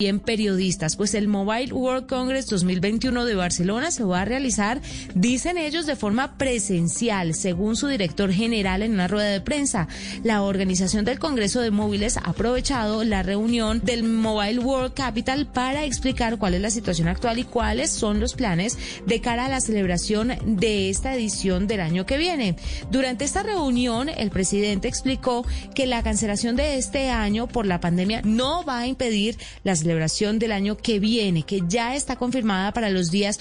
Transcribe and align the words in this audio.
Bien, 0.00 0.20
periodistas, 0.20 0.94
pues 0.94 1.12
el 1.14 1.26
Mobile 1.26 1.72
World 1.72 2.06
Congress 2.06 2.46
2021 2.46 3.24
de 3.24 3.34
Barcelona 3.34 3.90
se 3.90 4.04
va 4.04 4.20
a 4.20 4.24
realizar, 4.24 4.80
dicen 5.16 5.58
ellos, 5.58 5.86
de 5.86 5.96
forma 5.96 6.38
presencial, 6.38 7.34
según 7.34 7.74
su 7.74 7.88
director 7.88 8.32
general 8.32 8.82
en 8.82 8.92
una 8.92 9.08
rueda 9.08 9.30
de 9.30 9.40
prensa. 9.40 9.88
La 10.22 10.42
organización 10.42 11.04
del 11.04 11.18
Congreso 11.18 11.60
de 11.62 11.72
Móviles 11.72 12.16
ha 12.16 12.30
aprovechado 12.30 13.02
la 13.02 13.24
reunión 13.24 13.80
del 13.80 14.04
Mobile 14.04 14.60
World 14.60 14.94
Capital 14.94 15.48
para 15.48 15.84
explicar 15.84 16.38
cuál 16.38 16.54
es 16.54 16.60
la 16.60 16.70
situación 16.70 17.08
actual 17.08 17.40
y 17.40 17.42
cuáles 17.42 17.90
son 17.90 18.20
los 18.20 18.34
planes 18.34 18.78
de 19.04 19.20
cara 19.20 19.46
a 19.46 19.48
la 19.48 19.60
celebración 19.60 20.32
de 20.46 20.90
esta 20.90 21.12
edición 21.16 21.66
del 21.66 21.80
año 21.80 22.06
que 22.06 22.18
viene. 22.18 22.54
Durante 22.92 23.24
esta 23.24 23.42
reunión, 23.42 24.08
el 24.08 24.30
presidente 24.30 24.86
explicó 24.86 25.44
que 25.74 25.88
la 25.88 26.04
cancelación 26.04 26.54
de 26.54 26.78
este 26.78 27.10
año 27.10 27.48
por 27.48 27.66
la 27.66 27.80
pandemia 27.80 28.22
no 28.22 28.64
va 28.64 28.78
a 28.78 28.86
impedir 28.86 29.36
las 29.64 29.87
celebración 29.88 30.38
del 30.38 30.52
año 30.52 30.76
que 30.76 30.98
viene, 30.98 31.44
que 31.44 31.62
ya 31.66 31.96
está 31.96 32.16
confirmada 32.16 32.72
para 32.72 32.90
los 32.90 33.10
días 33.10 33.40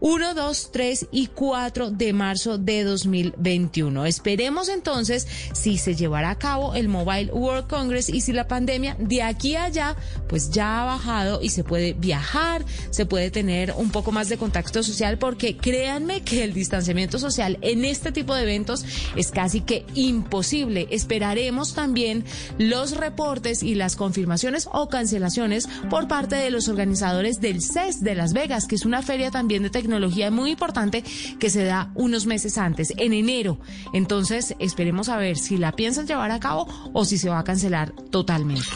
1, 0.00 0.34
2, 0.34 0.70
3 0.70 1.06
y 1.12 1.28
4 1.28 1.90
de 1.90 2.12
marzo 2.12 2.58
de 2.58 2.84
2021. 2.84 4.04
Esperemos 4.04 4.68
entonces 4.68 5.26
si 5.54 5.78
se 5.78 5.94
llevará 5.94 6.30
a 6.30 6.38
cabo 6.38 6.74
el 6.74 6.88
Mobile 6.88 7.32
World 7.32 7.66
Congress 7.68 8.08
y 8.08 8.20
si 8.20 8.32
la 8.32 8.46
pandemia 8.46 8.96
de 8.98 9.22
aquí 9.22 9.56
a 9.56 9.64
allá 9.64 9.96
pues 10.28 10.50
ya 10.50 10.82
ha 10.82 10.84
bajado 10.84 11.40
y 11.40 11.48
se 11.48 11.64
puede 11.64 11.94
viajar, 11.94 12.64
se 12.90 13.06
puede 13.06 13.30
tener 13.30 13.72
un 13.76 13.90
poco 13.90 14.12
más 14.12 14.28
de 14.28 14.36
contacto 14.36 14.82
social 14.82 15.16
porque 15.16 15.56
créanme 15.56 16.20
que 16.22 16.44
el 16.44 16.52
distanciamiento 16.52 17.18
social 17.18 17.58
en 17.62 17.84
este 17.84 18.12
tipo 18.12 18.34
de 18.34 18.42
eventos 18.42 18.84
es 19.16 19.30
casi 19.30 19.62
que 19.62 19.86
imposible. 19.94 20.86
Esperaremos 20.90 21.74
también 21.74 22.24
los 22.58 22.96
reportes 22.96 23.62
y 23.62 23.74
las 23.74 23.96
confirmaciones 23.96 24.68
o 24.70 24.88
cancelaciones 24.88 25.66
por 25.88 26.08
parte 26.08 26.36
de 26.36 26.50
los 26.50 26.68
organizadores 26.68 27.40
del 27.40 27.62
CES 27.62 28.02
de 28.02 28.14
Las 28.14 28.34
Vegas, 28.34 28.66
que 28.66 28.74
es 28.74 28.84
una 28.84 29.00
feria 29.00 29.30
también 29.30 29.62
de 29.62 29.70
tecnología 29.70 29.93
tecnología 29.94 30.30
muy 30.32 30.50
importante 30.50 31.04
que 31.38 31.50
se 31.50 31.64
da 31.64 31.92
unos 31.94 32.26
meses 32.26 32.58
antes, 32.58 32.92
en 32.96 33.12
enero. 33.12 33.58
Entonces, 33.92 34.56
esperemos 34.58 35.08
a 35.08 35.16
ver 35.16 35.36
si 35.36 35.56
la 35.56 35.70
piensan 35.72 36.06
llevar 36.06 36.32
a 36.32 36.40
cabo 36.40 36.66
o 36.92 37.04
si 37.04 37.16
se 37.16 37.28
va 37.28 37.38
a 37.38 37.44
cancelar 37.44 37.92
totalmente. 38.10 38.66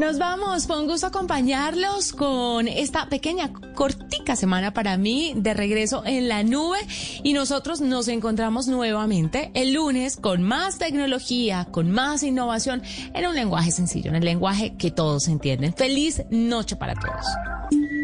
Nos 0.00 0.18
vamos, 0.18 0.66
fue 0.66 0.80
un 0.80 0.88
gusto 0.88 1.06
acompañarlos 1.06 2.12
con 2.12 2.66
esta 2.66 3.08
pequeña, 3.08 3.52
cortica 3.76 4.34
semana 4.34 4.72
para 4.72 4.96
mí 4.96 5.34
de 5.36 5.54
regreso 5.54 6.02
en 6.04 6.26
la 6.26 6.42
nube 6.42 6.78
y 7.22 7.32
nosotros 7.32 7.80
nos 7.80 8.08
encontramos 8.08 8.66
nuevamente 8.66 9.52
el 9.54 9.74
lunes 9.74 10.16
con 10.16 10.42
más 10.42 10.78
tecnología, 10.78 11.68
con 11.70 11.92
más 11.92 12.24
innovación 12.24 12.82
en 13.14 13.26
un 13.26 13.36
lenguaje 13.36 13.70
sencillo, 13.70 14.10
en 14.10 14.16
el 14.16 14.24
lenguaje 14.24 14.74
que 14.76 14.90
todos 14.90 15.28
entienden. 15.28 15.72
Feliz 15.74 16.22
noche 16.28 16.74
para 16.74 16.94
todos. 16.94 18.03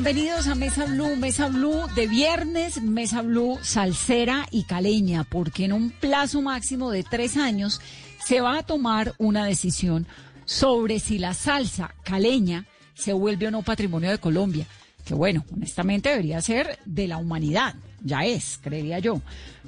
Mesa 0.00 0.86
Blue, 0.86 1.16
Mesa 1.16 1.48
Blue 1.48 1.86
de 1.94 2.06
viernes, 2.06 2.82
Mesa 2.82 3.20
Blue 3.20 3.58
salsera 3.62 4.46
y 4.50 4.64
caleña, 4.64 5.24
porque 5.24 5.66
en 5.66 5.74
un 5.74 5.90
plazo 5.90 6.40
máximo 6.40 6.90
de 6.90 7.02
tres 7.02 7.36
años 7.36 7.82
se 8.24 8.40
va 8.40 8.58
a 8.58 8.62
tomar 8.62 9.12
una 9.18 9.44
decisión 9.44 10.06
sobre 10.46 11.00
si 11.00 11.18
la 11.18 11.34
salsa 11.34 11.94
caleña 12.02 12.64
se 12.94 13.12
vuelve 13.12 13.48
o 13.48 13.50
no 13.50 13.62
patrimonio 13.62 14.10
de 14.10 14.18
Colombia, 14.18 14.66
que 15.04 15.12
bueno, 15.12 15.44
honestamente 15.52 16.08
debería 16.08 16.40
ser 16.40 16.78
de 16.86 17.06
la 17.06 17.18
humanidad, 17.18 17.74
ya 18.02 18.24
es, 18.24 18.58
creería 18.62 18.98
yo. 18.98 19.20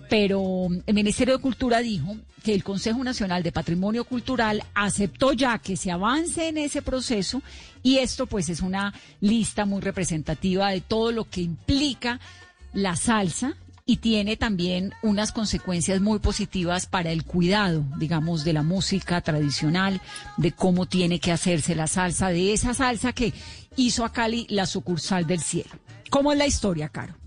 Pero 0.08 0.68
el 0.86 0.94
Ministerio 0.94 1.36
de 1.36 1.42
Cultura 1.42 1.78
dijo 1.78 2.16
que 2.42 2.54
el 2.54 2.64
Consejo 2.64 3.02
Nacional 3.04 3.42
de 3.42 3.52
Patrimonio 3.52 4.04
Cultural 4.04 4.62
aceptó 4.74 5.32
ya 5.32 5.58
que 5.58 5.76
se 5.76 5.90
avance 5.90 6.48
en 6.48 6.58
ese 6.58 6.82
proceso 6.82 7.42
y 7.82 7.98
esto 7.98 8.26
pues 8.26 8.48
es 8.48 8.60
una 8.60 8.92
lista 9.20 9.64
muy 9.64 9.80
representativa 9.80 10.70
de 10.70 10.80
todo 10.80 11.12
lo 11.12 11.24
que 11.24 11.40
implica 11.40 12.20
la 12.72 12.96
salsa 12.96 13.54
y 13.84 13.96
tiene 13.96 14.36
también 14.36 14.92
unas 15.02 15.32
consecuencias 15.32 16.00
muy 16.00 16.20
positivas 16.20 16.86
para 16.86 17.10
el 17.10 17.24
cuidado, 17.24 17.84
digamos, 17.98 18.44
de 18.44 18.52
la 18.52 18.62
música 18.62 19.20
tradicional, 19.20 20.00
de 20.36 20.52
cómo 20.52 20.86
tiene 20.86 21.18
que 21.18 21.32
hacerse 21.32 21.74
la 21.74 21.88
salsa, 21.88 22.28
de 22.28 22.52
esa 22.52 22.74
salsa 22.74 23.12
que 23.12 23.32
hizo 23.76 24.04
a 24.04 24.12
Cali 24.12 24.46
la 24.48 24.66
sucursal 24.66 25.26
del 25.26 25.40
cielo. 25.40 25.70
¿Cómo 26.10 26.32
es 26.32 26.38
la 26.38 26.46
historia, 26.46 26.88
Caro? 26.88 27.21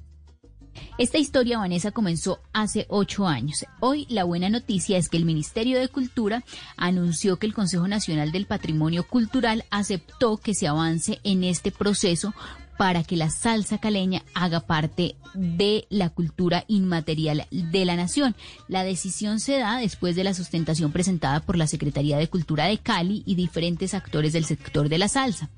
Esta 0.98 1.18
historia, 1.18 1.58
Vanessa, 1.58 1.92
comenzó 1.92 2.40
hace 2.54 2.86
ocho 2.90 3.28
años. 3.28 3.66
Hoy 3.80 4.06
la 4.10 4.24
buena 4.24 4.50
noticia 4.50 4.98
es 4.98 5.10
que 5.10 5.18
el 5.18 5.26
Ministerio 5.26 5.80
de 5.80 5.90
Cultura 5.90 6.44
anunció 6.78 7.38
que 7.38 7.48
el 7.48 7.54
Consejo 7.54 7.88
Nacional 7.88 8.32
del 8.32 8.46
Patrimonio 8.46 9.08
Cultural 9.08 9.66
aceptó 9.72 10.38
que 10.38 10.54
se 10.54 10.68
avance 10.68 11.20
en 11.24 11.44
este 11.44 11.72
proceso 11.72 12.34
para 12.78 13.04
que 13.04 13.16
la 13.16 13.30
salsa 13.30 13.78
caleña 13.78 14.24
haga 14.34 14.62
parte 14.62 15.16
de 15.34 15.86
la 15.90 16.10
cultura 16.10 16.66
inmaterial 16.68 17.48
de 17.52 17.86
la 17.86 17.96
nación. 17.96 18.36
La 18.68 18.84
decisión 18.84 19.40
se 19.40 19.58
da 19.60 19.78
después 19.78 20.16
de 20.16 20.24
la 20.24 20.34
sustentación 20.34 20.92
presentada 20.92 21.40
por 21.40 21.58
la 21.58 21.68
Secretaría 21.68 22.18
de 22.18 22.28
Cultura 22.28 22.66
de 22.66 22.78
Cali 22.78 23.24
y 23.26 23.36
diferentes 23.36 23.94
actores 23.94 24.34
del 24.34 24.46
sector 24.46 24.90
de 24.90 24.98
la 24.98 25.08
salsa. 25.08 25.50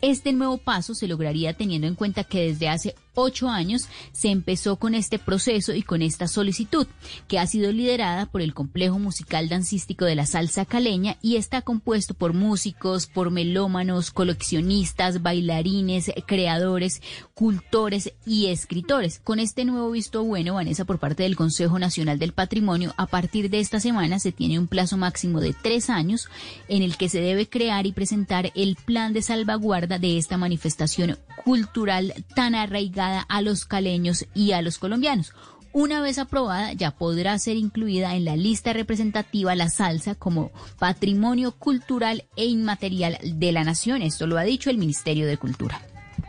Este 0.00 0.32
nuevo 0.32 0.58
paso 0.58 0.94
se 0.94 1.06
lograría 1.06 1.54
teniendo 1.54 1.86
en 1.86 1.94
cuenta 1.94 2.24
que 2.24 2.48
desde 2.48 2.68
hace 2.68 2.96
ocho 3.14 3.48
años 3.48 3.88
se 4.12 4.28
empezó 4.28 4.76
con 4.76 4.94
este 4.94 5.18
proceso 5.18 5.74
y 5.74 5.82
con 5.82 6.02
esta 6.02 6.28
solicitud, 6.28 6.86
que 7.28 7.38
ha 7.38 7.46
sido 7.46 7.72
liderada 7.72 8.26
por 8.26 8.40
el 8.42 8.54
Complejo 8.54 8.98
Musical 8.98 9.48
Dancístico 9.48 10.04
de 10.04 10.14
la 10.14 10.26
Salsa 10.26 10.64
Caleña 10.64 11.16
y 11.20 11.36
está 11.36 11.62
compuesto 11.62 12.14
por 12.14 12.32
músicos, 12.32 13.06
por 13.06 13.30
melómanos, 13.30 14.10
coleccionistas, 14.10 15.22
bailarines, 15.22 16.12
creadores, 16.26 17.02
cultores 17.34 18.12
y 18.24 18.46
escritores. 18.46 19.20
Con 19.22 19.38
este 19.38 19.64
nuevo 19.64 19.90
visto 19.90 20.24
bueno, 20.24 20.54
Vanessa, 20.54 20.84
por 20.84 20.98
parte 20.98 21.24
del 21.24 21.36
Consejo 21.36 21.78
Nacional 21.78 22.18
del 22.18 22.32
Patrimonio, 22.32 22.94
a 22.96 23.06
partir 23.06 23.50
de 23.50 23.60
esta 23.60 23.80
semana 23.80 24.18
se 24.18 24.32
tiene 24.32 24.58
un 24.58 24.68
plazo 24.68 24.96
máximo 24.96 25.40
de 25.40 25.52
tres 25.52 25.90
años 25.90 26.28
en 26.68 26.82
el 26.82 26.96
que 26.96 27.08
se 27.08 27.20
debe 27.20 27.48
crear 27.48 27.86
y 27.86 27.92
presentar 27.92 28.52
el 28.54 28.76
plan 28.76 29.12
de 29.12 29.22
salvaguarda 29.22 29.98
de 29.98 30.18
esta 30.18 30.36
manifestación 30.36 31.18
cultural 31.44 32.14
tan 32.34 32.54
arraigada 32.54 33.01
a 33.02 33.42
los 33.42 33.64
caleños 33.64 34.26
y 34.34 34.52
a 34.52 34.62
los 34.62 34.78
colombianos. 34.78 35.32
Una 35.74 36.02
vez 36.02 36.18
aprobada, 36.18 36.74
ya 36.74 36.90
podrá 36.90 37.38
ser 37.38 37.56
incluida 37.56 38.14
en 38.14 38.26
la 38.26 38.36
lista 38.36 38.74
representativa 38.74 39.54
la 39.54 39.70
salsa 39.70 40.14
como 40.14 40.52
patrimonio 40.78 41.52
cultural 41.52 42.24
e 42.36 42.44
inmaterial 42.44 43.16
de 43.22 43.52
la 43.52 43.64
nación. 43.64 44.02
Esto 44.02 44.26
lo 44.26 44.36
ha 44.36 44.42
dicho 44.42 44.68
el 44.68 44.76
Ministerio 44.76 45.26
de 45.26 45.38
Cultura. 45.38 45.80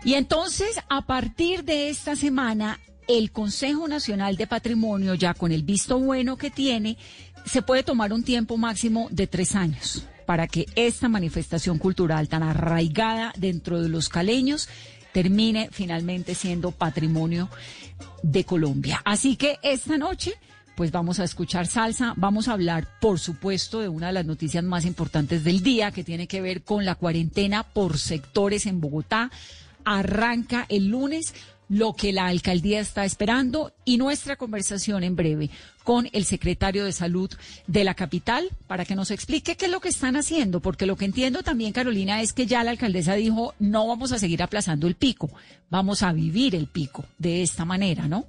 Y 0.06 0.14
entonces, 0.14 0.80
a 0.90 1.06
partir 1.06 1.66
de 1.66 1.90
esta 1.90 2.16
semana, 2.16 2.80
el 3.10 3.32
Consejo 3.32 3.90
Nacional 3.90 4.38
de 4.38 4.48
Patrimonio, 4.48 5.14
ya 5.14 5.34
con 5.34 5.52
el 5.52 5.64
visto 5.64 6.00
bueno 6.00 6.38
que 6.38 6.50
tiene, 6.50 6.98
se 7.46 7.62
puede 7.62 7.84
tomar 7.84 8.14
un 8.14 8.24
tiempo 8.24 8.56
máximo 8.56 9.10
de 9.12 9.28
tres 9.28 9.56
años 9.56 10.06
para 10.26 10.48
que 10.48 10.68
esta 10.76 11.10
manifestación 11.10 11.80
cultural 11.80 12.30
tan 12.30 12.44
arraigada 12.44 13.34
dentro 13.38 13.82
de 13.82 13.90
los 13.90 14.08
caleños 14.08 14.70
termine 15.14 15.70
finalmente 15.72 16.36
siendo 16.36 16.72
patrimonio 16.72 17.50
de 18.22 18.44
Colombia. 18.44 19.02
Así 19.06 19.36
que 19.36 19.60
esta 19.62 19.98
noche 19.98 20.34
pues 20.76 20.92
vamos 20.92 21.20
a 21.20 21.24
escuchar 21.24 21.68
salsa, 21.68 22.14
vamos 22.18 22.48
a 22.48 22.54
hablar, 22.54 22.88
por 23.00 23.20
supuesto, 23.20 23.80
de 23.80 23.90
una 23.90 24.08
de 24.08 24.14
las 24.14 24.26
noticias 24.26 24.64
más 24.64 24.86
importantes 24.86 25.44
del 25.44 25.62
día, 25.62 25.92
que 25.92 26.04
tiene 26.04 26.28
que 26.28 26.42
ver 26.42 26.64
con 26.64 26.84
la 26.84 26.96
cuarentena 26.96 27.64
por 27.64 28.00
sectores 28.00 28.66
en 28.66 28.82
Bogotá. 28.82 29.30
Arranca 29.86 30.66
el 30.70 30.88
lunes, 30.88 31.36
lo 31.70 31.94
que 31.94 32.14
la 32.14 32.28
alcaldía 32.28 32.80
está 32.80 33.06
esperando 33.06 33.74
y 33.86 33.98
nuestra 33.98 34.36
conversación 34.36 35.04
en 35.04 35.16
breve 35.16 35.50
con 35.84 36.10
el 36.14 36.26
secretario 36.26 36.86
de 36.86 36.92
salud 36.92 37.30
de 37.68 37.84
la 37.84 37.94
capital 37.94 38.50
para 38.68 38.86
que 38.86 38.96
nos 38.96 39.12
explique 39.12 39.56
qué 39.56 39.66
es 39.66 39.72
lo 39.72 39.82
que 39.82 39.90
están 39.90 40.16
haciendo, 40.16 40.62
porque 40.62 40.86
lo 40.86 40.96
que 40.96 41.06
entiendo 41.06 41.44
también, 41.44 41.74
Carolina, 41.74 42.22
es 42.22 42.34
que 42.34 42.46
ya 42.46 42.64
la 42.64 42.72
alcaldesa 42.72 43.16
dijo 43.16 43.54
no 43.60 43.88
vamos 43.88 44.12
a 44.12 44.20
seguir 44.20 44.42
aplazando 44.44 44.88
el 44.88 44.96
pico, 44.96 45.30
vamos 45.70 46.04
a 46.04 46.14
vivir 46.14 46.56
el 46.56 46.68
pico 46.68 47.06
de 47.18 47.44
esta 47.44 47.66
manera, 47.66 48.08
¿no? 48.08 48.26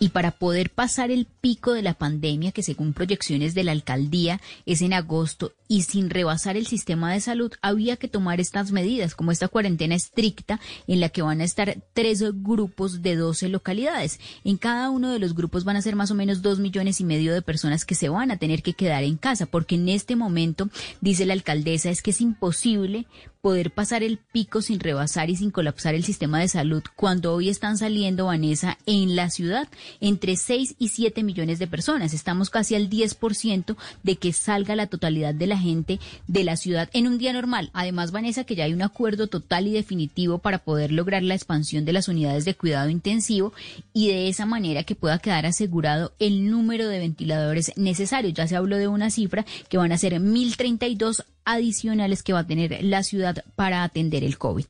y 0.00 0.10
para 0.10 0.30
poder 0.30 0.70
pasar 0.70 1.10
el 1.10 1.26
pico 1.26 1.72
de 1.72 1.82
la 1.82 1.94
pandemia, 1.94 2.52
que 2.52 2.62
según 2.62 2.92
proyecciones 2.92 3.54
de 3.54 3.64
la 3.64 3.72
alcaldía 3.72 4.40
es 4.66 4.82
en 4.82 4.92
agosto, 4.92 5.52
y 5.68 5.82
sin 5.82 6.10
rebasar 6.10 6.56
el 6.56 6.66
sistema 6.66 7.12
de 7.12 7.20
salud, 7.20 7.52
había 7.62 7.96
que 7.96 8.08
tomar 8.08 8.40
estas 8.40 8.72
medidas, 8.72 9.14
como 9.14 9.30
esta 9.30 9.48
cuarentena 9.48 9.94
estricta 9.94 10.58
en 10.86 11.00
la 11.00 11.10
que 11.10 11.22
van 11.22 11.40
a 11.40 11.44
estar 11.44 11.76
tres 11.92 12.24
grupos 12.42 13.02
de 13.02 13.16
12 13.16 13.50
localidades. 13.50 14.18
En 14.44 14.56
cada 14.56 14.90
uno 14.90 15.10
de 15.10 15.18
los 15.18 15.34
grupos 15.34 15.64
van 15.64 15.76
a 15.76 15.82
ser 15.82 15.94
más 15.94 16.10
o 16.10 16.14
menos 16.14 16.42
dos 16.42 16.58
millones 16.58 17.00
y 17.00 17.04
medio 17.04 17.34
de 17.34 17.42
personas 17.42 17.84
que 17.84 17.94
se 17.94 18.08
van 18.08 18.30
a 18.30 18.38
tener 18.38 18.62
que 18.62 18.72
quedar 18.72 19.04
en 19.04 19.16
casa, 19.16 19.46
porque 19.46 19.74
en 19.74 19.88
este 19.88 20.16
momento, 20.16 20.70
dice 21.00 21.26
la 21.26 21.34
alcaldesa, 21.34 21.90
es 21.90 22.02
que 22.02 22.10
es 22.10 22.20
imposible 22.20 23.06
poder 23.40 23.70
pasar 23.70 24.02
el 24.02 24.18
pico 24.18 24.62
sin 24.62 24.80
rebasar 24.80 25.30
y 25.30 25.36
sin 25.36 25.50
colapsar 25.50 25.94
el 25.94 26.04
sistema 26.04 26.40
de 26.40 26.48
salud 26.48 26.82
cuando 26.96 27.34
hoy 27.34 27.48
están 27.48 27.78
saliendo, 27.78 28.26
Vanessa, 28.26 28.78
en 28.86 29.16
la 29.16 29.30
ciudad 29.30 29.68
entre 30.00 30.36
6 30.36 30.74
y 30.78 30.88
7 30.88 31.22
millones 31.22 31.58
de 31.58 31.66
personas. 31.66 32.14
Estamos 32.14 32.50
casi 32.50 32.74
al 32.74 32.90
10% 32.90 33.76
de 34.02 34.16
que 34.16 34.32
salga 34.32 34.74
la 34.76 34.88
totalidad 34.88 35.34
de 35.34 35.46
la 35.46 35.57
gente 35.58 36.00
de 36.26 36.44
la 36.44 36.56
ciudad 36.56 36.88
en 36.92 37.06
un 37.06 37.18
día 37.18 37.32
normal. 37.32 37.70
Además, 37.72 38.12
Vanessa, 38.12 38.44
que 38.44 38.54
ya 38.54 38.64
hay 38.64 38.72
un 38.72 38.82
acuerdo 38.82 39.26
total 39.26 39.66
y 39.66 39.72
definitivo 39.72 40.38
para 40.38 40.58
poder 40.58 40.92
lograr 40.92 41.22
la 41.22 41.34
expansión 41.34 41.84
de 41.84 41.92
las 41.92 42.08
unidades 42.08 42.44
de 42.44 42.54
cuidado 42.54 42.88
intensivo 42.88 43.52
y 43.92 44.08
de 44.08 44.28
esa 44.28 44.46
manera 44.46 44.84
que 44.84 44.94
pueda 44.94 45.18
quedar 45.18 45.46
asegurado 45.46 46.12
el 46.18 46.50
número 46.50 46.88
de 46.88 46.98
ventiladores 46.98 47.72
necesarios. 47.76 48.34
Ya 48.34 48.46
se 48.46 48.56
habló 48.56 48.76
de 48.76 48.88
una 48.88 49.10
cifra 49.10 49.44
que 49.68 49.78
van 49.78 49.92
a 49.92 49.98
ser 49.98 50.14
1.032 50.14 51.24
adicionales 51.44 52.22
que 52.22 52.32
va 52.32 52.40
a 52.40 52.46
tener 52.46 52.82
la 52.84 53.02
ciudad 53.02 53.44
para 53.56 53.82
atender 53.82 54.24
el 54.24 54.38
COVID. 54.38 54.64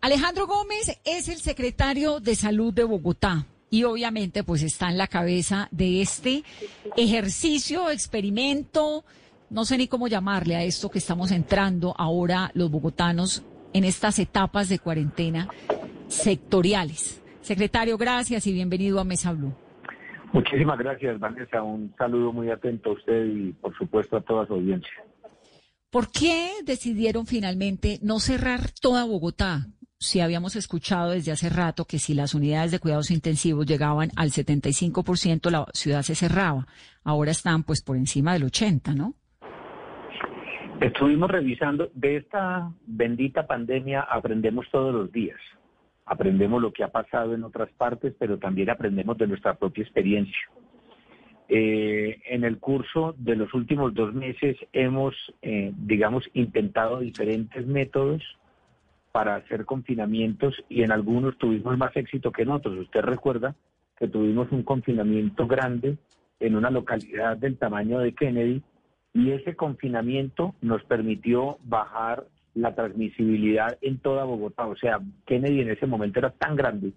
Alejandro 0.00 0.46
Gómez 0.46 0.98
es 1.04 1.28
el 1.28 1.40
secretario 1.40 2.20
de 2.20 2.36
Salud 2.36 2.72
de 2.72 2.84
Bogotá 2.84 3.46
y 3.70 3.84
obviamente 3.84 4.44
pues 4.44 4.62
está 4.62 4.88
en 4.88 4.98
la 4.98 5.08
cabeza 5.08 5.68
de 5.70 6.00
este 6.00 6.44
ejercicio, 6.96 7.90
experimento, 7.90 9.04
no 9.50 9.64
sé 9.64 9.78
ni 9.78 9.88
cómo 9.88 10.08
llamarle 10.08 10.56
a 10.56 10.64
esto 10.64 10.90
que 10.90 10.98
estamos 10.98 11.30
entrando 11.30 11.94
ahora 11.96 12.50
los 12.54 12.70
bogotanos 12.70 13.44
en 13.72 13.84
estas 13.84 14.18
etapas 14.18 14.68
de 14.68 14.78
cuarentena 14.78 15.48
sectoriales. 16.08 17.22
Secretario, 17.40 17.96
gracias 17.96 18.46
y 18.46 18.52
bienvenido 18.52 19.00
a 19.00 19.04
Mesa 19.04 19.32
Blue. 19.32 19.54
Muchísimas 20.32 20.78
gracias, 20.78 21.18
Vanessa. 21.18 21.62
Un 21.62 21.94
saludo 21.96 22.32
muy 22.32 22.50
atento 22.50 22.90
a 22.90 22.92
usted 22.92 23.24
y, 23.24 23.52
por 23.52 23.76
supuesto, 23.76 24.16
a 24.16 24.20
toda 24.20 24.46
su 24.46 24.54
audiencia. 24.54 24.92
¿Por 25.90 26.10
qué 26.10 26.50
decidieron 26.64 27.26
finalmente 27.26 27.98
no 28.02 28.20
cerrar 28.20 28.70
toda 28.78 29.04
Bogotá? 29.04 29.68
Si 29.98 30.20
habíamos 30.20 30.54
escuchado 30.54 31.12
desde 31.12 31.32
hace 31.32 31.48
rato 31.48 31.86
que 31.86 31.98
si 31.98 32.12
las 32.12 32.34
unidades 32.34 32.70
de 32.70 32.78
cuidados 32.78 33.10
intensivos 33.10 33.64
llegaban 33.64 34.10
al 34.16 34.30
75%, 34.30 35.50
la 35.50 35.66
ciudad 35.72 36.02
se 36.02 36.14
cerraba. 36.14 36.66
Ahora 37.02 37.30
están 37.30 37.64
pues 37.64 37.82
por 37.82 37.96
encima 37.96 38.34
del 38.34 38.44
80%, 38.44 38.94
¿no? 38.94 39.14
Estuvimos 40.80 41.28
revisando, 41.28 41.90
de 41.94 42.18
esta 42.18 42.70
bendita 42.86 43.48
pandemia 43.48 44.00
aprendemos 44.00 44.66
todos 44.70 44.94
los 44.94 45.10
días. 45.10 45.40
Aprendemos 46.06 46.62
lo 46.62 46.72
que 46.72 46.84
ha 46.84 46.88
pasado 46.92 47.34
en 47.34 47.42
otras 47.42 47.68
partes, 47.70 48.14
pero 48.16 48.38
también 48.38 48.70
aprendemos 48.70 49.18
de 49.18 49.26
nuestra 49.26 49.54
propia 49.54 49.82
experiencia. 49.82 50.38
Eh, 51.48 52.20
en 52.26 52.44
el 52.44 52.58
curso 52.58 53.16
de 53.18 53.34
los 53.34 53.52
últimos 53.54 53.92
dos 53.92 54.14
meses 54.14 54.56
hemos, 54.72 55.16
eh, 55.42 55.72
digamos, 55.76 56.24
intentado 56.34 57.00
diferentes 57.00 57.66
métodos 57.66 58.22
para 59.10 59.34
hacer 59.34 59.64
confinamientos 59.64 60.54
y 60.68 60.82
en 60.82 60.92
algunos 60.92 61.36
tuvimos 61.38 61.76
más 61.76 61.96
éxito 61.96 62.30
que 62.30 62.42
en 62.42 62.50
otros. 62.50 62.78
Usted 62.78 63.00
recuerda 63.00 63.56
que 63.98 64.06
tuvimos 64.06 64.52
un 64.52 64.62
confinamiento 64.62 65.48
grande 65.48 65.96
en 66.38 66.54
una 66.54 66.70
localidad 66.70 67.36
del 67.36 67.58
tamaño 67.58 67.98
de 67.98 68.12
Kennedy 68.14 68.62
y 69.14 69.30
ese 69.32 69.56
confinamiento 69.56 70.54
nos 70.60 70.82
permitió 70.84 71.58
bajar 71.64 72.24
la 72.54 72.74
transmisibilidad 72.74 73.78
en 73.80 73.98
toda 73.98 74.24
Bogotá. 74.24 74.66
O 74.66 74.76
sea, 74.76 75.00
Kennedy 75.26 75.60
en 75.60 75.70
ese 75.70 75.86
momento 75.86 76.18
era 76.18 76.30
tan 76.30 76.56
grande 76.56 76.92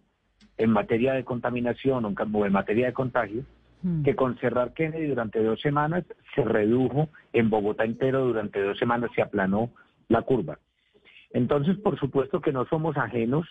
en 0.57 0.71
materia 0.71 1.13
de 1.13 1.23
contaminación 1.23 2.05
o 2.05 2.45
en 2.45 2.53
materia 2.53 2.87
de 2.87 2.93
contagio 2.93 3.43
Mm. 3.83 4.03
que 4.03 4.15
con 4.15 4.37
cerrar 4.37 4.73
Kennedy 4.73 5.07
durante 5.07 5.43
dos 5.43 5.59
semanas 5.59 6.03
se 6.35 6.43
redujo 6.43 7.09
en 7.33 7.49
Bogotá 7.49 7.83
entero 7.83 8.25
durante 8.25 8.61
dos 8.61 8.77
semanas, 8.77 9.09
se 9.15 9.21
aplanó 9.21 9.71
la 10.07 10.21
curva. 10.21 10.59
Entonces, 11.31 11.77
por 11.77 11.97
supuesto 11.97 12.41
que 12.41 12.51
no 12.51 12.65
somos 12.65 12.97
ajenos 12.97 13.47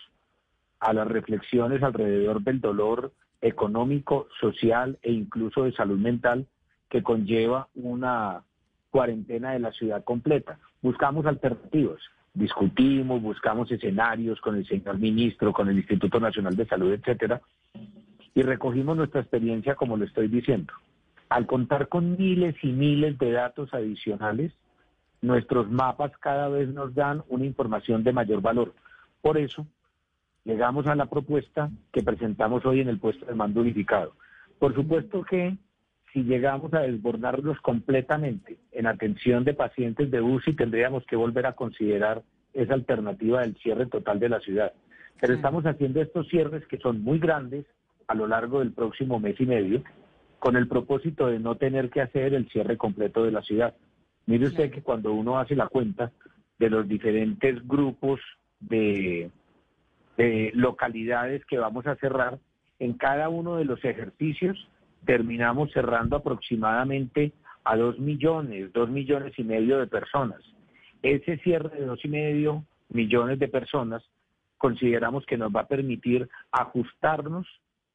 a 0.79 0.93
las 0.93 1.07
reflexiones 1.07 1.83
alrededor 1.83 2.41
del 2.43 2.61
dolor 2.61 3.11
económico, 3.41 4.27
social 4.39 4.99
e 5.01 5.11
incluso 5.11 5.63
de 5.63 5.73
salud 5.73 5.99
mental 5.99 6.47
que 6.89 7.03
conlleva 7.03 7.67
una 7.75 8.43
cuarentena 8.91 9.53
de 9.53 9.59
la 9.59 9.71
ciudad 9.71 10.03
completa. 10.03 10.59
Buscamos 10.81 11.25
alternativas, 11.25 11.99
discutimos, 12.33 13.21
buscamos 13.21 13.71
escenarios 13.71 14.39
con 14.41 14.55
el 14.55 14.67
señor 14.67 14.99
ministro, 14.99 15.53
con 15.53 15.69
el 15.69 15.77
Instituto 15.77 16.19
Nacional 16.19 16.55
de 16.55 16.67
Salud, 16.67 16.91
etcétera, 16.91 17.41
y 18.35 18.43
recogimos 18.43 18.95
nuestra 18.95 19.21
experiencia 19.21 19.75
como 19.75 19.97
lo 19.97 20.05
estoy 20.05 20.27
diciendo. 20.27 20.73
Al 21.29 21.47
contar 21.47 21.87
con 21.87 22.17
miles 22.17 22.55
y 22.61 22.67
miles 22.67 23.17
de 23.17 23.31
datos 23.31 23.73
adicionales, 23.73 24.51
nuestros 25.21 25.69
mapas 25.69 26.11
cada 26.17 26.49
vez 26.49 26.69
nos 26.69 26.93
dan 26.93 27.23
una 27.29 27.45
información 27.45 28.03
de 28.03 28.11
mayor 28.11 28.41
valor. 28.41 28.73
Por 29.21 29.37
eso, 29.37 29.65
llegamos 30.43 30.87
a 30.87 30.95
la 30.95 31.05
propuesta 31.05 31.69
que 31.93 32.03
presentamos 32.03 32.65
hoy 32.65 32.81
en 32.81 32.89
el 32.89 32.99
puesto 32.99 33.25
de 33.25 33.35
mando 33.35 33.61
unificado. 33.61 34.13
Por 34.59 34.75
supuesto 34.75 35.23
que 35.23 35.57
si 36.13 36.23
llegamos 36.23 36.73
a 36.73 36.81
desbordarnos 36.81 37.59
completamente 37.61 38.57
en 38.71 38.87
atención 38.87 39.43
de 39.43 39.53
pacientes 39.53 40.11
de 40.11 40.21
UCI, 40.21 40.55
tendríamos 40.55 41.05
que 41.05 41.15
volver 41.15 41.45
a 41.45 41.53
considerar 41.53 42.21
esa 42.53 42.73
alternativa 42.73 43.41
del 43.41 43.55
cierre 43.57 43.85
total 43.85 44.19
de 44.19 44.29
la 44.29 44.39
ciudad. 44.39 44.73
Pero 45.19 45.33
estamos 45.33 45.65
haciendo 45.65 46.01
estos 46.01 46.27
cierres 46.27 46.65
que 46.67 46.77
son 46.77 47.01
muy 47.03 47.19
grandes, 47.19 47.65
a 48.07 48.15
lo 48.15 48.27
largo 48.27 48.59
del 48.59 48.73
próximo 48.73 49.19
mes 49.19 49.39
y 49.39 49.45
medio 49.45 49.83
con 50.41 50.57
el 50.57 50.67
propósito 50.67 51.27
de 51.27 51.39
no 51.39 51.55
tener 51.55 51.91
que 51.91 52.01
hacer 52.01 52.33
el 52.33 52.49
cierre 52.49 52.75
completo 52.75 53.23
de 53.23 53.31
la 53.31 53.43
ciudad. 53.43 53.75
Mire 54.25 54.47
usted 54.47 54.71
que 54.71 54.81
cuando 54.81 55.13
uno 55.13 55.37
hace 55.37 55.55
la 55.55 55.67
cuenta 55.67 56.11
de 56.57 56.69
los 56.69 56.87
diferentes 56.87 57.65
grupos 57.67 58.19
de, 58.59 59.29
localidades 60.53 61.45
que 61.45 61.59
vamos 61.59 61.85
a 61.85 61.95
cerrar, 61.95 62.39
en 62.79 62.93
cada 62.93 63.29
uno 63.29 63.57
de 63.57 63.65
los 63.65 63.85
ejercicios 63.85 64.67
terminamos 65.05 65.71
cerrando 65.71 66.15
aproximadamente 66.15 67.31
a 67.63 67.75
dos 67.75 67.99
millones, 67.99 68.73
dos 68.73 68.89
millones 68.89 69.33
y 69.37 69.43
medio 69.43 69.79
de 69.79 69.87
personas. 69.87 70.41
Ese 71.01 71.37
cierre 71.37 71.79
de 71.79 71.85
dos 71.85 72.03
y 72.03 72.07
medio 72.07 72.65
millones 72.89 73.39
de 73.39 73.47
personas 73.47 74.03
consideramos 74.57 75.25
que 75.25 75.37
nos 75.37 75.51
va 75.53 75.61
a 75.61 75.67
permitir 75.67 76.29
ajustarnos 76.51 77.47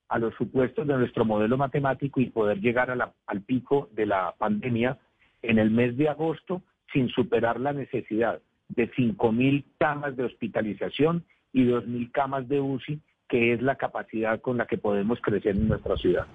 a 0.08 0.18
los 0.18 0.34
supuestos 0.34 0.86
de 0.86 0.96
nuestro 0.96 1.24
modelo 1.24 1.56
matemático 1.56 2.20
y 2.20 2.30
poder 2.30 2.60
llegar 2.60 2.90
al 2.90 3.40
pico 3.42 3.88
de 3.92 4.06
la 4.06 4.34
pandemia 4.38 4.98
en 5.42 5.58
el 5.58 5.70
mes 5.70 5.96
de 5.96 6.08
agosto 6.08 6.62
sin 6.92 7.08
superar 7.08 7.60
la 7.60 7.72
necesidad 7.72 8.40
de 8.68 8.90
5.000 8.92 9.64
camas 9.78 10.16
de 10.16 10.24
hospitalización 10.24 11.24
y 11.52 11.64
2.000 11.66 12.10
camas 12.12 12.48
de 12.48 12.60
UCI, 12.60 13.00
que 13.28 13.52
es 13.52 13.62
la 13.62 13.76
capacidad 13.76 14.40
con 14.40 14.56
la 14.56 14.66
que 14.66 14.78
podemos 14.78 15.20
crecer 15.20 15.56
en 15.56 15.68
nuestra 15.68 15.96
ciudad. 15.96 16.26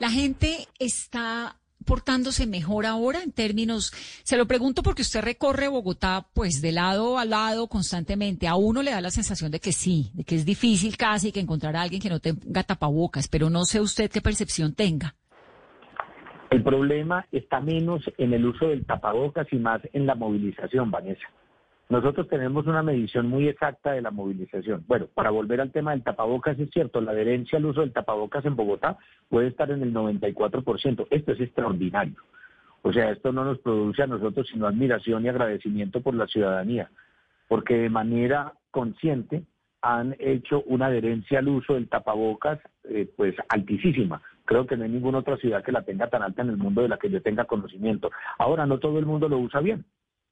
La 0.00 0.10
gente 0.10 0.66
está 0.78 1.56
portándose 1.84 2.46
mejor 2.46 2.86
ahora 2.86 3.22
en 3.22 3.32
términos, 3.32 3.92
se 4.22 4.36
lo 4.36 4.46
pregunto 4.46 4.82
porque 4.82 5.02
usted 5.02 5.22
recorre 5.22 5.68
Bogotá 5.68 6.26
pues 6.32 6.60
de 6.62 6.72
lado 6.72 7.18
a 7.18 7.24
lado 7.24 7.68
constantemente, 7.68 8.48
a 8.48 8.56
uno 8.56 8.82
le 8.82 8.90
da 8.90 9.00
la 9.00 9.10
sensación 9.10 9.50
de 9.50 9.60
que 9.60 9.72
sí, 9.72 10.10
de 10.14 10.24
que 10.24 10.34
es 10.34 10.44
difícil 10.44 10.96
casi 10.96 11.30
que 11.30 11.40
encontrar 11.40 11.76
a 11.76 11.82
alguien 11.82 12.00
que 12.00 12.08
no 12.08 12.20
tenga 12.20 12.62
tapabocas, 12.62 13.28
pero 13.28 13.50
no 13.50 13.64
sé 13.64 13.80
usted 13.80 14.10
qué 14.10 14.20
percepción 14.20 14.74
tenga. 14.74 15.14
El 16.50 16.62
problema 16.62 17.26
está 17.32 17.60
menos 17.60 18.02
en 18.16 18.32
el 18.32 18.46
uso 18.46 18.68
del 18.68 18.86
tapabocas 18.86 19.46
y 19.52 19.56
más 19.56 19.82
en 19.92 20.06
la 20.06 20.14
movilización, 20.14 20.90
Vanessa. 20.90 21.26
Nosotros 21.88 22.28
tenemos 22.28 22.66
una 22.66 22.82
medición 22.82 23.28
muy 23.28 23.48
exacta 23.48 23.92
de 23.92 24.00
la 24.00 24.10
movilización. 24.10 24.84
Bueno, 24.86 25.06
para 25.12 25.30
volver 25.30 25.60
al 25.60 25.70
tema 25.70 25.90
del 25.90 26.02
tapabocas, 26.02 26.58
es 26.58 26.70
cierto, 26.70 27.00
la 27.00 27.12
adherencia 27.12 27.58
al 27.58 27.66
uso 27.66 27.82
del 27.82 27.92
tapabocas 27.92 28.44
en 28.46 28.56
Bogotá 28.56 28.96
puede 29.28 29.48
estar 29.48 29.70
en 29.70 29.82
el 29.82 29.92
94%. 29.92 31.06
Esto 31.10 31.32
es 31.32 31.40
extraordinario. 31.40 32.16
O 32.82 32.92
sea, 32.92 33.10
esto 33.10 33.32
no 33.32 33.44
nos 33.44 33.58
produce 33.58 34.02
a 34.02 34.06
nosotros 34.06 34.46
sino 34.50 34.66
admiración 34.66 35.24
y 35.24 35.28
agradecimiento 35.28 36.00
por 36.00 36.14
la 36.14 36.26
ciudadanía, 36.26 36.90
porque 37.48 37.76
de 37.76 37.90
manera 37.90 38.54
consciente 38.70 39.44
han 39.80 40.16
hecho 40.18 40.62
una 40.66 40.86
adherencia 40.86 41.38
al 41.38 41.48
uso 41.48 41.74
del 41.74 41.88
tapabocas 41.88 42.58
eh, 42.84 43.10
pues 43.16 43.34
altísima. 43.48 44.22
Creo 44.46 44.66
que 44.66 44.76
no 44.76 44.84
hay 44.84 44.90
ninguna 44.90 45.18
otra 45.18 45.36
ciudad 45.36 45.62
que 45.62 45.72
la 45.72 45.82
tenga 45.82 46.08
tan 46.08 46.22
alta 46.22 46.42
en 46.42 46.50
el 46.50 46.56
mundo 46.56 46.82
de 46.82 46.88
la 46.88 46.98
que 46.98 47.10
yo 47.10 47.22
tenga 47.22 47.44
conocimiento. 47.44 48.10
Ahora, 48.38 48.66
no 48.66 48.78
todo 48.78 48.98
el 48.98 49.06
mundo 49.06 49.28
lo 49.28 49.38
usa 49.38 49.60
bien. 49.60 49.84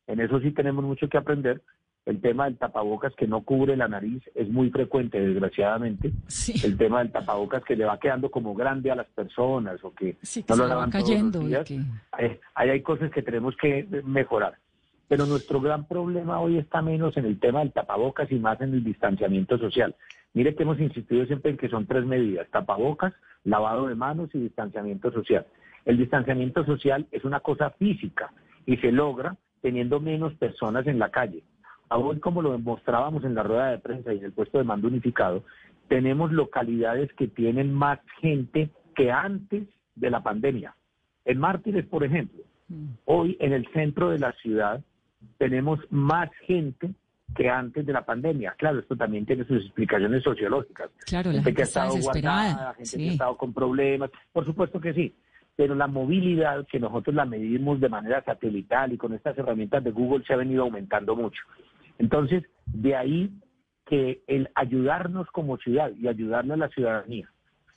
En 0.07 0.21
eso 0.21 0.41
sí 0.41 0.51
tenemos 0.53 0.85
mucho 0.85 1.09
que 1.09 1.19
aprender. 1.19 1.63
El 2.05 2.21
tema 2.21 2.47
del 2.47 2.59
tapabocas 2.59 3.15
que 3.15 3.29
no 3.29 3.43
cubre 3.43 3.77
la 3.77 3.87
nariz 3.87 4.23
es 4.35 4.49
muy 4.49 4.71
frecuente, 4.71 5.21
desgraciadamente. 5.21 6.13
El 6.65 6.77
tema 6.77 6.99
del 6.99 7.13
tapabocas 7.13 7.63
que 7.65 7.77
le 7.77 7.85
va 7.85 8.01
quedando 8.01 8.29
como 8.29 8.55
grande 8.55 8.91
a 8.91 8.97
las 8.97 9.07
personas 9.07 9.83
o 9.85 9.95
que, 9.95 10.17
no 10.49 10.57
lo 10.57 10.77
va 10.77 10.91
cayendo. 10.91 11.41
Ahí 12.13 12.71
hay 12.71 12.83
cosas 12.83 13.11
que 13.13 13.23
tenemos 13.23 13.57
que 13.57 13.87
mejorar. 14.05 14.59
Pero 15.07 15.27
nuestro 15.27 15.61
gran 15.61 15.87
problema 15.87 16.41
hoy 16.41 16.59
está 16.59 16.83
menos 16.83 17.17
en 17.17 17.27
el 17.27 17.39
tema 17.39 17.61
del 17.61 17.73
tapabocas 17.73 18.33
y 18.33 18.37
más 18.37 18.61
en 18.61 18.73
el 18.73 18.83
distanciamiento 18.83 19.59
social. 19.59 19.95
Mire 20.35 20.55
que 20.55 20.63
hemos 20.63 20.81
insistido 20.81 21.25
siempre 21.27 21.53
en 21.53 21.59
que 21.59 21.69
son 21.69 21.87
tres 21.87 22.05
medidas, 22.05 22.49
tapabocas, 22.51 23.13
lavado 23.45 23.87
de 23.87 23.95
manos 23.95 24.31
y 24.33 24.39
distanciamiento 24.39 25.13
social. 25.13 25.47
El 25.85 25.99
distanciamiento 25.99 26.65
social 26.65 27.07
es 27.13 27.25
una 27.25 27.41
cosa 27.41 27.71
física 27.71 28.33
y 28.67 28.77
se 28.79 28.91
logra 28.91 29.37
teniendo 29.63 30.01
menos 30.01 30.35
personas 30.35 30.87
en 30.87 30.99
la 30.99 31.11
calle. 31.11 31.43
Aún 31.89 32.21
como 32.21 32.43
lo 32.43 32.53
demostrábamos 32.53 33.25
en 33.25 33.35
la 33.35 33.43
rueda 33.43 33.71
de 33.71 33.79
prensa 33.79 34.13
y 34.13 34.19
en 34.19 34.25
el 34.25 34.33
puesto 34.33 34.59
de 34.59 34.65
mando 34.65 34.89
unificado, 34.89 35.45
tenemos 35.89 36.33
localidades 36.33 37.13
que 37.15 37.29
tienen 37.29 37.73
más 37.73 37.99
gente 38.21 38.71
que 38.95 39.11
antes 39.11 39.65
de 39.95 40.11
la 40.11 40.23
pandemia. 40.23 40.75
En 41.25 41.39
Mártires, 41.39 41.87
por 41.87 42.05
ejemplo, 42.05 42.43
mm. 42.69 42.87
hoy 43.05 43.37
en 43.41 43.53
el 43.53 43.67
centro 43.73 44.11
de 44.11 44.19
la 44.19 44.33
ciudad 44.33 44.83
tenemos 45.39 45.81
más 45.91 46.31
gente 46.47 46.91
que 47.35 47.49
antes 47.49 47.87
de 47.87 47.93
la 47.93 48.05
pandemia. 48.05 48.55
Claro, 48.59 48.81
esto 48.81 48.97
también 48.97 49.25
tiene 49.25 49.45
sus 49.45 49.65
explicaciones 49.65 50.23
sociológicas. 50.23 50.91
Claro, 51.07 51.31
gente, 51.31 51.55
que 51.55 51.63
ha 51.63 51.65
estado 51.65 51.97
guardada, 51.99 52.75
gente 52.75 52.97
que 52.97 53.09
ha 53.09 53.13
estado 53.13 53.37
con 53.37 53.53
problemas, 53.53 54.11
por 54.33 54.45
supuesto 54.45 54.81
que 54.81 54.93
sí. 54.93 55.15
Pero 55.57 55.75
la 55.75 55.87
movilidad, 55.87 56.67
que 56.67 56.81
nosotros 56.81 57.15
la 57.15 57.25
medimos 57.25 57.81
de 57.81 57.89
manera 57.89 58.23
satelital 58.25 58.93
y 58.93 58.99
con 58.99 59.13
estas 59.13 59.37
herramientas 59.37 59.85
de 59.85 59.91
Google, 59.91 60.25
se 60.27 60.33
ha 60.33 60.37
venido 60.37 60.63
aumentando 60.63 61.15
mucho. 61.15 61.43
Entonces, 61.99 62.45
de 62.67 62.97
ahí 62.97 63.31
que 63.87 64.23
el 64.27 64.49
ayudarnos 64.55 65.29
como 65.31 65.59
ciudad 65.59 65.93
y 65.95 66.09
ayudarle 66.09 66.55
a 66.55 66.57
la 66.57 66.69
ciudadanía 66.69 67.29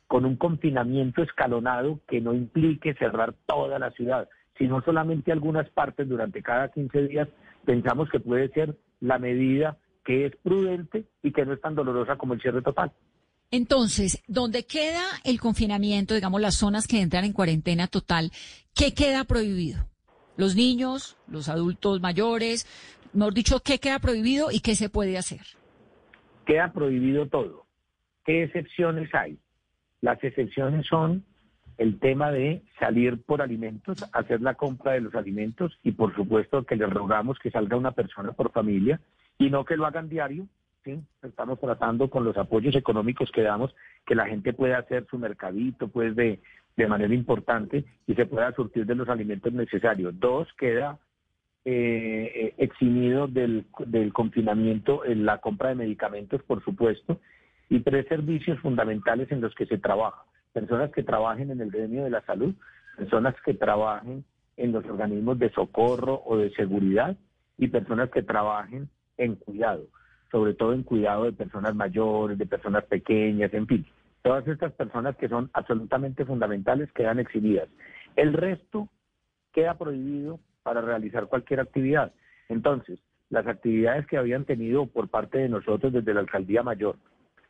con 0.08 0.26
un 0.26 0.36
confinamiento 0.36 1.24
escalonado 1.24 2.00
que 2.08 2.22
no 2.22 2.34
implique 2.34 2.94
cerrar 2.94 3.34
toda 3.46 3.80
la 3.80 3.92
ciudad, 3.92 4.30
sino 4.58 4.82
solamente 4.82 5.32
algunas 5.32 5.70
partes 5.70 6.08
durante 6.08 6.42
cada 6.42 6.70
15 6.70 7.08
días, 7.08 7.28
pensamos 7.66 8.10
que 8.10 8.20
puede 8.20 8.50
ser 8.50 8.78
la 9.02 9.18
medida 9.18 9.78
que 10.04 10.28
es 10.28 10.36
prudente 10.38 11.06
y 11.24 11.32
que 11.32 11.46
no 11.46 11.54
es 11.54 11.62
tan 11.62 11.76
dolorosa 11.76 12.16
como 12.16 12.36
el 12.36 12.42
cierre 12.42 12.62
total. 12.62 12.92
Entonces, 13.52 14.24
¿dónde 14.28 14.66
queda 14.66 15.04
el 15.24 15.40
confinamiento, 15.40 16.14
digamos, 16.14 16.42
las 16.42 16.56
zonas 16.56 16.88
que 16.88 17.02
entran 17.02 17.26
en 17.26 17.34
cuarentena 17.34 17.88
total, 17.88 18.32
qué 18.74 18.94
queda 18.94 19.24
prohibido? 19.24 19.88
Los 20.38 20.56
niños, 20.56 21.18
los 21.28 21.48
adultos 21.48 22.02
mayores, 22.02 22.68
mejor 23.14 23.34
dicho, 23.34 23.62
¿qué 23.62 23.80
queda 23.80 24.00
prohibido 24.00 24.52
y 24.52 24.60
qué 24.60 24.76
se 24.76 24.90
puede 24.90 25.18
hacer? 25.18 25.42
Queda 26.46 26.74
prohibido 26.74 27.28
todo. 27.28 27.66
¿Qué 28.26 28.44
excepciones 28.44 29.14
hay? 29.14 29.38
Las 30.02 30.22
excepciones 30.24 30.86
son 30.88 31.24
el 31.78 32.00
tema 32.00 32.32
de 32.32 32.64
salir 32.80 33.22
por 33.24 33.42
alimentos, 33.42 34.06
hacer 34.14 34.42
la 34.42 34.56
compra 34.56 34.94
de 34.94 35.02
los 35.02 35.16
alimentos 35.16 35.78
y 35.84 35.92
por 35.92 36.16
supuesto 36.16 36.66
que 36.66 36.76
les 36.76 36.90
rogamos 36.90 37.38
que 37.40 37.52
salga 37.52 37.78
una 37.78 37.92
persona 37.92 38.32
por 38.34 38.52
familia 38.52 39.00
y 39.38 39.50
no 39.50 39.66
que 39.66 39.78
lo 39.78 39.86
hagan 39.86 40.10
diario. 40.10 40.48
Estamos 41.24 41.60
tratando 41.60 42.10
con 42.10 42.24
los 42.24 42.38
apoyos 42.38 42.76
económicos 42.76 43.32
que 43.32 43.42
damos 43.42 43.76
que 44.06 44.16
la 44.16 44.28
gente 44.28 44.54
pueda 44.54 44.78
hacer 44.78 45.06
su 45.10 45.18
mercadito 45.18 45.88
pues 45.88 46.16
de, 46.16 46.40
de 46.78 46.88
manera 46.88 47.14
importante 47.14 47.86
y 48.08 48.14
se 48.14 48.26
pueda 48.26 48.54
surtir 48.54 48.86
de 48.86 48.96
los 48.96 49.10
alimentos 49.10 49.52
necesarios. 49.52 50.20
Dos, 50.20 50.48
queda 50.58 51.00
eh, 51.64 52.32
eh, 52.36 52.54
eximido 52.58 53.28
del, 53.28 53.66
del 53.88 54.14
confinamiento 54.14 55.04
en 55.06 55.26
la 55.26 55.40
compra 55.40 55.70
de 55.70 55.76
medicamentos, 55.76 56.44
por 56.44 56.64
supuesto, 56.64 57.20
y 57.70 57.80
tres 57.80 58.08
servicios 58.08 58.60
fundamentales 58.60 59.32
en 59.32 59.42
los 59.42 59.56
que 59.56 59.66
se 59.66 59.78
trabaja 59.78 60.24
personas 60.56 60.90
que 60.92 61.04
trabajen 61.04 61.52
en 61.52 61.60
el 61.60 61.70
gremio 61.70 62.06
de 62.06 62.10
la 62.10 62.22
salud, 62.22 62.56
personas 62.96 63.36
que 63.46 63.54
trabajen 63.54 64.24
en 64.56 64.72
los 64.72 64.86
organismos 64.86 65.38
de 65.38 65.52
socorro 65.52 66.24
o 66.26 66.38
de 66.38 66.50
seguridad 66.52 67.18
y 67.58 67.68
personas 67.68 68.10
que 68.10 68.24
trabajen 68.24 68.90
en 69.18 69.36
cuidado, 69.36 69.84
sobre 70.36 70.54
todo 70.54 70.74
en 70.74 70.84
cuidado 70.84 71.24
de 71.24 71.32
personas 71.32 71.74
mayores, 71.76 72.38
de 72.38 72.46
personas 72.46 72.84
pequeñas, 72.84 73.54
en 73.54 73.66
fin. 73.68 73.86
Todas 74.22 74.46
estas 74.50 74.74
personas 74.74 75.16
que 75.16 75.30
son 75.30 75.50
absolutamente 75.54 76.26
fundamentales 76.26 76.92
quedan 76.92 77.20
exhibidas. 77.20 77.70
El 78.18 78.34
resto 78.34 78.90
queda 79.54 79.78
prohibido 79.78 80.42
para 80.62 80.82
realizar 80.82 81.28
cualquier 81.28 81.62
actividad. 81.62 82.12
Entonces, 82.50 83.00
las 83.30 83.48
actividades 83.48 84.08
que 84.08 84.18
habían 84.18 84.44
tenido 84.44 84.88
por 84.88 85.08
parte 85.08 85.38
de 85.38 85.48
nosotros 85.48 85.94
desde 85.94 86.14
la 86.14 86.20
Alcaldía 86.20 86.64
Mayor, 86.64 86.98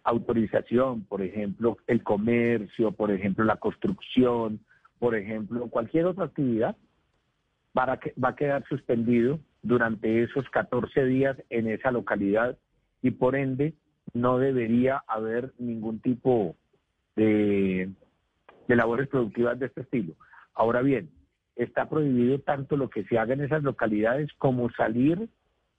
autorización, 0.04 1.06
por 1.06 1.24
ejemplo, 1.24 1.78
el 1.88 2.04
comercio, 2.04 2.92
por 2.92 3.10
ejemplo, 3.10 3.46
la 3.46 3.58
construcción, 3.58 4.60
por 5.00 5.16
ejemplo, 5.16 5.72
cualquier 5.72 6.06
otra 6.06 6.26
actividad, 6.26 6.76
va 7.76 8.00
a 8.30 8.36
quedar 8.36 8.64
suspendido 8.70 9.40
durante 9.64 10.22
esos 10.22 10.48
14 10.52 11.04
días 11.06 11.36
en 11.50 11.68
esa 11.68 11.90
localidad 11.90 12.56
y 13.06 13.12
por 13.12 13.36
ende 13.36 13.76
no 14.16 14.40
debería 14.40 15.04
haber 15.06 15.54
ningún 15.60 16.00
tipo 16.00 16.56
de, 17.16 17.92
de 18.68 18.76
labores 18.76 19.08
productivas 19.10 19.60
de 19.60 19.68
este 19.68 19.82
estilo. 19.82 20.16
Ahora 20.56 20.82
bien, 20.82 21.12
está 21.56 21.88
prohibido 21.88 22.40
tanto 22.40 22.78
lo 22.78 22.90
que 22.90 23.04
se 23.04 23.20
haga 23.20 23.36
en 23.36 23.42
esas 23.42 23.62
localidades 23.62 24.32
como 24.40 24.72
salir 24.72 25.30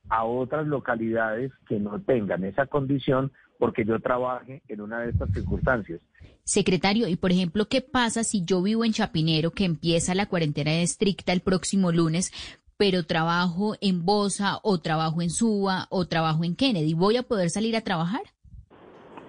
a 0.09 0.25
otras 0.25 0.69
localidades 0.69 1.51
que 1.69 1.81
no 1.81 2.01
tengan 2.01 2.45
esa 2.45 2.67
condición 2.67 3.33
porque 3.59 3.85
yo 3.85 3.99
trabaje 3.99 4.63
en 4.69 4.81
una 4.81 5.01
de 5.01 5.11
estas 5.11 5.33
circunstancias. 5.33 6.01
Secretario, 6.45 7.09
y 7.09 7.17
por 7.17 7.33
ejemplo, 7.33 7.67
¿qué 7.67 7.81
pasa 7.81 8.23
si 8.23 8.45
yo 8.45 8.63
vivo 8.63 8.85
en 8.85 8.93
Chapinero, 8.93 9.51
que 9.51 9.65
empieza 9.65 10.15
la 10.15 10.27
cuarentena 10.27 10.75
estricta 10.75 11.33
el 11.33 11.41
próximo 11.41 11.91
lunes, 11.91 12.33
pero 12.77 13.05
trabajo 13.05 13.75
en 13.81 14.05
Bosa 14.05 14.59
o 14.63 14.79
trabajo 14.79 15.23
en 15.23 15.31
Suba 15.31 15.87
o 15.91 16.07
trabajo 16.07 16.45
en 16.45 16.57
Kennedy? 16.57 16.95
¿Voy 16.95 17.17
a 17.17 17.23
poder 17.23 17.51
salir 17.51 17.77
a 17.77 17.81
trabajar? 17.81 18.23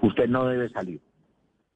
Usted 0.01 0.27
no 0.27 0.45
debe 0.45 0.69
salir. 0.69 1.01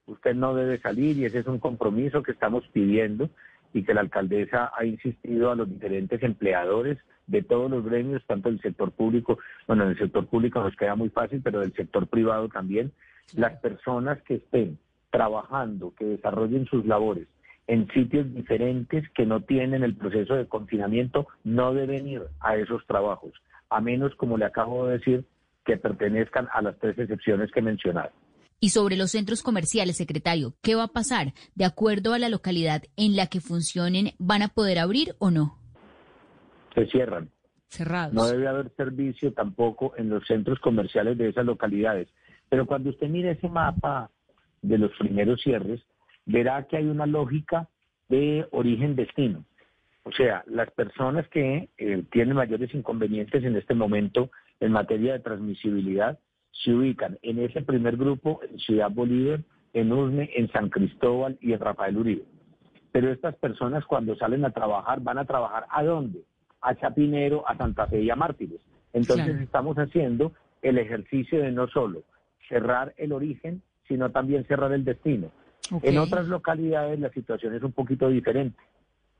Usted 0.06 0.36
no 0.36 0.54
debe 0.54 0.80
salir 0.82 1.18
y 1.18 1.26
ese 1.26 1.40
es 1.40 1.48
un 1.48 1.60
compromiso 1.60 2.22
que 2.24 2.32
estamos 2.32 2.64
pidiendo 2.74 3.30
y 3.74 3.84
que 3.84 3.94
la 3.94 4.02
alcaldesa 4.02 4.72
ha 4.78 4.86
insistido 4.86 5.52
a 5.52 5.56
los 5.56 5.70
diferentes 5.70 6.22
empleadores 6.24 6.98
de 7.28 7.42
todos 7.44 7.72
los 7.72 7.86
gremios, 7.86 8.22
tanto 8.28 8.50
del 8.50 8.62
sector 8.62 8.92
público, 8.92 9.40
bueno, 9.68 9.84
en 9.84 9.92
el 9.92 9.98
sector 9.98 10.28
público 10.28 10.62
nos 10.62 10.76
queda 10.76 10.96
muy 10.96 11.10
fácil, 11.10 11.42
pero 11.42 11.62
del 11.62 11.74
sector 11.74 12.08
privado 12.08 12.50
también, 12.50 12.92
las 13.36 13.58
personas 13.62 14.22
que 14.24 14.36
estén 14.36 14.78
trabajando, 15.12 15.94
que 15.96 16.04
desarrollen 16.04 16.66
sus 16.66 16.86
labores 16.86 17.28
en 17.72 17.88
sitios 17.94 18.34
diferentes 18.34 19.10
que 19.12 19.26
no 19.26 19.40
tienen 19.42 19.84
el 19.84 19.96
proceso 19.96 20.36
de 20.36 20.46
confinamiento, 20.46 21.28
no 21.46 21.74
deben 21.74 22.06
ir 22.06 22.22
a 22.42 22.58
esos 22.58 22.86
trabajos, 22.86 23.32
a 23.70 23.80
menos, 23.80 24.14
como 24.16 24.38
le 24.38 24.44
acabo 24.44 24.88
de 24.88 24.98
decir, 24.98 25.26
que 25.66 25.78
pertenezcan 25.78 26.50
a 26.54 26.62
las 26.62 26.78
tres 26.80 27.00
excepciones 27.00 27.50
que 27.52 27.62
he 27.62 27.64
mencionado. 27.64 28.10
Y 28.60 28.70
sobre 28.70 28.98
los 28.98 29.12
centros 29.12 29.42
comerciales, 29.42 29.96
secretario, 29.96 30.54
¿qué 30.62 30.76
va 30.76 30.84
a 30.84 30.88
pasar? 30.88 31.34
¿De 31.56 31.64
acuerdo 31.64 32.14
a 32.14 32.20
la 32.20 32.28
localidad 32.28 32.84
en 32.98 33.16
la 33.16 33.28
que 33.28 33.40
funcionen, 33.40 34.12
van 34.20 34.42
a 34.42 34.50
poder 34.50 34.78
abrir 34.78 35.16
o 35.20 35.32
no? 35.32 35.58
se 36.76 36.86
cierran. 36.88 37.30
Cerrados. 37.70 38.14
No 38.14 38.28
debe 38.28 38.48
haber 38.48 38.70
servicio 38.76 39.32
tampoco 39.32 39.94
en 39.98 40.10
los 40.10 40.26
centros 40.28 40.60
comerciales 40.60 41.18
de 41.18 41.30
esas 41.30 41.46
localidades. 41.46 42.10
Pero 42.50 42.66
cuando 42.66 42.90
usted 42.90 43.08
mire 43.08 43.32
ese 43.32 43.48
mapa 43.48 44.10
de 44.62 44.78
los 44.78 44.92
primeros 44.98 45.42
cierres, 45.42 45.82
verá 46.26 46.68
que 46.68 46.78
hay 46.78 46.86
una 46.86 47.06
lógica 47.06 47.70
de 48.10 48.48
origen-destino. 48.52 49.46
O 50.04 50.12
sea, 50.12 50.44
las 50.48 50.72
personas 50.72 51.28
que 51.30 51.70
eh, 51.78 52.04
tienen 52.12 52.36
mayores 52.36 52.74
inconvenientes 52.74 53.44
en 53.44 53.56
este 53.56 53.74
momento 53.76 54.32
en 54.60 54.72
materia 54.72 55.14
de 55.14 55.20
transmisibilidad 55.20 56.20
se 56.52 56.74
ubican 56.74 57.18
en 57.22 57.40
ese 57.40 57.62
primer 57.62 57.98
grupo 57.98 58.42
en 58.44 58.60
Ciudad 58.60 58.92
Bolívar, 58.92 59.42
en 59.74 59.92
Usme, 59.92 60.30
en 60.36 60.52
San 60.52 60.70
Cristóbal 60.70 61.38
y 61.40 61.54
en 61.54 61.60
Rafael 61.60 61.98
Uribe. 61.98 62.24
Pero 62.92 63.12
estas 63.12 63.36
personas 63.36 63.86
cuando 63.86 64.16
salen 64.16 64.44
a 64.44 64.52
trabajar, 64.52 65.00
¿van 65.02 65.18
a 65.18 65.26
trabajar 65.26 65.66
a 65.70 65.84
dónde? 65.84 66.24
a 66.62 66.76
Chapinero, 66.76 67.48
a 67.48 67.58
Santa 67.58 67.88
Fe 67.88 68.02
y 68.02 68.10
a 68.10 68.16
Mártires. 68.16 68.62
Entonces 68.94 69.40
estamos 69.42 69.76
haciendo 69.78 70.34
el 70.62 70.78
ejercicio 70.78 71.42
de 71.42 71.52
no 71.52 71.68
solo 71.68 72.04
cerrar 72.48 72.94
el 72.98 73.14
origen, 73.14 73.62
sino 73.88 74.12
también 74.12 74.46
cerrar 74.46 74.72
el 74.74 74.86
destino. 74.86 75.32
En 75.84 75.98
otras 75.98 76.28
localidades 76.28 77.00
la 77.00 77.10
situación 77.12 77.56
es 77.56 77.64
un 77.64 77.72
poquito 77.72 78.10
diferente. 78.10 78.60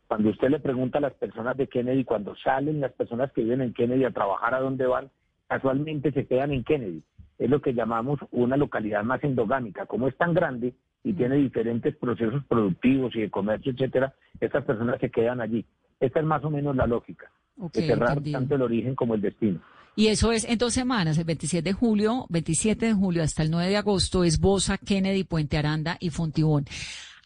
Cuando 0.08 0.30
usted 0.30 0.50
le 0.50 0.60
pregunta 0.60 0.98
a 0.98 1.02
las 1.02 1.14
personas 1.14 1.56
de 1.56 1.68
Kennedy, 1.68 2.04
cuando 2.04 2.36
salen 2.36 2.82
las 2.82 2.92
personas 2.92 3.32
que 3.32 3.44
viven 3.44 3.62
en 3.62 3.74
Kennedy 3.74 4.04
a 4.04 4.12
trabajar 4.12 4.54
a 4.54 4.60
dónde 4.60 4.86
van, 4.86 5.10
casualmente 5.48 6.12
se 6.12 6.26
quedan 6.26 6.52
en 6.52 6.64
Kennedy. 6.64 7.02
es 7.40 7.50
lo 7.50 7.62
que 7.62 7.74
llamamos 7.74 8.20
una 8.32 8.58
localidad 8.58 9.04
más 9.04 9.24
endogámica. 9.24 9.86
Como 9.86 10.08
es 10.08 10.18
tan 10.18 10.34
grande 10.34 10.74
y 11.04 11.14
tiene 11.14 11.38
diferentes 11.38 11.96
procesos 11.96 12.44
productivos 12.46 13.16
y 13.16 13.22
de 13.22 13.30
comercio, 13.32 13.72
etcétera, 13.72 14.14
estas 14.40 14.64
personas 14.66 15.00
se 15.00 15.10
quedan 15.10 15.42
allí. 15.42 15.66
Esta 16.00 16.20
es 16.20 16.26
más 16.26 16.44
o 16.44 16.50
menos 16.50 16.76
la 16.76 16.88
lógica, 16.88 17.32
de 17.56 17.82
cerrar 17.82 18.20
tanto 18.32 18.56
el 18.56 18.62
origen 18.62 18.96
como 18.96 19.16
el 19.16 19.22
destino. 19.22 19.62
Y 19.96 20.08
eso 20.08 20.32
es 20.32 20.46
en 20.46 20.58
dos 20.58 20.74
semanas, 20.74 21.18
el 21.18 21.26
27 21.26 21.70
de 21.70 21.74
julio, 21.74 22.26
27 22.30 22.86
de 22.86 22.94
julio 22.94 23.24
hasta 23.24 23.44
el 23.44 23.52
9 23.52 23.70
de 23.70 23.78
agosto, 23.78 24.24
es 24.24 24.40
Bosa, 24.40 24.78
Kennedy, 24.78 25.26
Puente 25.26 25.58
Aranda 25.58 25.98
y 26.00 26.10
Fontibón. 26.12 26.66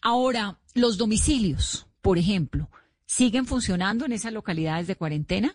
Ahora, 0.02 0.58
los 0.74 0.98
domicilios, 0.98 1.88
por 2.02 2.18
ejemplo, 2.18 2.68
¿siguen 3.04 3.46
funcionando 3.46 4.04
en 4.04 4.12
esas 4.12 4.32
localidades 4.32 4.88
de 4.88 4.96
cuarentena? 4.96 5.54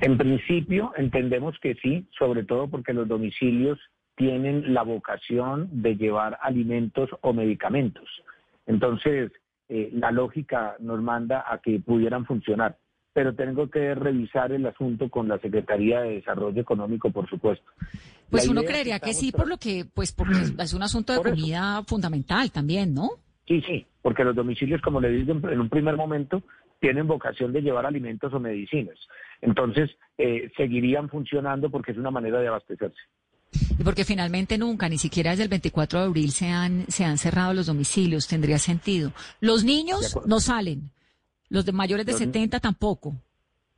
En 0.00 0.16
principio, 0.16 0.92
entendemos 0.96 1.58
que 1.60 1.74
sí, 1.74 2.08
sobre 2.18 2.44
todo 2.44 2.68
porque 2.68 2.92
los 2.92 3.08
domicilios 3.08 3.78
tienen 4.16 4.74
la 4.74 4.82
vocación 4.82 5.68
de 5.82 5.96
llevar 5.96 6.38
alimentos 6.40 7.10
o 7.20 7.32
medicamentos. 7.32 8.08
Entonces, 8.66 9.32
eh, 9.68 9.90
la 9.92 10.12
lógica 10.12 10.76
nos 10.78 11.02
manda 11.02 11.44
a 11.46 11.58
que 11.58 11.80
pudieran 11.80 12.26
funcionar 12.26 12.78
pero 13.14 13.34
tengo 13.34 13.70
que 13.70 13.94
revisar 13.94 14.52
el 14.52 14.66
asunto 14.66 15.08
con 15.08 15.28
la 15.28 15.38
Secretaría 15.38 16.00
de 16.00 16.16
Desarrollo 16.16 16.60
Económico, 16.60 17.10
por 17.10 17.28
supuesto. 17.30 17.64
Pues 18.28 18.48
uno 18.48 18.64
creería 18.64 18.98
que, 18.98 19.14
sí, 19.14 19.30
por 19.30 19.48
lo 19.48 19.56
que, 19.56 19.86
pues 19.94 20.12
porque 20.12 20.40
es 20.58 20.74
un 20.74 20.82
asunto 20.82 21.12
de 21.12 21.22
comida 21.22 21.82
fundamental 21.86 22.50
también, 22.50 22.92
¿no? 22.92 23.10
Sí, 23.46 23.62
sí, 23.62 23.86
porque 24.02 24.24
los 24.24 24.34
domicilios, 24.34 24.82
como 24.82 25.00
le 25.00 25.10
digo 25.10 25.32
en 25.32 25.60
un 25.60 25.68
primer 25.68 25.96
momento, 25.96 26.42
tienen 26.80 27.06
vocación 27.06 27.52
de 27.52 27.62
llevar 27.62 27.86
alimentos 27.86 28.34
o 28.34 28.40
medicinas. 28.40 28.98
Entonces, 29.40 29.90
eh, 30.18 30.50
seguirían 30.56 31.08
funcionando 31.08 31.70
porque 31.70 31.92
es 31.92 31.98
una 31.98 32.10
manera 32.10 32.40
de 32.40 32.48
abastecerse. 32.48 33.00
Y 33.78 33.84
porque 33.84 34.04
finalmente 34.04 34.58
nunca, 34.58 34.88
ni 34.88 34.98
siquiera 34.98 35.30
desde 35.30 35.44
el 35.44 35.48
24 35.48 36.00
de 36.00 36.04
abril 36.06 36.32
se 36.32 36.48
han, 36.48 36.86
se 36.88 37.04
han 37.04 37.18
cerrado 37.18 37.54
los 37.54 37.66
domicilios, 37.66 38.26
tendría 38.26 38.58
sentido. 38.58 39.12
Los 39.40 39.62
niños 39.64 40.18
no 40.26 40.40
salen, 40.40 40.90
los 41.48 41.64
de 41.64 41.72
mayores 41.72 42.06
de 42.06 42.12
70 42.12 42.60
tampoco. 42.60 43.14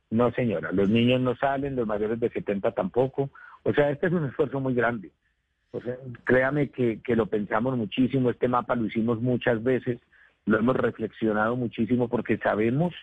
No, 0.09 0.31
señora, 0.31 0.71
los 0.71 0.89
niños 0.89 1.19
no 1.21 1.35
salen, 1.35 1.75
los 1.75 1.85
mayores 1.85 2.19
de 2.19 2.29
70 2.29 2.71
tampoco. 2.71 3.29
O 3.63 3.73
sea, 3.73 3.89
este 3.89 4.07
es 4.07 4.13
un 4.13 4.25
esfuerzo 4.25 4.59
muy 4.59 4.73
grande. 4.73 5.11
O 5.71 5.81
sea, 5.81 5.97
créame 6.23 6.69
que, 6.69 7.01
que 7.01 7.15
lo 7.15 7.25
pensamos 7.25 7.77
muchísimo, 7.77 8.29
este 8.29 8.47
mapa 8.47 8.75
lo 8.75 8.85
hicimos 8.85 9.21
muchas 9.21 9.61
veces, 9.61 9.99
lo 10.45 10.57
hemos 10.57 10.77
reflexionado 10.77 11.55
muchísimo 11.57 12.07
porque 12.07 12.37
sabemos 12.37 12.93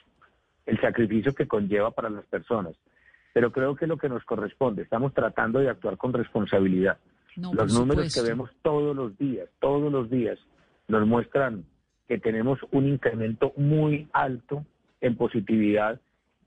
el 0.67 0.81
sacrificio 0.81 1.35
que 1.35 1.47
conlleva 1.47 1.91
para 1.91 2.09
las 2.09 2.25
personas. 2.27 2.75
Pero 3.35 3.53
creo 3.53 3.77
que 3.77 3.85
es 3.85 3.89
lo 3.89 3.99
que 3.99 4.09
nos 4.09 4.25
corresponde, 4.25 4.83
estamos 4.83 5.13
tratando 5.13 5.59
de 5.59 5.69
actuar 5.69 5.99
con 5.99 6.13
responsabilidad. 6.13 6.99
los 7.37 7.75
números 7.75 8.15
que 8.15 8.23
vemos 8.23 8.51
todos 8.63 8.97
los 8.97 9.17
días, 9.19 9.49
todos 9.61 9.93
los 9.93 10.09
días, 10.09 10.39
nos 10.89 11.07
muestran 11.07 11.65
que 12.09 12.19
tenemos 12.19 12.59
un 12.71 12.87
incremento 12.87 13.53
muy 13.57 14.09
alto 14.13 14.65
en 15.01 15.17
positividad 15.17 16.01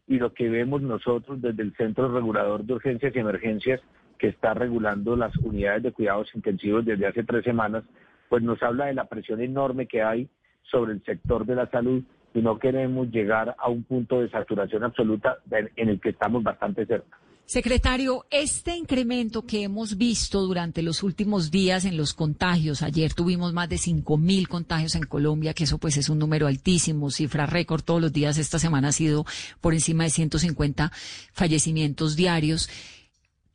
y 0.07 0.17
lo 0.17 0.33
que 0.33 0.49
vemos 0.49 0.81
nosotros 0.81 1.41
desde 1.41 1.63
el 1.63 1.75
Centro 1.75 2.11
Regulador 2.13 2.63
de 2.63 2.73
Urgencias 2.73 3.15
y 3.15 3.19
Emergencias, 3.19 3.81
que 4.17 4.27
está 4.27 4.53
regulando 4.53 5.15
las 5.15 5.35
unidades 5.37 5.83
de 5.83 5.91
cuidados 5.91 6.33
intensivos 6.33 6.85
desde 6.85 7.07
hace 7.07 7.23
tres 7.23 7.43
semanas, 7.43 7.83
pues 8.29 8.41
nos 8.41 8.61
habla 8.63 8.85
de 8.85 8.93
la 8.93 9.05
presión 9.05 9.41
enorme 9.41 9.87
que 9.87 10.01
hay 10.01 10.27
sobre 10.63 10.93
el 10.93 11.03
sector 11.03 11.45
de 11.45 11.55
la 11.55 11.69
salud 11.69 12.03
y 12.33 12.41
no 12.41 12.59
queremos 12.59 13.09
llegar 13.09 13.55
a 13.57 13.69
un 13.69 13.83
punto 13.83 14.21
de 14.21 14.29
saturación 14.29 14.83
absoluta 14.83 15.37
en 15.75 15.89
el 15.89 15.99
que 15.99 16.09
estamos 16.09 16.43
bastante 16.43 16.85
cerca. 16.85 17.17
Secretario, 17.47 18.25
este 18.29 18.75
incremento 18.75 19.45
que 19.45 19.63
hemos 19.63 19.97
visto 19.97 20.41
durante 20.41 20.81
los 20.81 21.01
últimos 21.01 21.49
días 21.49 21.85
en 21.85 21.95
los 21.95 22.13
contagios, 22.13 22.83
ayer 22.83 23.13
tuvimos 23.13 23.53
más 23.53 23.69
de 23.69 23.77
5 23.77 24.17
mil 24.17 24.49
contagios 24.49 24.95
en 24.95 25.03
Colombia, 25.03 25.53
que 25.53 25.63
eso 25.63 25.77
pues 25.77 25.95
es 25.95 26.09
un 26.09 26.19
número 26.19 26.47
altísimo, 26.47 27.09
cifra 27.09 27.45
récord 27.45 27.83
todos 27.83 28.01
los 28.01 28.11
días, 28.11 28.37
esta 28.37 28.59
semana 28.59 28.89
ha 28.89 28.91
sido 28.91 29.23
por 29.61 29.71
encima 29.71 30.03
de 30.03 30.09
150 30.09 30.91
fallecimientos 31.31 32.17
diarios. 32.17 32.69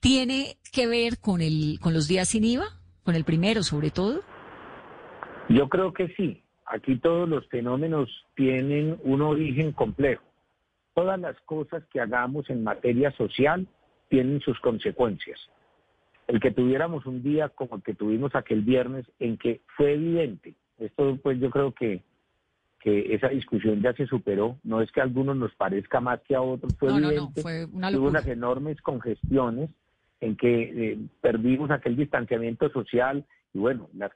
¿Tiene 0.00 0.56
que 0.72 0.86
ver 0.86 1.18
con, 1.18 1.42
el, 1.42 1.78
con 1.78 1.92
los 1.92 2.08
días 2.08 2.30
sin 2.30 2.44
IVA? 2.44 2.64
¿Con 3.02 3.14
el 3.14 3.24
primero 3.24 3.62
sobre 3.62 3.90
todo? 3.90 4.22
Yo 5.50 5.68
creo 5.68 5.92
que 5.92 6.08
sí. 6.16 6.42
Aquí 6.64 6.96
todos 6.96 7.28
los 7.28 7.46
fenómenos 7.48 8.08
tienen 8.36 8.98
un 9.04 9.20
origen 9.20 9.72
complejo. 9.72 10.24
Todas 10.94 11.20
las 11.20 11.38
cosas 11.42 11.82
que 11.92 12.00
hagamos 12.00 12.48
en 12.48 12.64
materia 12.64 13.14
social 13.18 13.68
tienen 14.12 14.40
sus 14.40 14.60
consecuencias. 14.60 15.40
El 16.26 16.38
que 16.38 16.50
tuviéramos 16.50 17.06
un 17.06 17.22
día 17.22 17.48
como 17.48 17.76
el 17.76 17.82
que 17.82 17.94
tuvimos 17.94 18.34
aquel 18.34 18.60
viernes 18.60 19.06
en 19.18 19.38
que 19.38 19.62
fue 19.74 19.94
evidente, 19.94 20.54
esto 20.78 21.18
pues 21.22 21.40
yo 21.40 21.48
creo 21.48 21.72
que, 21.72 22.02
que 22.78 23.14
esa 23.14 23.28
discusión 23.28 23.80
ya 23.80 23.94
se 23.94 24.06
superó, 24.06 24.58
no 24.64 24.82
es 24.82 24.92
que 24.92 25.00
a 25.00 25.04
algunos 25.04 25.34
nos 25.34 25.54
parezca 25.54 25.98
más 26.02 26.20
que 26.28 26.34
a 26.34 26.42
otros, 26.42 26.76
fue 26.78 26.90
evidente, 26.90 27.40
fue 27.40 27.64
hubo 27.64 28.06
unas 28.06 28.26
enormes 28.26 28.82
congestiones 28.82 29.70
en 30.20 30.36
que 30.36 30.62
eh, 30.62 30.98
perdimos 31.22 31.70
aquel 31.70 31.96
distanciamiento 31.96 32.68
social 32.68 33.24
y 33.54 33.60
bueno, 33.60 33.88
la, 33.94 34.10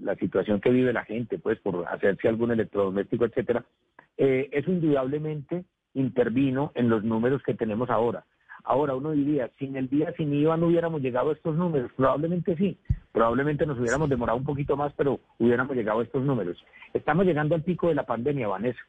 la, 0.00 0.16
situación 0.16 0.60
que 0.60 0.70
vive 0.70 0.92
la 0.92 1.04
gente, 1.04 1.38
pues 1.38 1.60
por 1.60 1.86
hacerse 1.86 2.26
algún 2.26 2.50
electrodoméstico, 2.50 3.24
etcétera, 3.24 3.64
eh, 4.16 4.48
eso 4.50 4.72
indudablemente 4.72 5.64
intervino 5.94 6.72
en 6.74 6.88
los 6.88 7.04
números 7.04 7.42
que 7.44 7.54
tenemos 7.54 7.90
ahora. 7.90 8.24
Ahora 8.66 8.96
uno 8.96 9.12
diría, 9.12 9.48
sin 9.60 9.76
el 9.76 9.88
día 9.88 10.12
sin 10.16 10.34
IVA 10.34 10.56
no 10.56 10.66
hubiéramos 10.66 11.00
llegado 11.00 11.30
a 11.30 11.34
estos 11.34 11.54
números. 11.54 11.92
Probablemente 11.96 12.56
sí, 12.56 12.76
probablemente 13.12 13.64
nos 13.64 13.78
hubiéramos 13.78 14.08
demorado 14.08 14.36
un 14.36 14.44
poquito 14.44 14.76
más, 14.76 14.92
pero 14.94 15.20
hubiéramos 15.38 15.76
llegado 15.76 16.00
a 16.00 16.02
estos 16.02 16.24
números. 16.24 16.58
Estamos 16.92 17.24
llegando 17.26 17.54
al 17.54 17.62
pico 17.62 17.88
de 17.88 17.94
la 17.94 18.04
pandemia, 18.04 18.48
Vanessa. 18.48 18.80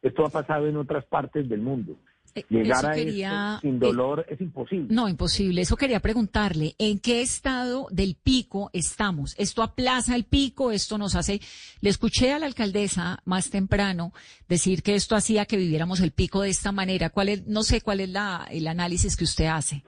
Esto 0.00 0.24
ha 0.24 0.30
pasado 0.30 0.66
en 0.66 0.78
otras 0.78 1.04
partes 1.04 1.48
del 1.50 1.60
mundo. 1.60 1.96
Eh, 2.36 2.44
Llegar 2.50 2.86
a 2.86 2.96
esto 2.96 3.60
sin 3.62 3.76
eh, 3.76 3.78
dolor 3.78 4.24
es 4.28 4.40
imposible. 4.40 4.94
No, 4.94 5.08
imposible. 5.08 5.62
Eso 5.62 5.76
quería 5.76 6.00
preguntarle. 6.00 6.74
¿En 6.78 7.00
qué 7.00 7.22
estado 7.22 7.86
del 7.90 8.16
pico 8.22 8.70
estamos? 8.72 9.34
¿Esto 9.38 9.62
aplaza 9.62 10.14
el 10.14 10.24
pico? 10.24 10.70
¿Esto 10.70 10.98
nos 10.98 11.16
hace...? 11.16 11.40
Le 11.80 11.90
escuché 11.90 12.32
a 12.32 12.38
la 12.38 12.46
alcaldesa 12.46 13.18
más 13.24 13.50
temprano 13.50 14.12
decir 14.48 14.82
que 14.82 14.94
esto 14.94 15.16
hacía 15.16 15.46
que 15.46 15.56
viviéramos 15.56 16.00
el 16.00 16.12
pico 16.12 16.42
de 16.42 16.50
esta 16.50 16.72
manera. 16.72 17.10
¿Cuál 17.10 17.30
es, 17.30 17.46
no 17.46 17.62
sé 17.62 17.80
cuál 17.80 18.00
es 18.00 18.10
la, 18.10 18.46
el 18.50 18.66
análisis 18.68 19.16
que 19.16 19.24
usted 19.24 19.46
hace. 19.46 19.82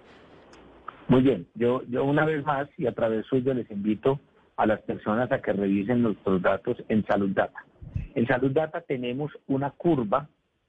Muy 1.09 1.23
bien. 1.23 1.47
Yo, 1.55 1.83
yo 1.89 2.05
una 2.05 2.25
vez 2.25 2.45
más 2.45 2.69
y 2.77 2.87
a 2.87 2.93
través 2.93 3.27
suyo 3.27 3.55
les 3.55 3.71
invito 3.71 4.21
a 4.57 4.67
las 4.67 4.81
personas 4.83 5.31
a 5.33 5.41
que 5.41 5.53
revisen 5.53 6.03
nuestros 6.03 6.43
datos 6.43 6.77
en 6.89 7.05
Salud 7.07 7.31
Data. 7.31 7.65
En 8.15 8.27
Salud 8.27 8.51
Data 8.51 8.81
tenemos 8.83 9.31
una 9.47 9.71
curva 9.71 10.29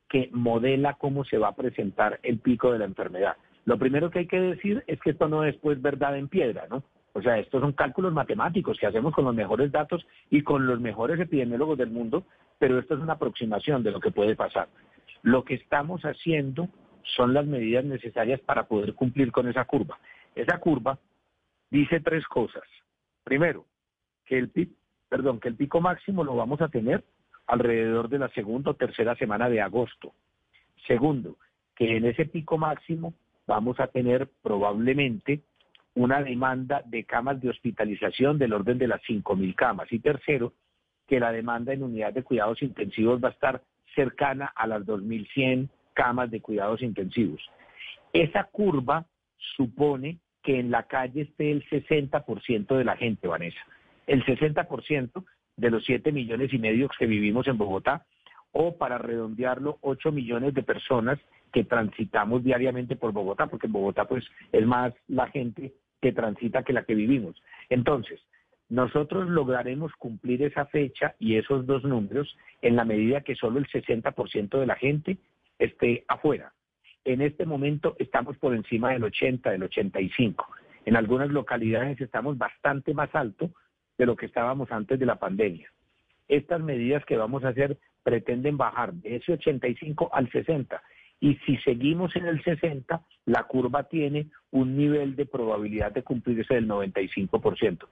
que 0.10 0.30
modela 0.34 0.96
cómo 0.96 1.24
se 1.24 1.38
va 1.38 1.50
a 1.50 1.56
presentar 1.56 2.20
el 2.24 2.40
pico 2.40 2.72
de 2.72 2.80
la 2.80 2.86
enfermedad. 2.86 3.38
Lo 3.66 3.78
primero 3.78 4.10
que 4.10 4.20
hay 4.20 4.28
que 4.28 4.40
decir 4.42 4.84
es 4.88 5.00
que 5.00 5.12
esto 5.12 5.28
no 5.28 5.44
es 5.44 5.56
pues 5.58 5.82
verdad 5.82 6.18
en 6.18 6.28
piedra, 6.28 6.66
¿no? 6.70 6.84
O 7.14 7.22
sea, 7.22 7.38
estos 7.38 7.62
son 7.62 7.74
cálculos 7.74 8.14
matemáticos 8.14 8.78
que 8.80 8.88
hacemos 8.88 9.14
con 9.14 9.26
los 9.26 9.36
mejores 9.36 9.72
datos 9.72 10.06
y 10.30 10.42
con 10.42 10.66
los 10.68 10.80
mejores 10.80 11.20
epidemiólogos 11.20 11.78
del 11.78 11.90
mundo, 11.90 12.24
pero 12.58 12.80
esto 12.80 12.96
es 12.96 13.02
una 13.02 13.14
aproximación 13.14 13.84
de 13.84 13.92
lo 13.92 14.00
que 14.00 14.12
puede 14.12 14.36
pasar. 14.36 14.70
Lo 15.22 15.44
que 15.44 15.56
estamos 15.56 16.02
haciendo 16.04 16.70
son 17.16 17.34
las 17.34 17.46
medidas 17.46 17.84
necesarias 17.86 18.40
para 18.42 18.68
poder 18.68 18.94
cumplir 18.94 19.32
con 19.32 19.48
esa 19.48 19.66
curva. 19.66 20.00
Esa 20.36 20.60
curva 20.60 20.98
dice 21.70 22.00
tres 22.00 22.26
cosas. 22.28 22.64
Primero, 23.24 23.66
que 24.26 24.38
el 24.38 24.50
pico, 24.50 24.74
perdón, 25.10 25.40
que 25.40 25.50
el 25.50 25.56
pico 25.56 25.82
máximo 25.82 26.24
lo 26.24 26.36
vamos 26.36 26.62
a 26.62 26.70
tener 26.70 27.04
alrededor 27.50 28.10
de 28.10 28.20
la 28.20 28.30
segunda 28.30 28.72
o 28.72 28.76
tercera 28.76 29.16
semana 29.16 29.50
de 29.50 29.60
agosto. 29.60 30.14
Segundo, 30.86 31.38
que 31.76 31.98
en 31.98 32.06
ese 32.06 32.26
pico 32.26 32.58
máximo 32.58 33.14
vamos 33.48 33.80
a 33.80 33.88
tener 33.88 34.30
probablemente 34.44 35.42
una 35.96 36.22
demanda 36.22 36.84
de 36.86 37.04
camas 37.06 37.42
de 37.42 37.50
hospitalización 37.50 38.38
del 38.38 38.54
orden 38.54 38.78
de 38.78 38.88
las 38.88 39.02
5.000 39.02 39.56
camas. 39.56 39.92
Y 39.92 40.00
tercero, 40.00 40.54
que 41.08 41.20
la 41.20 41.32
demanda 41.32 41.74
en 41.74 41.82
unidad 41.82 42.14
de 42.14 42.24
cuidados 42.24 42.62
intensivos 42.62 43.22
va 43.22 43.30
a 43.30 43.32
estar 43.32 43.64
cercana 43.96 44.54
a 44.56 44.68
las 44.68 44.84
2.100 44.86 45.70
camas 45.94 46.30
de 46.30 46.42
cuidados 46.42 46.84
intensivos. 46.84 47.42
Esa 48.14 48.44
curva 48.44 49.06
supone 49.56 50.20
que 50.44 50.60
en 50.60 50.70
la 50.70 50.84
calle 50.84 51.24
esté 51.24 51.52
el 51.52 51.68
60% 51.68 52.78
de 52.78 52.84
la 52.84 52.96
gente, 52.96 53.28
Vanessa. 53.28 53.60
El 54.06 54.24
60% 54.24 55.26
de 55.60 55.70
los 55.70 55.84
7 55.86 56.12
millones 56.12 56.54
y 56.54 56.58
medio 56.58 56.90
que 56.98 57.06
vivimos 57.06 57.48
en 57.48 57.58
Bogotá, 57.58 58.06
o 58.52 58.78
para 58.78 58.98
redondearlo, 58.98 59.78
8 59.82 60.12
millones 60.12 60.54
de 60.54 60.64
personas 60.64 61.20
que 61.54 61.64
transitamos 61.64 62.44
diariamente 62.44 62.96
por 62.96 63.12
Bogotá, 63.12 63.48
porque 63.48 63.68
Bogotá 63.68 64.06
pues 64.06 64.26
es 64.52 64.66
más 64.66 64.94
la 65.08 65.28
gente 65.28 65.74
que 66.02 66.14
transita 66.14 66.64
que 66.64 66.74
la 66.74 66.84
que 66.84 66.96
vivimos. 66.96 67.42
Entonces, 67.70 68.20
nosotros 68.70 69.28
lograremos 69.28 69.92
cumplir 69.96 70.44
esa 70.44 70.66
fecha 70.68 71.16
y 71.20 71.36
esos 71.36 71.66
dos 71.66 71.84
números 71.84 72.38
en 72.62 72.76
la 72.76 72.86
medida 72.86 73.22
que 73.22 73.36
solo 73.36 73.60
el 73.60 73.68
60% 73.68 74.60
de 74.60 74.66
la 74.66 74.76
gente 74.76 75.18
esté 75.58 76.06
afuera. 76.08 76.54
En 77.04 77.22
este 77.22 77.46
momento 77.46 77.96
estamos 78.00 78.38
por 78.38 78.54
encima 78.54 78.92
del 78.92 79.04
80, 79.04 79.50
del 79.52 79.64
85. 79.64 80.48
En 80.86 80.96
algunas 80.96 81.30
localidades 81.30 82.00
estamos 82.00 82.38
bastante 82.38 82.94
más 82.94 83.14
alto 83.14 83.52
de 84.00 84.06
lo 84.08 84.16
que 84.16 84.26
estábamos 84.26 84.72
antes 84.72 84.98
de 84.98 85.06
la 85.06 85.20
pandemia. 85.20 85.70
Estas 86.28 86.62
medidas 86.62 87.06
que 87.06 87.18
vamos 87.18 87.44
a 87.44 87.50
hacer 87.50 87.78
pretenden 88.02 88.58
bajar 88.58 88.94
de 88.94 89.18
ese 89.18 89.34
85 89.34 90.10
al 90.12 90.32
60 90.32 90.82
y 91.20 91.36
si 91.46 91.58
seguimos 91.58 92.16
en 92.16 92.26
el 92.26 92.42
60, 92.42 93.02
la 93.26 93.44
curva 93.44 93.84
tiene 93.84 94.28
un 94.52 94.78
nivel 94.78 95.18
de 95.18 95.26
probabilidad 95.26 95.92
de 95.92 96.02
cumplirse 96.02 96.54
del 96.54 96.68
95%. 96.68 97.88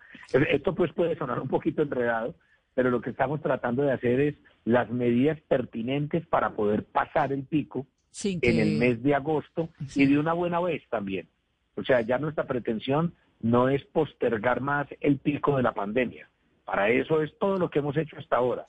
Esto 0.50 0.74
pues 0.74 0.94
puede 0.94 1.18
sonar 1.18 1.42
un 1.42 1.50
poquito 1.50 1.82
enredado, 1.82 2.36
pero 2.74 2.90
lo 2.90 3.02
que 3.02 3.10
estamos 3.10 3.42
tratando 3.42 3.84
de 3.84 3.92
hacer 3.92 4.20
es 4.22 4.36
las 4.64 4.90
medidas 4.90 5.40
pertinentes 5.42 6.26
para 6.26 6.52
poder 6.52 6.86
pasar 6.86 7.34
el 7.34 7.44
pico 7.44 7.86
en 8.24 8.60
el 8.60 8.78
mes 8.78 9.04
de 9.04 9.14
agosto 9.14 9.70
y 9.94 10.06
de 10.06 10.18
una 10.18 10.32
buena 10.32 10.62
vez 10.62 10.84
también. 10.90 11.28
O 11.76 11.84
sea, 11.84 12.00
ya 12.00 12.18
nuestra 12.18 12.46
pretensión 12.46 13.14
no 13.42 13.70
es 13.70 13.84
postergar 13.86 14.62
más 14.62 14.88
el 15.02 15.18
pico 15.20 15.58
de 15.58 15.64
la 15.64 15.74
pandemia. 15.74 16.30
Para 16.66 16.90
eso 16.90 17.22
es 17.22 17.38
todo 17.40 17.58
lo 17.58 17.70
que 17.70 17.80
hemos 17.80 17.96
hecho 17.98 18.18
hasta 18.18 18.38
ahora. 18.38 18.68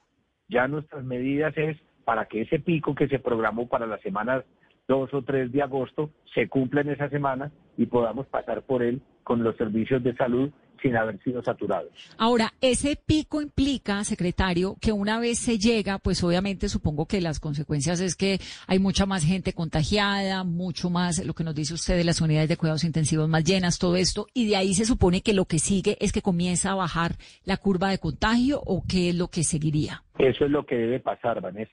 Ya 0.49 0.69
nuestras 0.69 1.05
medidas 1.05 1.57
es 1.57 1.77
para 2.05 2.27
que 2.27 2.43
ese 2.43 2.59
pico 2.59 2.95
que 2.95 3.09
se 3.09 3.19
programó 3.19 3.69
para 3.69 3.87
las 3.87 4.01
semanas 4.01 4.45
2 4.89 5.13
o 5.13 5.23
3 5.23 5.53
de 5.53 5.63
agosto 5.63 6.11
se 6.35 6.49
cumpla 6.49 6.81
en 6.81 6.91
esa 6.91 7.09
semana 7.11 7.51
y 7.77 7.87
podamos 7.87 8.27
pasar 8.27 8.63
por 8.63 8.83
él 8.83 9.03
con 9.25 9.43
los 9.43 9.57
servicios 9.57 10.03
de 10.03 10.17
salud 10.17 10.51
sin 10.81 10.97
haber 10.97 11.23
sido 11.23 11.43
saturados. 11.43 11.93
Ahora, 12.17 12.53
ese 12.61 12.97
pico 12.97 13.43
implica, 13.43 14.03
secretario, 14.05 14.77
que 14.81 14.93
una 14.93 15.19
vez 15.19 15.39
se 15.39 15.59
llega, 15.59 15.99
pues 15.99 16.23
obviamente 16.23 16.69
supongo 16.69 17.07
que 17.07 17.21
las 17.21 17.41
consecuencias 17.41 18.01
es 18.01 18.17
que 18.17 18.39
hay 18.67 18.79
mucha 18.79 19.07
más 19.07 19.25
gente 19.25 19.53
contagiada, 19.53 20.45
mucho 20.45 20.91
más, 20.91 21.25
lo 21.25 21.35
que 21.35 21.45
nos 21.45 21.55
dice 21.55 21.75
usted 21.75 21.97
de 21.97 22.05
las 22.05 22.21
unidades 22.21 22.49
de 22.49 22.57
cuidados 22.57 22.85
intensivos 22.85 23.29
más 23.29 23.45
llenas, 23.45 23.79
todo 23.79 23.97
esto, 23.97 24.27
y 24.35 24.49
de 24.49 24.57
ahí 24.57 24.75
se 24.75 24.85
supone 24.85 25.23
que 25.23 25.35
lo 25.35 25.45
que 25.45 25.59
sigue 25.59 25.97
es 26.01 26.13
que 26.13 26.23
comienza 26.23 26.73
a 26.73 26.75
bajar 26.75 27.13
la 27.45 27.57
curva 27.57 27.91
de 27.91 27.99
contagio 27.99 28.61
o 28.65 28.83
qué 28.89 29.11
es 29.11 29.15
lo 29.15 29.29
que 29.29 29.45
seguiría. 29.45 30.03
Eso 30.19 30.45
es 30.45 30.51
lo 30.51 30.67
que 30.67 30.77
debe 30.77 31.01
pasar, 31.01 31.41
Vanessa. 31.41 31.73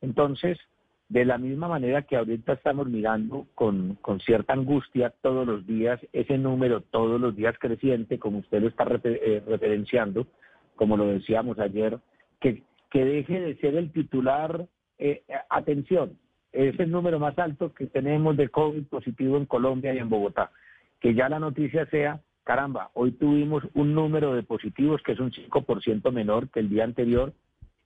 Entonces, 0.00 0.58
de 1.08 1.24
la 1.24 1.38
misma 1.38 1.68
manera 1.68 2.02
que 2.02 2.16
ahorita 2.16 2.54
estamos 2.54 2.88
mirando 2.88 3.46
con, 3.54 3.94
con, 4.02 4.20
cierta 4.20 4.52
angustia 4.52 5.14
todos 5.22 5.46
los 5.46 5.66
días 5.66 6.00
ese 6.12 6.36
número, 6.36 6.80
todos 6.80 7.20
los 7.20 7.36
días 7.36 7.54
creciente, 7.60 8.18
como 8.18 8.38
usted 8.38 8.60
lo 8.60 8.68
está 8.68 8.84
eh, 9.04 9.42
referenciando, 9.46 10.26
como 10.74 10.96
lo 10.96 11.06
decíamos 11.06 11.58
ayer, 11.58 11.98
que, 12.40 12.62
que 12.90 13.04
deje 13.04 13.40
de 13.40 13.56
ser 13.58 13.76
el 13.76 13.92
titular, 13.92 14.66
eh, 14.98 15.22
atención, 15.48 16.18
es 16.56 16.78
el 16.80 16.90
número 16.90 17.20
más 17.20 17.38
alto 17.38 17.72
que 17.72 17.86
tenemos 17.86 18.36
de 18.36 18.48
COVID 18.48 18.86
positivo 18.86 19.36
en 19.36 19.46
Colombia 19.46 19.94
y 19.94 19.98
en 19.98 20.08
Bogotá. 20.08 20.50
Que 21.00 21.14
ya 21.14 21.28
la 21.28 21.38
noticia 21.38 21.86
sea, 21.86 22.20
caramba, 22.44 22.90
hoy 22.94 23.12
tuvimos 23.12 23.62
un 23.74 23.94
número 23.94 24.34
de 24.34 24.42
positivos 24.42 25.02
que 25.02 25.12
es 25.12 25.20
un 25.20 25.30
5% 25.30 26.10
menor 26.12 26.48
que 26.48 26.60
el 26.60 26.70
día 26.70 26.84
anterior, 26.84 27.34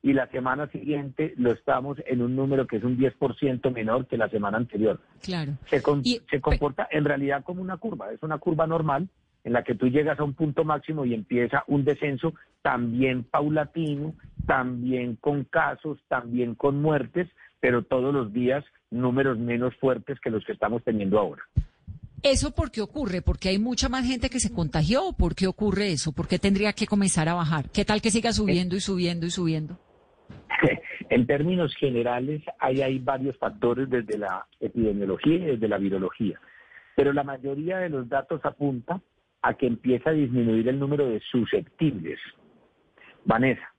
y 0.02 0.12
la 0.12 0.26
semana 0.28 0.66
siguiente 0.68 1.34
lo 1.36 1.52
estamos 1.52 1.98
en 2.06 2.22
un 2.22 2.34
número 2.34 2.66
que 2.66 2.76
es 2.76 2.84
un 2.84 2.96
10% 2.96 3.72
menor 3.72 4.06
que 4.06 4.16
la 4.16 4.28
semana 4.28 4.56
anterior. 4.56 5.00
Claro. 5.22 5.52
Se, 5.68 5.82
se 6.30 6.40
comporta 6.40 6.88
en 6.90 7.04
realidad 7.04 7.44
como 7.44 7.60
una 7.60 7.76
curva, 7.76 8.12
es 8.12 8.22
una 8.22 8.38
curva 8.38 8.66
normal 8.66 9.08
en 9.44 9.52
la 9.52 9.62
que 9.62 9.74
tú 9.74 9.88
llegas 9.88 10.18
a 10.18 10.24
un 10.24 10.34
punto 10.34 10.64
máximo 10.64 11.04
y 11.04 11.14
empieza 11.14 11.64
un 11.66 11.84
descenso 11.84 12.34
también 12.62 13.24
paulatino, 13.24 14.14
también 14.46 15.16
con 15.16 15.44
casos, 15.44 15.98
también 16.08 16.54
con 16.54 16.80
muertes, 16.80 17.28
pero 17.58 17.82
todos 17.82 18.12
los 18.12 18.32
días 18.32 18.64
números 18.90 19.38
menos 19.38 19.74
fuertes 19.76 20.18
que 20.20 20.30
los 20.30 20.44
que 20.44 20.52
estamos 20.52 20.82
teniendo 20.84 21.18
ahora. 21.18 21.42
¿Eso 22.22 22.50
por 22.50 22.70
qué 22.70 22.82
ocurre? 22.82 23.22
¿Porque 23.22 23.48
hay 23.48 23.58
mucha 23.58 23.88
más 23.88 24.06
gente 24.06 24.28
que 24.28 24.40
se 24.40 24.52
contagió? 24.52 25.14
¿Por 25.16 25.34
qué 25.34 25.46
ocurre 25.46 25.92
eso? 25.92 26.12
¿Por 26.12 26.28
qué 26.28 26.38
tendría 26.38 26.74
que 26.74 26.86
comenzar 26.86 27.30
a 27.30 27.34
bajar? 27.34 27.70
¿Qué 27.70 27.86
tal 27.86 28.02
que 28.02 28.10
siga 28.10 28.32
subiendo 28.34 28.76
y 28.76 28.80
subiendo 28.80 29.24
y 29.24 29.30
subiendo? 29.30 29.78
en 31.10 31.26
términos 31.26 31.74
generales, 31.76 32.42
hay, 32.58 32.98
varios 32.98 33.36
factores 33.38 33.88
desde 33.88 34.18
la 34.18 34.46
epidemiología 34.60 35.36
y 35.36 35.44
desde 35.46 35.68
la 35.68 35.78
virología, 35.78 36.40
pero 36.96 37.12
la 37.12 37.24
mayoría 37.24 37.78
de 37.78 37.88
los 37.88 38.08
datos 38.08 38.40
apunta 38.44 39.00
a 39.42 39.54
que 39.54 39.66
empieza 39.66 40.10
a 40.10 40.14
disminuir 40.14 40.68
el 40.68 40.78
número 40.78 41.08
de 41.08 41.20
susceptibles. 41.20 42.18
Vanessa, 43.24 43.74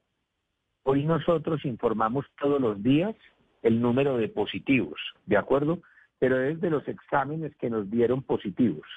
hoy 0.84 1.06
nosotros 1.06 1.64
informamos 1.66 2.26
todos 2.40 2.60
los 2.60 2.82
días 2.82 3.16
el 3.62 3.80
número 3.80 4.18
de 4.18 4.28
positivos, 4.28 5.00
¿de 5.26 5.38
acuerdo? 5.38 5.80
Pero 6.18 6.42
es 6.42 6.60
de 6.62 6.70
los 6.70 6.88
exámenes 6.88 7.56
que 7.58 7.70
nos 7.70 7.90
dieron 7.90 8.24
positivos. 8.24 8.88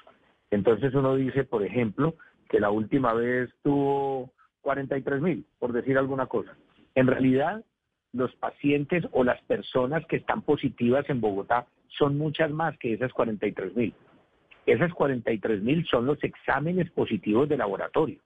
Entonces 0.51 0.95
uno 0.95 1.17
dice, 1.17 1.45
por 1.45 1.63
ejemplo, 1.63 2.15
que 2.49 2.61
la 2.61 2.71
última 2.71 3.13
vez 3.13 3.51
tuvo 3.63 4.33
43 4.63 5.21
mil, 5.21 5.47
por 5.59 5.73
decir 5.73 5.99
alguna 5.99 6.27
cosa. 6.27 6.57
En 6.95 7.07
realidad, 7.07 7.65
los 8.15 8.35
pacientes 8.37 9.05
o 9.13 9.25
las 9.25 9.41
personas 9.43 10.07
que 10.07 10.17
están 10.17 10.43
positivas 10.43 11.05
en 11.11 11.21
Bogotá 11.21 11.67
son 11.89 12.17
muchas 12.17 12.51
más 12.51 12.79
que 12.79 12.95
esas 12.95 13.13
43 13.13 13.77
mil. 13.77 13.95
Esas 14.67 14.93
43 14.95 15.63
mil 15.63 15.85
son 15.87 16.07
los 16.07 16.23
exámenes 16.23 16.91
positivos 16.91 17.49
de 17.49 17.57
laboratorio. 17.57 18.19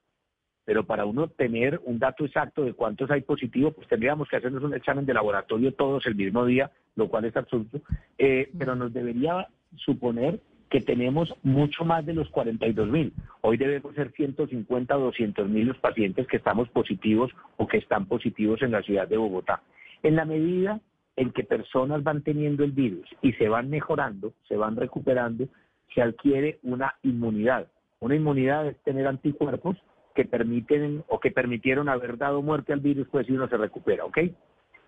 Pero 0.65 0.85
para 0.85 1.07
uno 1.07 1.29
tener 1.29 1.81
un 1.85 1.99
dato 1.99 2.27
exacto 2.27 2.63
de 2.63 2.75
cuántos 2.75 3.11
hay 3.11 3.23
positivos, 3.23 3.75
pues 3.75 3.89
tendríamos 3.89 4.29
que 4.29 4.37
hacernos 4.37 4.63
un 4.63 4.75
examen 4.75 5.07
de 5.07 5.15
laboratorio 5.15 5.73
todos 5.73 6.07
el 6.07 6.15
mismo 6.15 6.45
día, 6.45 6.71
lo 6.95 7.09
cual 7.09 7.25
es 7.25 7.37
absurdo. 7.37 7.81
Eh, 8.19 8.51
pero 8.59 8.77
nos 8.77 8.93
debería 8.93 9.49
suponer 9.77 10.41
que 10.69 10.83
tenemos 10.83 11.35
mucho 11.43 11.85
más 11.85 12.05
de 12.05 12.13
los 12.13 12.29
42 12.29 12.89
mil. 12.89 13.13
Hoy 13.41 13.57
debemos 13.57 13.95
ser 13.95 14.13
150 14.13 14.97
o 14.97 15.01
200 15.01 15.49
mil 15.49 15.69
los 15.69 15.79
pacientes 15.79 16.27
que 16.27 16.37
estamos 16.37 16.69
positivos 16.69 17.33
o 17.57 17.67
que 17.67 17.79
están 17.79 18.07
positivos 18.07 18.61
en 18.61 18.73
la 18.73 18.83
ciudad 18.83 19.09
de 19.09 19.17
Bogotá. 19.17 19.63
En 20.03 20.17
la 20.17 20.25
medida 20.25 20.81
en 21.17 21.33
que 21.33 21.45
personas 21.45 22.03
van 22.03 22.23
teniendo 22.23 22.65
el 22.65 22.73
virus 22.73 23.09
y 23.23 23.33
se 23.33 23.49
van 23.49 23.69
mejorando, 23.69 24.33
se 24.47 24.57
van 24.57 24.77
recuperando, 24.77 25.49
se 25.95 26.03
adquiere 26.03 26.59
una 26.63 26.95
inmunidad. 27.03 27.69
Una 28.01 28.15
inmunidad 28.15 28.67
es 28.69 28.77
tener 28.83 29.07
anticuerpos 29.07 29.77
que 30.15 30.25
permiten 30.25 31.05
o 31.09 31.19
que 31.19 31.31
permitieron 31.31 31.89
haber 31.89 32.19
dado 32.19 32.43
muerte 32.43 32.73
al 32.73 32.81
virus, 32.81 33.09
pues 33.09 33.27
si 33.27 33.33
uno 33.33 33.49
se 33.49 33.57
recupera, 33.57 34.05
¿ok? 34.05 34.19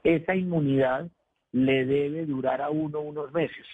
Esa 0.05 0.35
inmunidad 0.35 1.09
le 1.53 1.85
debe 1.85 2.27
durar 2.27 2.63
a 2.63 2.71
uno 2.71 3.01
unos 3.01 3.33
meses. 3.33 3.67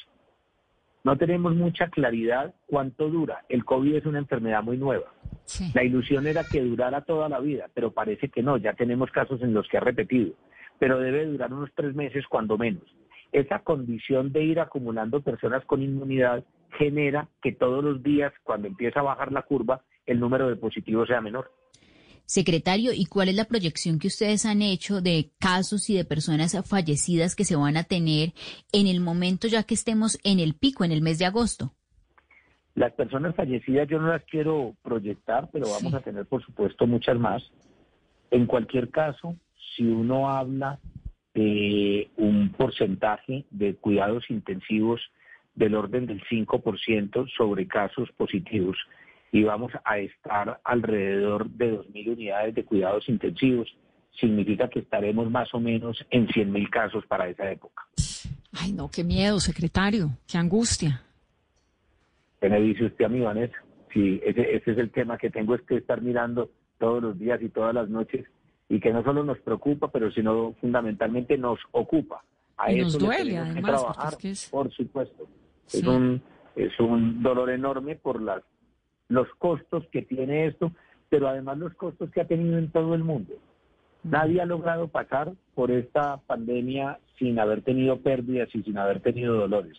No 1.04 1.16
tenemos 1.16 1.54
mucha 1.54 1.88
claridad 1.88 2.54
cuánto 2.66 3.08
dura. 3.08 3.44
El 3.48 3.64
COVID 3.64 3.94
es 3.94 4.06
una 4.06 4.18
enfermedad 4.18 4.62
muy 4.62 4.76
nueva. 4.76 5.12
La 5.72 5.84
ilusión 5.84 6.26
era 6.26 6.42
que 6.42 6.60
durara 6.60 7.02
toda 7.02 7.28
la 7.28 7.38
vida, 7.38 7.68
pero 7.72 7.92
parece 7.92 8.28
que 8.28 8.42
no. 8.42 8.56
Ya 8.56 8.72
tenemos 8.72 9.10
casos 9.12 9.40
en 9.42 9.54
los 9.54 9.68
que 9.68 9.76
ha 9.76 9.80
repetido, 9.80 10.32
pero 10.78 10.98
debe 10.98 11.26
durar 11.26 11.52
unos 11.52 11.70
tres 11.74 11.94
meses 11.94 12.24
cuando 12.28 12.58
menos. 12.58 12.84
Esa 13.32 13.60
condición 13.60 14.32
de 14.32 14.44
ir 14.44 14.60
acumulando 14.60 15.20
personas 15.20 15.64
con 15.64 15.82
inmunidad 15.82 16.44
genera 16.78 17.28
que 17.42 17.52
todos 17.52 17.82
los 17.82 18.02
días, 18.02 18.32
cuando 18.42 18.68
empieza 18.68 19.00
a 19.00 19.04
bajar 19.04 19.32
la 19.32 19.42
curva, 19.42 19.82
el 20.06 20.20
número 20.20 20.48
de 20.48 20.56
positivos 20.56 21.08
sea 21.08 21.20
menor. 21.20 21.50
Secretario, 22.24 22.92
¿y 22.92 23.06
cuál 23.06 23.28
es 23.28 23.36
la 23.36 23.44
proyección 23.44 24.00
que 24.00 24.08
ustedes 24.08 24.46
han 24.46 24.60
hecho 24.60 25.00
de 25.00 25.30
casos 25.38 25.88
y 25.90 25.96
de 25.96 26.04
personas 26.04 26.60
fallecidas 26.68 27.36
que 27.36 27.44
se 27.44 27.54
van 27.54 27.76
a 27.76 27.84
tener 27.84 28.32
en 28.72 28.88
el 28.88 29.00
momento 29.00 29.46
ya 29.46 29.62
que 29.62 29.74
estemos 29.74 30.18
en 30.24 30.40
el 30.40 30.54
pico, 30.54 30.84
en 30.84 30.90
el 30.90 31.02
mes 31.02 31.18
de 31.18 31.26
agosto? 31.26 31.72
Las 32.74 32.92
personas 32.92 33.34
fallecidas 33.36 33.88
yo 33.88 34.00
no 34.00 34.08
las 34.08 34.24
quiero 34.24 34.74
proyectar, 34.82 35.48
pero 35.52 35.66
vamos 35.70 35.94
a 35.94 36.00
tener, 36.00 36.26
por 36.26 36.44
supuesto, 36.44 36.86
muchas 36.86 37.16
más. 37.16 37.42
En 38.32 38.46
cualquier 38.46 38.90
caso, 38.90 39.36
si 39.76 39.84
uno 39.84 40.30
habla 40.30 40.78
de 41.34 42.08
un 42.16 42.50
porcentaje 42.52 43.44
de 43.50 43.74
cuidados 43.76 44.24
intensivos 44.30 45.00
del 45.54 45.74
orden 45.74 46.06
del 46.06 46.22
5% 46.24 47.28
sobre 47.36 47.66
casos 47.66 48.10
positivos, 48.16 48.76
y 49.32 49.42
vamos 49.42 49.72
a 49.84 49.98
estar 49.98 50.60
alrededor 50.64 51.50
de 51.50 51.78
2.000 51.78 52.12
unidades 52.12 52.54
de 52.54 52.64
cuidados 52.64 53.08
intensivos. 53.08 53.68
Significa 54.18 54.68
que 54.68 54.78
estaremos 54.78 55.30
más 55.30 55.52
o 55.52 55.60
menos 55.60 55.98
en 56.10 56.26
100.000 56.28 56.70
casos 56.70 57.04
para 57.06 57.28
esa 57.28 57.50
época. 57.50 57.82
Ay, 58.52 58.72
no, 58.72 58.90
qué 58.90 59.04
miedo, 59.04 59.38
secretario, 59.40 60.10
qué 60.26 60.38
angustia. 60.38 61.02
¿Qué 62.40 62.48
me 62.48 62.60
dice 62.60 62.86
usted 62.86 63.04
a 63.04 63.08
mí, 63.08 63.20
Vanessa? 63.20 63.56
Sí, 63.92 64.20
ese, 64.24 64.56
ese 64.56 64.72
es 64.72 64.78
el 64.78 64.90
tema 64.90 65.18
que 65.18 65.30
tengo 65.30 65.54
es 65.54 65.62
que 65.62 65.76
estar 65.76 66.00
mirando 66.00 66.50
todos 66.78 67.02
los 67.02 67.18
días 67.18 67.40
y 67.42 67.48
todas 67.48 67.74
las 67.74 67.88
noches 67.88 68.26
y 68.68 68.80
que 68.80 68.92
no 68.92 69.02
solo 69.04 69.22
nos 69.22 69.38
preocupa, 69.38 69.88
pero 69.88 70.10
sino 70.10 70.54
fundamentalmente 70.60 71.38
nos 71.38 71.58
ocupa. 71.72 72.22
A 72.56 72.72
y 72.72 72.80
nos 72.80 72.98
duele, 72.98 73.38
además, 73.38 73.82
trabajar, 73.82 74.14
por 74.50 74.72
supuesto. 74.72 75.28
Es, 75.66 75.82
un, 75.84 76.22
es 76.54 76.78
un 76.80 77.22
dolor 77.22 77.50
enorme 77.50 77.96
por 77.96 78.20
las 78.20 78.42
los 79.08 79.28
costos 79.38 79.86
que 79.92 80.02
tiene 80.02 80.46
esto, 80.46 80.72
pero 81.08 81.28
además 81.28 81.58
los 81.58 81.74
costos 81.74 82.10
que 82.10 82.20
ha 82.20 82.26
tenido 82.26 82.58
en 82.58 82.70
todo 82.70 82.94
el 82.94 83.04
mundo. 83.04 83.34
Nadie 84.02 84.40
ha 84.40 84.46
logrado 84.46 84.88
pasar 84.88 85.32
por 85.54 85.70
esta 85.70 86.18
pandemia 86.26 86.98
sin 87.18 87.38
haber 87.38 87.62
tenido 87.62 88.00
pérdidas 88.00 88.48
y 88.54 88.62
sin 88.62 88.78
haber 88.78 89.00
tenido 89.00 89.34
dolores. 89.34 89.76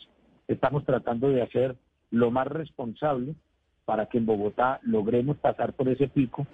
Estamos 0.48 0.86
tratando 0.86 1.30
de 1.30 1.42
hacer 1.42 1.76
lo 2.12 2.32
más 2.32 2.48
responsable 2.48 3.36
para 3.86 4.08
que 4.08 4.18
en 4.18 4.26
Bogotá 4.26 4.80
logremos 4.84 5.38
pasar 5.38 5.74
por 5.74 5.88
ese 5.90 6.08
pico 6.08 6.48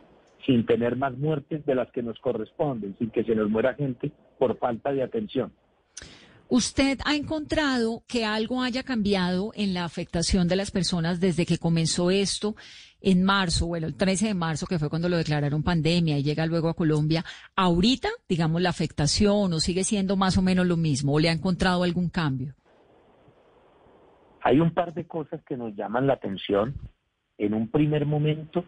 sin 0.45 0.65
tener 0.65 0.95
más 0.95 1.17
muertes 1.17 1.65
de 1.65 1.75
las 1.75 1.91
que 1.91 2.03
nos 2.03 2.19
corresponden, 2.19 2.95
sin 2.97 3.09
que 3.09 3.23
se 3.23 3.35
nos 3.35 3.49
muera 3.49 3.73
gente 3.75 4.11
por 4.37 4.57
falta 4.57 4.91
de 4.91 5.03
atención. 5.03 5.51
¿Usted 6.49 6.99
ha 7.05 7.15
encontrado 7.15 8.03
que 8.07 8.25
algo 8.25 8.61
haya 8.61 8.83
cambiado 8.83 9.51
en 9.55 9.73
la 9.73 9.85
afectación 9.85 10.47
de 10.47 10.55
las 10.55 10.71
personas 10.71 11.19
desde 11.19 11.45
que 11.45 11.57
comenzó 11.57 12.11
esto 12.11 12.55
en 13.01 13.23
marzo, 13.23 13.67
bueno, 13.67 13.87
el 13.87 13.95
13 13.95 14.27
de 14.27 14.33
marzo, 14.33 14.67
que 14.67 14.77
fue 14.77 14.89
cuando 14.89 15.09
lo 15.09 15.17
declararon 15.17 15.63
pandemia 15.63 16.17
y 16.19 16.23
llega 16.23 16.45
luego 16.45 16.69
a 16.69 16.75
Colombia? 16.75 17.23
Ahorita, 17.55 18.09
digamos, 18.29 18.61
la 18.61 18.69
afectación 18.69 19.51
o 19.51 19.59
sigue 19.59 19.83
siendo 19.83 20.15
más 20.15 20.37
o 20.37 20.41
menos 20.41 20.67
lo 20.67 20.77
mismo 20.77 21.13
o 21.13 21.19
le 21.19 21.29
ha 21.29 21.33
encontrado 21.33 21.83
algún 21.83 22.09
cambio? 22.09 22.53
Hay 24.41 24.59
un 24.59 24.73
par 24.73 24.93
de 24.93 25.07
cosas 25.07 25.41
que 25.45 25.57
nos 25.57 25.73
llaman 25.75 26.05
la 26.05 26.13
atención. 26.13 26.75
En 27.37 27.53
un 27.53 27.69
primer 27.69 28.05
momento 28.05 28.63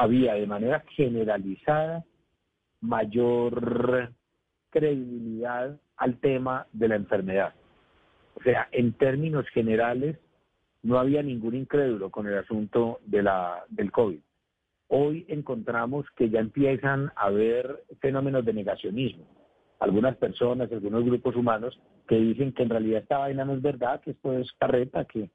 había 0.00 0.32
de 0.32 0.46
manera 0.46 0.82
generalizada 0.96 2.06
mayor 2.80 4.10
credibilidad 4.70 5.78
al 5.98 6.18
tema 6.20 6.66
de 6.72 6.88
la 6.88 6.96
enfermedad. 6.96 7.52
O 8.34 8.42
sea, 8.42 8.68
en 8.72 8.94
términos 8.94 9.46
generales, 9.52 10.16
no 10.82 10.98
había 10.98 11.22
ningún 11.22 11.54
incrédulo 11.54 12.10
con 12.10 12.26
el 12.26 12.38
asunto 12.38 13.00
de 13.04 13.22
la, 13.22 13.62
del 13.68 13.92
COVID. 13.92 14.20
Hoy 14.88 15.26
encontramos 15.28 16.06
que 16.16 16.30
ya 16.30 16.40
empiezan 16.40 17.12
a 17.14 17.26
haber 17.26 17.84
fenómenos 18.00 18.42
de 18.46 18.54
negacionismo. 18.54 19.26
Algunas 19.80 20.16
personas, 20.16 20.72
algunos 20.72 21.04
grupos 21.04 21.36
humanos 21.36 21.78
que 22.08 22.16
dicen 22.16 22.54
que 22.54 22.62
en 22.62 22.70
realidad 22.70 23.02
esta 23.02 23.18
vaina 23.18 23.44
no 23.44 23.52
es 23.52 23.60
verdad, 23.60 24.00
que 24.00 24.12
esto 24.12 24.32
es 24.32 24.50
carreta, 24.54 25.04
que, 25.04 25.28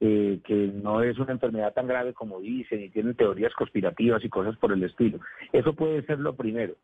eh, 0.00 0.40
que 0.44 0.54
no 0.54 1.02
es 1.02 1.18
una 1.18 1.32
enfermedad 1.32 1.72
tan 1.72 1.86
grave 1.86 2.14
como 2.14 2.40
dicen 2.40 2.82
y 2.82 2.90
tienen 2.90 3.14
teorías 3.14 3.54
conspirativas 3.54 4.24
y 4.24 4.28
cosas 4.28 4.56
por 4.56 4.72
el 4.72 4.82
estilo. 4.82 5.20
Eso 5.52 5.74
puede 5.74 6.04
ser 6.04 6.18
lo 6.18 6.34
primero. 6.34 6.74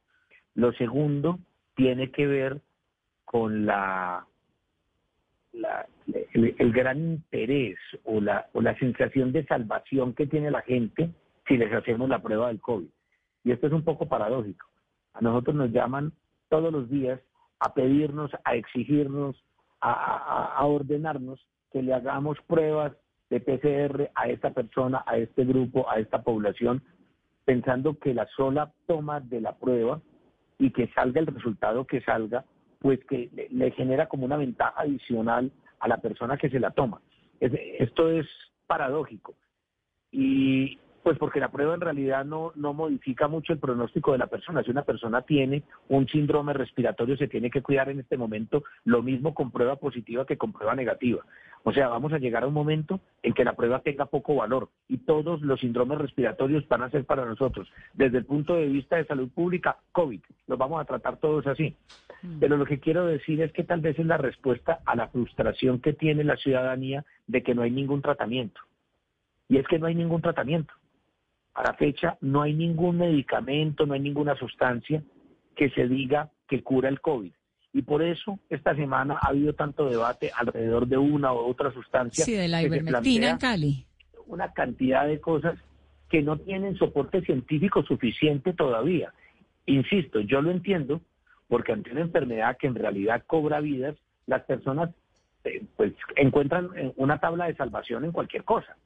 Lo 0.54 0.72
segundo 0.74 1.38
tiene 1.74 2.10
que 2.10 2.26
ver 2.26 2.60
con 3.24 3.66
la, 3.66 4.26
el, 5.52 6.72
gran 6.72 6.98
interés 6.98 7.78
o 8.04 8.20
la, 8.20 8.48
o 8.52 8.60
la 8.60 8.78
sensación 8.78 9.32
de 9.32 9.44
salvación 9.46 10.14
que 10.14 10.26
tiene 10.26 10.50
la 10.50 10.62
gente 10.62 11.10
si 11.46 11.56
les 11.56 11.72
hacemos 11.72 12.08
la 12.08 12.22
prueba 12.22 12.48
del 12.48 12.60
COVID. 12.60 12.88
Y 13.44 13.52
esto 13.52 13.66
es 13.66 13.72
un 13.72 13.84
poco 13.84 14.08
paradójico. 14.08 14.66
A 15.14 15.20
nosotros 15.20 15.56
nos 15.56 15.72
llaman 15.72 16.12
todos 16.48 16.72
los 16.72 16.88
días 16.88 17.20
a 17.58 17.74
pedirnos, 17.74 18.30
a 18.44 18.54
exigirnos, 18.54 19.36
a, 19.80 20.54
a 20.56 20.64
ordenarnos 20.64 21.44
que 21.72 21.82
le 21.82 21.94
hagamos 21.94 22.38
pruebas 22.46 22.92
de 23.30 23.40
PCR 23.40 24.10
a 24.14 24.28
esta 24.28 24.50
persona, 24.50 25.04
a 25.06 25.16
este 25.16 25.44
grupo, 25.44 25.88
a 25.88 25.98
esta 25.98 26.22
población, 26.22 26.82
pensando 27.44 27.98
que 27.98 28.12
la 28.14 28.26
sola 28.36 28.72
toma 28.86 29.20
de 29.20 29.40
la 29.40 29.56
prueba 29.56 30.00
y 30.58 30.70
que 30.70 30.88
salga 30.88 31.20
el 31.20 31.26
resultado 31.26 31.86
que 31.86 32.00
salga, 32.02 32.44
pues 32.80 33.00
que 33.06 33.30
le, 33.50 33.70
genera 33.72 34.06
como 34.06 34.24
una 34.24 34.36
ventaja 34.36 34.74
adicional 34.80 35.50
a 35.78 35.88
la 35.88 35.98
persona 35.98 36.36
que 36.36 36.50
se 36.50 36.60
la 36.60 36.70
toma. 36.72 37.00
esto 37.40 38.10
es 38.10 38.26
paradójico. 38.66 39.34
Y, 40.12 40.78
pues 41.02 41.18
porque 41.18 41.40
la 41.40 41.50
prueba 41.50 41.74
en 41.74 41.80
realidad 41.80 42.24
no, 42.24 42.52
no 42.56 42.74
modifica 42.74 43.28
mucho 43.28 43.52
el 43.52 43.58
pronóstico 43.58 44.12
de 44.12 44.18
la 44.18 44.26
persona. 44.26 44.62
Si 44.62 44.70
una 44.70 44.82
persona 44.82 45.22
tiene 45.22 45.62
un 45.88 46.06
síndrome 46.08 46.52
respiratorio, 46.52 47.16
se 47.16 47.28
tiene 47.28 47.50
que 47.50 47.62
cuidar 47.62 47.88
en 47.88 48.00
este 48.00 48.16
momento 48.16 48.64
lo 48.84 49.02
mismo 49.02 49.34
con 49.34 49.50
prueba 49.50 49.76
positiva 49.76 50.26
que 50.26 50.36
con 50.36 50.52
prueba 50.52 50.74
negativa. 50.74 51.24
O 51.62 51.72
sea, 51.72 51.88
vamos 51.88 52.12
a 52.12 52.18
llegar 52.18 52.42
a 52.42 52.46
un 52.46 52.54
momento 52.54 53.00
en 53.22 53.34
que 53.34 53.44
la 53.44 53.54
prueba 53.54 53.80
tenga 53.80 54.06
poco 54.06 54.34
valor 54.34 54.70
y 54.88 54.98
todos 54.98 55.42
los 55.42 55.60
síndromes 55.60 55.98
respiratorios 55.98 56.66
van 56.68 56.82
a 56.82 56.90
ser 56.90 57.04
para 57.04 57.26
nosotros. 57.26 57.70
Desde 57.92 58.18
el 58.18 58.24
punto 58.24 58.54
de 58.54 58.66
vista 58.66 58.96
de 58.96 59.04
salud 59.04 59.28
pública, 59.30 59.78
COVID, 59.92 60.20
los 60.46 60.58
vamos 60.58 60.80
a 60.80 60.86
tratar 60.86 61.18
todos 61.18 61.46
así. 61.46 61.76
Mm. 62.22 62.40
Pero 62.40 62.56
lo 62.56 62.64
que 62.64 62.80
quiero 62.80 63.06
decir 63.06 63.42
es 63.42 63.52
que 63.52 63.64
tal 63.64 63.80
vez 63.80 63.98
es 63.98 64.06
la 64.06 64.16
respuesta 64.16 64.80
a 64.86 64.96
la 64.96 65.08
frustración 65.08 65.80
que 65.80 65.92
tiene 65.92 66.24
la 66.24 66.36
ciudadanía 66.36 67.04
de 67.26 67.42
que 67.42 67.54
no 67.54 67.62
hay 67.62 67.70
ningún 67.70 68.00
tratamiento. 68.00 68.60
Y 69.48 69.58
es 69.58 69.66
que 69.66 69.78
no 69.78 69.86
hay 69.86 69.94
ningún 69.94 70.22
tratamiento. 70.22 70.72
A 71.54 71.62
la 71.62 71.74
fecha 71.74 72.16
no 72.20 72.42
hay 72.42 72.54
ningún 72.54 72.98
medicamento, 72.98 73.86
no 73.86 73.94
hay 73.94 74.00
ninguna 74.00 74.36
sustancia 74.36 75.02
que 75.56 75.70
se 75.70 75.88
diga 75.88 76.30
que 76.48 76.62
cura 76.62 76.88
el 76.88 77.00
COVID. 77.00 77.32
Y 77.72 77.82
por 77.82 78.02
eso 78.02 78.38
esta 78.48 78.74
semana 78.74 79.18
ha 79.20 79.28
habido 79.28 79.52
tanto 79.54 79.88
debate 79.88 80.30
alrededor 80.36 80.86
de 80.86 80.96
una 80.96 81.32
u 81.32 81.38
otra 81.38 81.72
sustancia. 81.72 82.24
Sí, 82.24 82.32
de 82.32 82.48
la 82.48 82.62
ivermectina 82.62 83.30
en 83.30 83.38
Cali. 83.38 83.86
Una 84.26 84.52
cantidad 84.52 85.06
de 85.06 85.20
cosas 85.20 85.58
que 86.08 86.22
no 86.22 86.38
tienen 86.38 86.76
soporte 86.76 87.20
científico 87.22 87.82
suficiente 87.84 88.52
todavía. 88.52 89.12
Insisto, 89.66 90.20
yo 90.20 90.42
lo 90.42 90.50
entiendo, 90.50 91.00
porque 91.48 91.72
ante 91.72 91.92
una 91.92 92.00
enfermedad 92.00 92.56
que 92.56 92.66
en 92.66 92.74
realidad 92.74 93.22
cobra 93.26 93.60
vidas, 93.60 93.96
las 94.26 94.42
personas 94.42 94.90
eh, 95.44 95.62
pues 95.76 95.92
encuentran 96.16 96.70
eh, 96.76 96.92
una 96.96 97.18
tabla 97.18 97.46
de 97.46 97.54
salvación 97.54 98.04
en 98.04 98.12
cualquier 98.12 98.44
cosa. 98.44 98.76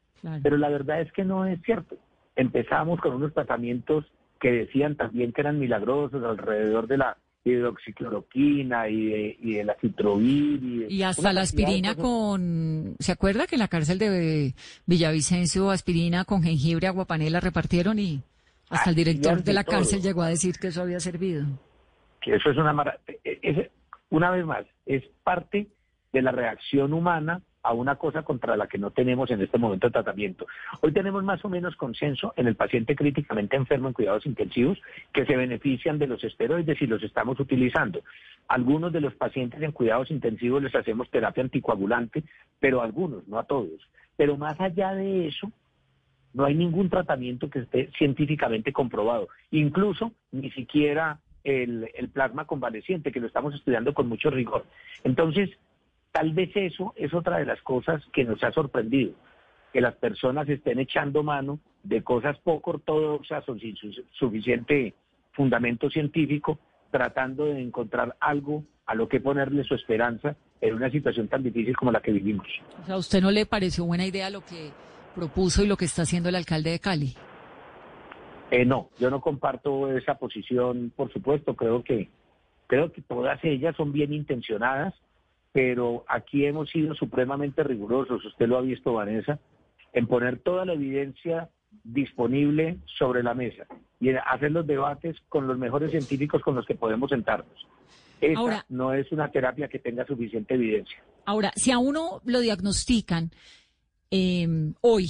Pero 0.43 0.57
la 0.57 0.71
verdad 0.71 1.03
es 1.03 1.13
que 1.13 1.23
no 1.23 1.45
es 1.45 1.61
cierto 1.63 1.97
empezamos 2.37 3.01
con 3.01 3.15
unos 3.15 3.33
tratamientos 3.33 4.05
que 4.41 4.53
decían 4.53 4.97
también 4.97 5.33
que 5.33 5.41
eran 5.41 5.59
milagrosos 5.59 6.23
alrededor 6.23 6.87
de 6.87 6.99
la 6.99 7.17
hidroxicloroquina 7.45 8.89
y 8.89 9.07
de, 9.07 9.37
y 9.41 9.55
de 9.55 9.65
la 9.65 9.75
citrovir. 9.75 10.87
Y, 10.91 11.03
hasta 11.03 11.33
la 11.33 11.43
aspirina 11.43 11.95
con... 11.95 12.97
¿Se 12.99 13.13
acuerda 13.13 13.47
que 13.47 13.57
en 13.57 13.61
la 13.61 13.69
cárcel 13.69 13.99
de 13.99 14.55
Villavicencio 14.87 15.71
aspirina 15.71 16.25
con 16.25 16.43
jengibre, 16.43 16.87
aguapanela 16.87 17.41
repartieron 17.41 17.99
y 17.99 18.23
hasta 18.71 18.91
el 18.91 18.97
director 18.97 19.43
de 19.43 19.53
la 19.53 19.65
cárcel 19.65 20.01
llegó 20.01 20.23
a 20.23 20.29
decir 20.29 20.55
que 20.59 20.69
eso 20.69 20.83
había 20.83 21.01
servido? 21.01 21.45
Que 22.21 22.37
eso 22.37 22.51
es 22.51 22.57
una 22.57 22.73
maravilla. 22.73 23.05
E, 23.25 23.71
una 24.09 24.31
vez 24.31 24.47
más, 24.47 24.65
es 24.87 25.03
parte 25.23 25.69
de 26.13 26.23
la 26.23 26.33
reacción 26.33 26.95
humana 26.95 27.43
a 27.65 27.73
una 27.73 27.97
cosa 27.97 28.23
contra 28.23 28.57
la 28.57 28.69
que 28.69 28.79
no 28.79 28.91
tenemos 28.91 29.31
en 29.31 29.41
este 29.41 29.59
momento 29.59 29.91
tratamiento. 29.91 30.47
Hoy 30.83 30.93
tenemos 30.93 31.25
más 31.25 31.43
o 31.45 31.49
menos 31.49 31.75
consenso 31.77 32.35
en 32.37 32.47
el 32.47 32.57
paciente 32.57 32.95
críticamente 32.95 33.57
enfermo 33.57 33.89
en 33.89 33.95
cuidados 33.95 34.27
intensivos 34.27 34.79
que 35.13 35.25
se 35.25 35.35
benefician 35.35 35.99
de 35.99 36.07
los 36.07 36.23
esteroides 36.23 36.81
y 36.81 36.87
los 36.87 37.03
estamos 37.03 37.41
utilizando. 37.41 38.03
Algunos 38.49 38.93
de 38.93 39.01
los 39.01 39.15
pacientes 39.15 39.63
en 39.63 39.73
cuidados 39.73 40.11
intensivos 40.11 40.63
les 40.63 40.75
hacemos 40.75 41.11
terapia 41.11 41.43
anticoagulante, 41.43 42.23
pero 42.61 42.83
a 42.83 42.85
algunos, 42.85 43.27
no 43.27 43.39
a 43.39 43.45
todos. 43.45 43.89
Pero 44.17 44.37
más 44.37 44.61
allá 44.61 44.95
de 44.95 45.29
eso, 45.29 45.51
no 46.35 46.45
hay 46.45 46.55
ningún 46.55 46.91
tratamiento 46.91 47.49
que 47.49 47.61
esté 47.61 47.91
científicamente 47.97 48.75
comprobado. 48.75 49.29
Incluso 49.51 50.13
ni 50.33 50.51
siquiera 50.51 51.19
el, 51.45 51.89
el 51.95 52.11
plasma 52.11 52.45
convaleciente, 52.45 53.11
que 53.11 53.21
lo 53.21 53.27
estamos 53.27 53.55
estudiando 53.55 53.95
con 53.95 54.07
mucho 54.07 54.29
rigor. 54.29 54.67
Entonces, 55.03 55.49
Tal 56.15 56.33
vez 56.33 56.51
eso 56.55 56.93
es 56.95 57.13
otra 57.13 57.39
de 57.39 57.45
las 57.45 57.61
cosas 57.63 58.01
que 58.13 58.23
nos 58.23 58.41
ha 58.45 58.53
sorprendido, 58.53 59.15
que 59.73 59.81
las 59.81 59.97
personas 59.97 60.49
estén 60.49 60.79
echando 60.79 61.25
mano 61.25 61.59
de 61.83 62.05
cosas 62.05 62.39
poco 62.39 62.71
ortodoxas 62.71 63.49
o 63.49 63.59
sin 63.59 63.75
suficiente 64.13 64.95
fundamento 65.33 65.91
científico, 65.91 66.61
tratando 66.93 67.47
de 67.47 67.61
encontrar 67.61 68.15
algo 68.21 68.63
a 68.87 68.95
lo 68.95 69.09
que 69.09 69.19
ponerle 69.19 69.65
su 69.65 69.75
esperanza 69.75 70.37
en 70.61 70.77
una 70.77 70.89
situación 70.89 71.27
tan 71.27 71.43
difícil 71.43 71.77
como 71.77 71.91
la 71.91 72.01
que 72.01 72.13
vivimos. 72.13 72.47
¿A 72.89 72.97
usted 72.97 73.21
no 73.21 73.33
le 73.33 73.45
pareció 73.45 73.85
buena 73.85 74.07
idea 74.07 74.31
lo 74.31 74.43
que 74.43 74.71
propuso 75.17 75.65
y 75.65 75.67
lo 75.67 75.77
que 75.77 75.87
está 75.87 76.03
haciendo 76.03 76.29
el 76.29 76.37
alcalde 76.37 76.71
de 76.71 76.79
Cali? 76.79 77.13
Eh, 78.53 78.65
no, 78.65 78.91
yo 79.01 79.11
no 79.11 79.21
comparto 79.21 79.91
esa 79.91 80.15
posición, 80.15 80.93
por 80.95 81.13
supuesto, 81.13 81.57
creo 81.57 81.83
que 81.83 82.09
creo 82.69 82.93
que 82.93 83.03
todas 83.03 83.43
ellas 83.43 83.75
son 83.75 83.91
bien 83.91 84.13
intencionadas, 84.13 84.95
pero 85.55 86.05
aquí 86.09 86.45
hemos 86.45 86.69
sido 86.69 86.97
supremamente 86.97 87.63
rigurosos, 87.63 88.25
usted 88.25 88.49
lo 88.49 88.59
ha 88.59 88.61
visto, 88.61 88.95
Vanessa, 88.95 89.39
en 89.93 90.09
poner 90.09 90.41
toda 90.41 90.65
la 90.65 90.73
evidencia 90.73 91.49
disponible 91.85 92.79
sobre 92.99 93.23
la 93.23 93.35
mesa 93.35 93.65
y 94.01 94.09
en 94.09 94.19
hacer 94.19 94.51
los 94.51 94.67
debates 94.67 95.17
con 95.29 95.47
los 95.47 95.57
mejores 95.57 95.93
científicos 95.93 96.43
con 96.43 96.57
los 96.57 96.67
que 96.67 96.75
podemos 96.75 97.09
sentarnos. 97.09 97.69
Esa 98.21 98.67
no 98.69 98.95
es 98.95 99.13
una 99.13 99.31
terapia 99.31 99.69
que 99.69 99.79
tenga 99.79 100.05
suficiente 100.05 100.55
evidencia. 100.55 100.99
Ahora, 101.25 101.53
si 101.55 101.71
a 101.71 101.79
uno 101.79 102.21
lo 102.25 102.41
diagnostican 102.41 103.31
em, 104.11 104.75
hoy 104.81 105.07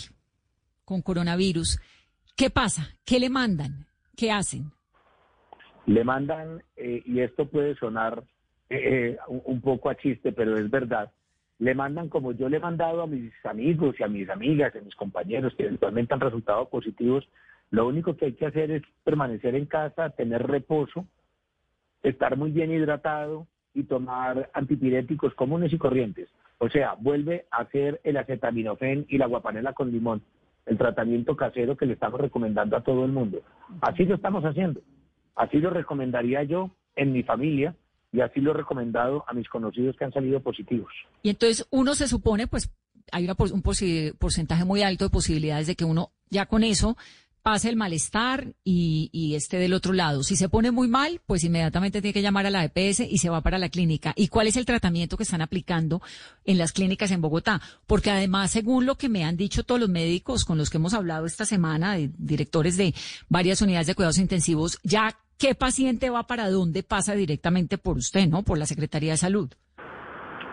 con 0.85 1.00
coronavirus, 1.00 1.80
¿qué 2.37 2.50
pasa? 2.50 2.90
¿Qué 3.07 3.18
le 3.18 3.30
mandan? 3.30 3.87
¿Qué 4.14 4.30
hacen? 4.30 4.72
Le 5.87 6.04
mandan, 6.04 6.62
eh, 6.76 7.02
y 7.07 7.20
esto 7.20 7.48
puede 7.48 7.76
sonar 7.76 8.24
eh, 8.70 9.16
un 9.29 9.61
poco 9.61 9.90
a 9.90 9.96
chiste, 9.96 10.33
pero 10.33 10.57
es 10.59 10.70
verdad, 10.70 11.11
le 11.59 11.74
mandan 11.74 12.09
como 12.09 12.33
yo 12.33 12.48
le 12.48 12.57
he 12.57 12.61
mandado 12.61 13.03
a 13.03 13.07
mis 13.07 13.33
amigos 13.44 13.96
y 13.98 14.03
a 14.03 14.09
mis 14.09 14.29
amigas, 14.29 14.74
a 14.74 14.81
mis 14.81 14.94
compañeros 14.94 15.55
que 15.55 15.64
eventualmente 15.64 16.14
han 16.14 16.20
resultado 16.20 16.68
positivos, 16.68 17.29
lo 17.70 17.87
único 17.87 18.16
que 18.16 18.27
hay 18.27 18.33
que 18.35 18.46
hacer 18.46 18.70
es 18.70 18.83
permanecer 19.05 19.55
en 19.55 19.66
casa, 19.66 20.11
tener 20.11 20.46
reposo, 20.46 21.07
estar 22.03 22.37
muy 22.37 22.50
bien 22.50 22.70
hidratado 22.70 23.46
y 23.72 23.85
tomar 23.85 24.50
antipiréticos 24.53 25.35
comunes 25.35 25.72
y 25.72 25.79
corrientes. 25.79 26.29
O 26.59 26.68
sea, 26.68 26.94
vuelve 26.98 27.46
a 27.50 27.62
hacer 27.62 28.00
el 28.05 28.16
acetaminofén 28.16 29.07
y 29.09 29.18
la 29.18 29.27
guapanela 29.27 29.72
con 29.72 29.90
limón. 29.90 30.22
el 30.66 30.79
tratamiento 30.79 31.37
casero 31.37 31.77
que 31.77 31.85
le 31.85 31.92
estamos 31.92 32.18
recomendando 32.18 32.74
a 32.77 32.83
todo 32.83 33.05
el 33.05 33.12
mundo. 33.12 33.42
Así 33.83 34.07
lo 34.07 34.14
estamos 34.14 34.44
haciendo. 34.44 34.81
Así 35.35 35.59
lo 35.59 35.68
recomendaría 35.68 36.42
yo 36.44 36.70
en 36.96 37.12
mi 37.12 37.22
familia 37.22 37.74
y 38.14 38.20
así 38.20 38.40
lo 38.40 38.53
he 38.53 38.55
recomendado 38.55 39.24
a 39.27 39.35
mis 39.35 39.48
conocidos 39.48 39.96
que 39.96 40.05
han 40.05 40.12
salido 40.12 40.40
positivos. 40.40 40.92
Y 41.24 41.31
entonces 41.31 41.66
uno 41.70 41.96
se 41.96 42.07
supone, 42.07 42.46
pues 42.46 42.70
hay 43.11 43.24
una, 43.24 43.35
un 43.38 43.62
porcentaje 43.62 44.64
muy 44.64 44.83
alto 44.83 45.05
de 45.05 45.11
posibilidades 45.11 45.66
de 45.66 45.74
que 45.74 45.85
uno 45.85 46.12
ya 46.31 46.46
con 46.46 46.62
eso 46.62 46.96
pase 47.42 47.68
el 47.68 47.77
malestar 47.77 48.55
y, 48.64 49.35
esté 49.35 49.59
del 49.59 49.74
otro 49.74 49.92
lado. 49.92 50.22
Si 50.22 50.37
se 50.37 50.48
pone 50.48 50.70
muy 50.70 50.87
mal, 50.87 51.20
pues 51.27 51.42
inmediatamente 51.42 52.00
tiene 52.00 52.14
que 52.14 52.22
llamar 52.22 52.46
a 52.46 52.50
la 52.50 52.64
EPS 52.64 53.00
y 53.00 53.18
se 53.18 53.29
va 53.29 53.42
para 53.42 53.59
la 53.59 53.68
clínica. 53.68 54.14
¿Y 54.16 54.29
cuál 54.29 54.46
es 54.46 54.57
el 54.57 54.64
tratamiento 54.64 55.16
que 55.16 55.24
están 55.24 55.42
aplicando 55.42 56.00
en 56.44 56.57
las 56.57 56.72
clínicas 56.72 57.11
en 57.11 57.20
Bogotá? 57.20 57.61
Porque 57.87 58.11
además, 58.11 58.53
según 58.53 58.87
lo 58.87 58.94
que 58.94 59.11
me 59.11 59.24
han 59.24 59.37
dicho 59.37 59.64
todos 59.64 59.81
los 59.81 59.90
médicos 59.90 60.44
con 60.44 60.57
los 60.57 60.70
que 60.70 60.79
hemos 60.79 60.94
hablado 60.94 61.27
esta 61.27 61.44
semana, 61.44 61.96
directores 62.16 62.77
de 62.77 62.94
varias 63.29 63.61
unidades 63.61 63.88
de 63.88 63.94
cuidados 63.94 64.18
intensivos, 64.18 64.79
ya 64.85 65.18
qué 65.38 65.55
paciente 65.55 66.11
va 66.11 66.25
para 66.25 66.51
dónde 66.51 66.83
pasa 66.83 67.14
directamente 67.14 67.79
por 67.79 67.97
usted, 67.97 68.29
¿no? 68.29 68.42
Por 68.42 68.59
la 68.59 68.66
Secretaría 68.66 69.12
de 69.12 69.16
Salud. 69.18 69.51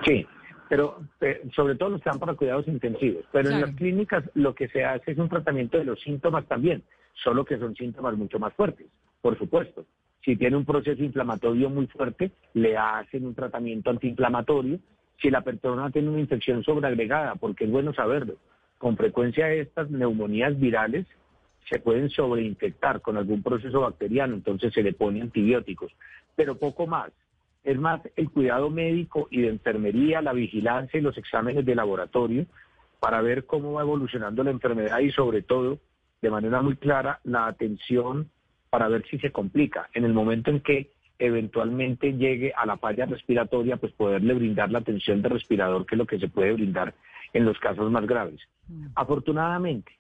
Sí, 0.06 0.26
pero 0.70 1.02
eh, 1.20 1.42
sobre 1.56 1.76
todo 1.76 1.90
los 1.90 2.02
que 2.02 2.10
van 2.10 2.20
para 2.20 2.36
cuidados 2.36 2.68
intensivos. 2.68 3.26
Pero 3.32 3.50
en 3.50 3.62
las 3.62 3.76
clínicas 3.76 4.24
lo 4.36 4.56
que 4.56 4.68
se 4.70 4.84
hace 4.86 5.12
es 5.12 5.18
un 5.18 5.30
tratamiento 5.30 5.78
de 5.78 5.86
los 5.86 6.00
síntomas 6.00 6.46
también, 6.48 6.84
solo 7.24 7.46
que 7.46 7.58
son 7.58 7.76
síntomas 7.76 8.16
mucho 8.16 8.40
más 8.40 8.54
fuertes, 8.54 8.88
por 9.22 9.38
supuesto. 9.38 9.86
Si 10.24 10.36
tiene 10.36 10.56
un 10.56 10.66
proceso 10.66 11.04
inflamatorio 11.04 11.70
muy 11.70 11.88
fuerte, 11.88 12.32
le 12.54 12.78
hacen 12.78 13.26
un 13.26 13.36
tratamiento 13.36 13.90
antiinflamatorio. 13.90 14.80
Si 15.22 15.30
la 15.30 15.42
persona 15.42 15.90
tiene 15.90 16.10
una 16.10 16.20
infección 16.20 16.64
sobreagregada, 16.64 17.36
porque 17.36 17.66
es 17.66 17.72
bueno 17.72 17.94
saberlo, 17.94 18.36
con 18.78 18.98
frecuencia 18.98 19.52
estas 19.52 19.90
neumonías 19.90 20.60
virales 20.60 21.06
se 21.70 21.80
pueden 21.80 22.10
sobreinfectar 22.10 23.02
con 23.02 23.18
algún 23.18 23.42
proceso 23.42 23.82
bacteriano, 23.82 24.36
entonces 24.36 24.74
se 24.74 24.84
le 24.84 24.94
pone 24.94 25.22
antibióticos, 25.22 25.92
pero 26.36 26.58
poco 26.58 26.88
más. 26.88 27.12
Es 27.64 27.78
más 27.78 28.02
el 28.16 28.30
cuidado 28.30 28.70
médico 28.70 29.28
y 29.30 29.42
de 29.42 29.50
enfermería, 29.50 30.22
la 30.22 30.34
vigilancia 30.34 31.00
y 31.00 31.04
los 31.04 31.18
exámenes 31.18 31.66
de 31.66 31.76
laboratorio 31.76 32.46
para 33.00 33.22
ver 33.22 33.46
cómo 33.46 33.74
va 33.74 33.82
evolucionando 33.82 34.44
la 34.44 34.52
enfermedad 34.52 35.00
y 35.00 35.12
sobre 35.12 35.42
todo, 35.42 35.80
de 36.22 36.30
manera 36.30 36.62
muy 36.62 36.76
clara, 36.76 37.20
la 37.24 37.48
atención 37.48 38.30
para 38.70 38.88
ver 38.88 39.06
si 39.10 39.20
se 39.20 39.32
complica. 39.32 39.90
En 39.94 40.06
el 40.06 40.14
momento 40.14 40.50
en 40.50 40.62
que 40.62 40.92
eventualmente 41.20 42.14
llegue 42.14 42.52
a 42.56 42.66
la 42.66 42.78
falla 42.78 43.06
respiratoria, 43.06 43.78
pues 43.78 43.94
poderle 43.94 44.34
brindar 44.34 44.72
la 44.72 44.80
atención 44.80 45.22
de 45.22 45.30
respirador, 45.30 45.86
que 45.86 45.96
es 45.96 46.00
lo 46.00 46.08
que 46.08 46.20
se 46.20 46.28
puede 46.28 46.54
brindar 46.54 46.94
en 47.34 47.46
los 47.46 47.60
casos 47.60 47.92
más 47.92 48.06
graves. 48.08 48.40
Mm. 48.68 48.88
Afortunadamente, 48.96 49.92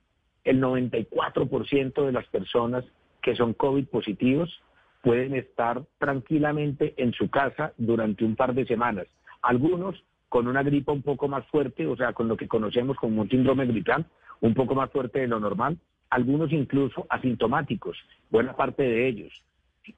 el 0.43 0.61
94% 0.61 2.05
de 2.05 2.11
las 2.11 2.27
personas 2.27 2.83
que 3.21 3.35
son 3.35 3.53
COVID 3.53 3.85
positivos 3.87 4.61
pueden 5.01 5.35
estar 5.35 5.83
tranquilamente 5.97 6.93
en 6.97 7.13
su 7.13 7.29
casa 7.29 7.73
durante 7.77 8.23
un 8.23 8.35
par 8.35 8.53
de 8.53 8.65
semanas. 8.65 9.07
Algunos 9.41 10.03
con 10.29 10.47
una 10.47 10.63
gripa 10.63 10.91
un 10.91 11.01
poco 11.01 11.27
más 11.27 11.45
fuerte, 11.47 11.85
o 11.87 11.95
sea, 11.97 12.13
con 12.13 12.27
lo 12.27 12.37
que 12.37 12.47
conocemos 12.47 12.97
como 12.97 13.21
un 13.21 13.29
síndrome 13.29 13.65
gripal, 13.65 14.05
un 14.39 14.53
poco 14.53 14.75
más 14.75 14.89
fuerte 14.91 15.19
de 15.19 15.27
lo 15.27 15.39
normal, 15.39 15.77
algunos 16.09 16.51
incluso 16.51 17.05
asintomáticos, 17.09 17.97
buena 18.29 18.55
parte 18.55 18.83
de 18.83 19.07
ellos. 19.07 19.33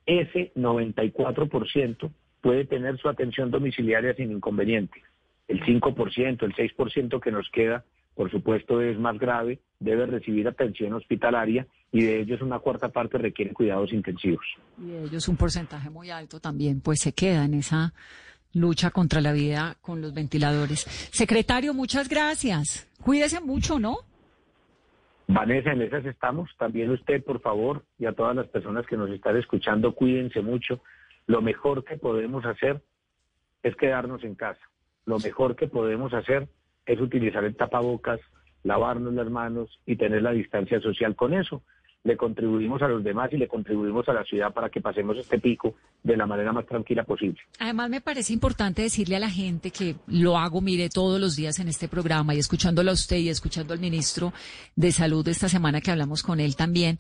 Ese 0.05 0.51
94% 0.55 2.09
puede 2.41 2.65
tener 2.65 2.97
su 2.97 3.09
atención 3.09 3.51
domiciliaria 3.51 4.15
sin 4.15 4.31
inconveniente. 4.31 5.01
El 5.47 5.61
5%, 5.61 6.43
el 6.43 6.55
6% 6.55 7.19
que 7.19 7.31
nos 7.31 7.49
queda, 7.49 7.83
por 8.15 8.29
supuesto, 8.31 8.81
es 8.81 8.97
más 8.99 9.17
grave, 9.17 9.59
debe 9.79 10.05
recibir 10.05 10.47
atención 10.47 10.93
hospitalaria 10.93 11.67
y 11.91 12.03
de 12.03 12.21
ellos 12.21 12.41
una 12.41 12.59
cuarta 12.59 12.89
parte 12.89 13.17
requiere 13.17 13.53
cuidados 13.53 13.93
intensivos. 13.93 14.45
Y 14.77 14.87
de 14.87 15.03
ellos 15.03 15.27
un 15.27 15.37
porcentaje 15.37 15.89
muy 15.89 16.09
alto 16.09 16.39
también, 16.39 16.81
pues 16.81 16.99
se 16.99 17.13
queda 17.13 17.45
en 17.45 17.55
esa 17.55 17.93
lucha 18.53 18.91
contra 18.91 19.21
la 19.21 19.33
vida 19.33 19.77
con 19.81 20.01
los 20.01 20.13
ventiladores. 20.13 20.81
Secretario, 21.11 21.73
muchas 21.73 22.07
gracias. 22.07 22.89
Cuídese 23.01 23.41
mucho, 23.41 23.79
¿no? 23.79 23.97
Vanessa, 25.27 25.71
en 25.71 25.81
esas 25.81 26.05
estamos. 26.05 26.49
También 26.57 26.91
usted, 26.91 27.23
por 27.23 27.41
favor, 27.41 27.83
y 27.97 28.05
a 28.05 28.13
todas 28.13 28.35
las 28.35 28.47
personas 28.47 28.85
que 28.85 28.97
nos 28.97 29.09
están 29.09 29.37
escuchando, 29.37 29.93
cuídense 29.95 30.41
mucho. 30.41 30.81
Lo 31.25 31.41
mejor 31.41 31.83
que 31.83 31.97
podemos 31.97 32.45
hacer 32.45 32.81
es 33.63 33.75
quedarnos 33.75 34.23
en 34.23 34.35
casa. 34.35 34.61
Lo 35.05 35.19
mejor 35.19 35.55
que 35.55 35.67
podemos 35.67 36.13
hacer 36.13 36.47
es 36.85 36.99
utilizar 36.99 37.43
el 37.43 37.55
tapabocas, 37.55 38.19
lavarnos 38.63 39.13
las 39.13 39.29
manos 39.29 39.79
y 39.85 39.95
tener 39.95 40.21
la 40.21 40.31
distancia 40.31 40.79
social 40.79 41.15
con 41.15 41.33
eso 41.33 41.61
le 42.03 42.17
contribuimos 42.17 42.81
a 42.81 42.87
los 42.87 43.03
demás 43.03 43.31
y 43.31 43.37
le 43.37 43.47
contribuimos 43.47 44.07
a 44.09 44.13
la 44.13 44.23
ciudad 44.25 44.53
para 44.53 44.69
que 44.69 44.81
pasemos 44.81 45.17
este 45.17 45.39
pico 45.39 45.75
de 46.03 46.17
la 46.17 46.25
manera 46.25 46.51
más 46.51 46.65
tranquila 46.65 47.03
posible. 47.03 47.39
Además, 47.59 47.89
me 47.89 48.01
parece 48.01 48.33
importante 48.33 48.81
decirle 48.81 49.15
a 49.15 49.19
la 49.19 49.29
gente 49.29 49.71
que 49.71 49.95
lo 50.07 50.37
hago, 50.37 50.59
mire, 50.59 50.89
todos 50.89 51.19
los 51.19 51.35
días 51.37 51.59
en 51.59 51.69
este 51.69 51.87
programa 51.87 52.35
y 52.35 52.39
escuchándolo 52.39 52.91
a 52.91 52.93
usted 52.93 53.17
y 53.17 53.29
escuchando 53.29 53.73
al 53.73 53.79
ministro 53.79 54.33
de 54.75 54.91
Salud 54.91 55.25
esta 55.29 55.47
semana 55.47 55.79
que 55.79 55.91
hablamos 55.91 56.23
con 56.23 56.41
él 56.41 56.57
también, 56.57 56.97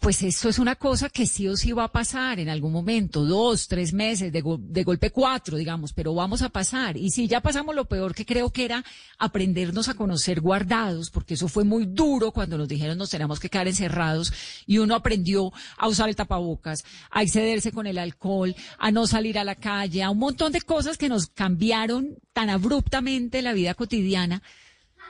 pues 0.00 0.22
esto 0.22 0.48
es 0.48 0.58
una 0.58 0.76
cosa 0.76 1.10
que 1.10 1.26
sí 1.26 1.46
o 1.46 1.56
sí 1.56 1.72
va 1.72 1.84
a 1.84 1.92
pasar 1.92 2.40
en 2.40 2.48
algún 2.48 2.72
momento, 2.72 3.22
dos, 3.26 3.68
tres 3.68 3.92
meses, 3.92 4.32
de, 4.32 4.42
de, 4.58 4.82
golpe 4.82 5.10
cuatro, 5.10 5.58
digamos, 5.58 5.92
pero 5.92 6.14
vamos 6.14 6.40
a 6.40 6.48
pasar. 6.48 6.96
Y 6.96 7.10
si 7.10 7.28
ya 7.28 7.42
pasamos 7.42 7.74
lo 7.74 7.84
peor 7.84 8.14
que 8.14 8.24
creo 8.24 8.48
que 8.48 8.64
era 8.64 8.82
aprendernos 9.18 9.90
a 9.90 9.94
conocer 9.94 10.40
guardados, 10.40 11.10
porque 11.10 11.34
eso 11.34 11.48
fue 11.48 11.64
muy 11.64 11.84
duro 11.84 12.32
cuando 12.32 12.56
nos 12.56 12.66
dijeron 12.66 12.96
nos 12.96 13.10
tenemos 13.10 13.38
que 13.38 13.50
quedar 13.50 13.68
encerrados 13.68 14.32
y 14.66 14.78
uno 14.78 14.94
aprendió 14.94 15.52
a 15.76 15.86
usar 15.86 16.08
el 16.08 16.16
tapabocas, 16.16 16.82
a 17.10 17.22
excederse 17.22 17.70
con 17.70 17.86
el 17.86 17.98
alcohol, 17.98 18.56
a 18.78 18.90
no 18.90 19.06
salir 19.06 19.38
a 19.38 19.44
la 19.44 19.54
calle, 19.54 20.02
a 20.02 20.08
un 20.08 20.18
montón 20.18 20.50
de 20.52 20.62
cosas 20.62 20.96
que 20.96 21.10
nos 21.10 21.26
cambiaron 21.26 22.16
tan 22.32 22.48
abruptamente 22.48 23.42
la 23.42 23.52
vida 23.52 23.74
cotidiana 23.74 24.42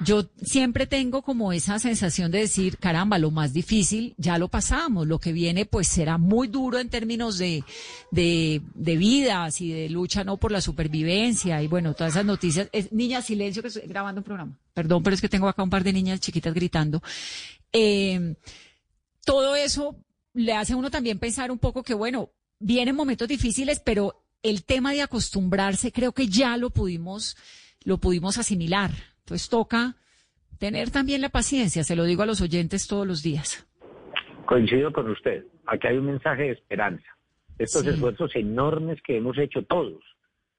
yo 0.02 0.24
siempre 0.42 0.86
tengo 0.86 1.22
como 1.22 1.52
esa 1.52 1.78
sensación 1.78 2.30
de 2.30 2.38
decir, 2.38 2.78
caramba, 2.78 3.18
lo 3.18 3.30
más 3.30 3.52
difícil 3.52 4.14
ya 4.16 4.38
lo 4.38 4.48
pasamos, 4.48 5.06
lo 5.06 5.18
que 5.18 5.32
viene 5.32 5.66
pues 5.66 5.88
será 5.88 6.16
muy 6.16 6.48
duro 6.48 6.78
en 6.78 6.88
términos 6.88 7.36
de, 7.38 7.64
de, 8.10 8.62
vidas 8.96 9.60
y 9.60 9.72
de 9.72 9.90
lucha 9.90 10.24
no 10.24 10.38
por 10.38 10.52
la 10.52 10.60
supervivencia 10.60 11.62
y 11.62 11.68
bueno, 11.68 11.94
todas 11.94 12.14
esas 12.14 12.24
noticias. 12.24 12.68
Es, 12.72 12.92
niña, 12.92 13.20
silencio 13.20 13.62
que 13.62 13.68
estoy 13.68 13.86
grabando 13.86 14.20
un 14.20 14.24
programa. 14.24 14.58
Perdón, 14.72 15.02
pero 15.02 15.14
es 15.14 15.20
que 15.20 15.28
tengo 15.28 15.48
acá 15.48 15.62
un 15.62 15.70
par 15.70 15.84
de 15.84 15.92
niñas 15.92 16.20
chiquitas 16.20 16.54
gritando. 16.54 17.02
Eh, 17.72 18.36
todo 19.24 19.54
eso 19.54 19.96
le 20.32 20.54
hace 20.54 20.72
a 20.72 20.76
uno 20.76 20.90
también 20.90 21.18
pensar 21.18 21.50
un 21.50 21.58
poco 21.58 21.82
que 21.82 21.94
bueno, 21.94 22.30
vienen 22.58 22.96
momentos 22.96 23.28
difíciles, 23.28 23.80
pero 23.84 24.24
el 24.42 24.64
tema 24.64 24.92
de 24.92 25.02
acostumbrarse 25.02 25.92
creo 25.92 26.12
que 26.12 26.26
ya 26.26 26.56
lo 26.56 26.70
pudimos, 26.70 27.36
lo 27.84 27.98
pudimos 27.98 28.38
asimilar 28.38 29.10
pues 29.30 29.48
toca 29.48 29.94
tener 30.58 30.90
también 30.90 31.20
la 31.20 31.28
paciencia, 31.28 31.84
se 31.84 31.94
lo 31.94 32.02
digo 32.02 32.24
a 32.24 32.26
los 32.26 32.40
oyentes 32.40 32.88
todos 32.88 33.06
los 33.06 33.22
días. 33.22 33.64
Coincido 34.44 34.92
con 34.92 35.08
usted, 35.08 35.44
aquí 35.66 35.86
hay 35.86 35.98
un 35.98 36.06
mensaje 36.06 36.42
de 36.42 36.50
esperanza. 36.50 37.06
Estos 37.56 37.86
esfuerzos 37.86 38.34
enormes 38.34 39.00
que 39.02 39.16
hemos 39.16 39.38
hecho 39.38 39.62
todos, 39.62 40.02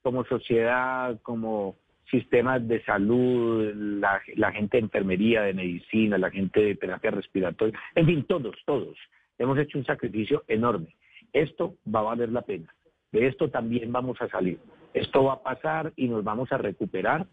como 0.00 0.24
sociedad, 0.24 1.20
como 1.20 1.76
sistemas 2.10 2.66
de 2.66 2.82
salud, 2.84 3.74
la, 3.74 4.22
la, 4.36 4.52
gente 4.52 4.78
de 4.78 4.84
enfermería, 4.84 5.42
de 5.42 5.52
medicina, 5.52 6.16
la 6.16 6.30
gente 6.30 6.60
de 6.60 6.74
terapia 6.74 7.10
respiratoria, 7.10 7.78
en 7.94 8.06
fin, 8.06 8.24
todos, 8.24 8.56
todos. 8.64 8.96
Hemos 9.38 9.58
hecho 9.58 9.76
un 9.76 9.84
sacrificio 9.84 10.44
enorme. 10.48 10.96
Esto 11.34 11.74
va 11.94 12.00
a 12.00 12.04
valer 12.04 12.30
la 12.32 12.40
pena. 12.40 12.74
De 13.12 13.26
esto 13.26 13.50
también 13.50 13.92
vamos 13.92 14.18
a 14.22 14.28
salir. 14.28 14.58
Esto 14.94 15.24
va 15.24 15.34
a 15.34 15.42
pasar 15.42 15.92
y 15.94 16.08
nos 16.08 16.24
vamos 16.24 16.50
a 16.52 16.56
recuperar 16.56 17.26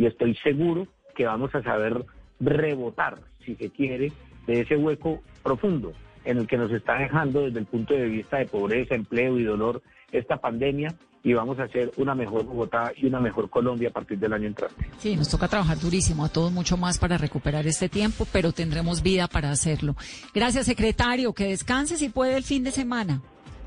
y 0.00 0.06
estoy 0.06 0.34
seguro 0.36 0.86
que 1.14 1.26
vamos 1.26 1.54
a 1.54 1.62
saber 1.62 2.06
rebotar, 2.40 3.18
si 3.44 3.54
se 3.56 3.68
quiere, 3.68 4.10
de 4.46 4.60
ese 4.62 4.76
hueco 4.76 5.20
profundo 5.42 5.92
en 6.24 6.38
el 6.38 6.46
que 6.46 6.56
nos 6.56 6.72
está 6.72 6.96
dejando 6.96 7.42
desde 7.42 7.58
el 7.58 7.66
punto 7.66 7.92
de 7.92 8.06
vista 8.06 8.38
de 8.38 8.46
pobreza, 8.46 8.94
empleo 8.94 9.38
y 9.38 9.44
dolor 9.44 9.82
esta 10.10 10.38
pandemia 10.38 10.94
y 11.22 11.34
vamos 11.34 11.58
a 11.58 11.64
hacer 11.64 11.92
una 11.98 12.14
mejor 12.14 12.46
Bogotá 12.46 12.92
y 12.96 13.04
una 13.04 13.20
mejor 13.20 13.50
Colombia 13.50 13.90
a 13.90 13.92
partir 13.92 14.18
del 14.18 14.32
año 14.32 14.46
entrante. 14.46 14.86
Sí, 14.98 15.16
nos 15.16 15.28
toca 15.28 15.48
trabajar 15.48 15.78
durísimo, 15.78 16.24
a 16.24 16.30
todos 16.30 16.50
mucho 16.50 16.78
más 16.78 16.98
para 16.98 17.18
recuperar 17.18 17.66
este 17.66 17.90
tiempo, 17.90 18.26
pero 18.32 18.52
tendremos 18.52 19.02
vida 19.02 19.28
para 19.28 19.50
hacerlo. 19.50 19.96
Gracias, 20.34 20.64
secretario, 20.64 21.34
que 21.34 21.44
descanse 21.44 21.98
si 21.98 22.08
puede 22.08 22.38
el 22.38 22.42
fin 22.42 22.64
de 22.64 22.70
semana. 22.70 23.20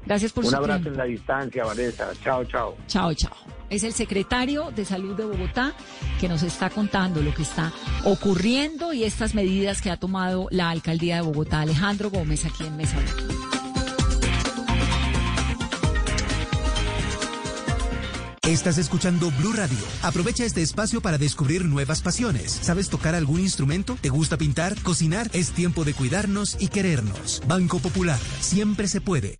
Gracias 0.05 0.31
por 0.33 0.43
Un 0.45 0.51
su 0.51 0.55
abrazo 0.57 0.89
en 0.89 0.97
la 0.97 1.05
distancia, 1.05 1.63
Vanessa. 1.65 2.11
Chao, 2.23 2.43
chao. 2.45 2.75
Chao, 2.87 3.13
chao. 3.13 3.35
Es 3.69 3.83
el 3.83 3.93
secretario 3.93 4.71
de 4.71 4.85
Salud 4.85 5.15
de 5.15 5.25
Bogotá 5.25 5.73
que 6.19 6.27
nos 6.27 6.43
está 6.43 6.69
contando 6.69 7.21
lo 7.21 7.33
que 7.33 7.41
está 7.41 7.71
ocurriendo 8.03 8.93
y 8.93 9.03
estas 9.03 9.33
medidas 9.33 9.81
que 9.81 9.89
ha 9.89 9.97
tomado 9.97 10.47
la 10.51 10.69
alcaldía 10.69 11.15
de 11.15 11.21
Bogotá. 11.21 11.61
Alejandro 11.61 12.09
Gómez, 12.09 12.45
aquí 12.45 12.65
en 12.65 12.77
Mesa. 12.77 12.97
Estás 18.45 18.77
escuchando 18.77 19.31
Blue 19.31 19.53
Radio. 19.53 19.77
Aprovecha 20.01 20.43
este 20.43 20.61
espacio 20.61 21.01
para 21.01 21.17
descubrir 21.17 21.63
nuevas 21.63 22.01
pasiones. 22.01 22.51
¿Sabes 22.51 22.89
tocar 22.89 23.15
algún 23.15 23.39
instrumento? 23.39 23.97
¿Te 24.01 24.09
gusta 24.09 24.37
pintar? 24.37 24.75
¿Cocinar? 24.83 25.29
Es 25.31 25.51
tiempo 25.51 25.85
de 25.85 25.93
cuidarnos 25.93 26.57
y 26.59 26.67
querernos. 26.67 27.41
Banco 27.47 27.79
Popular. 27.79 28.19
Siempre 28.41 28.89
se 28.89 28.99
puede. 28.99 29.39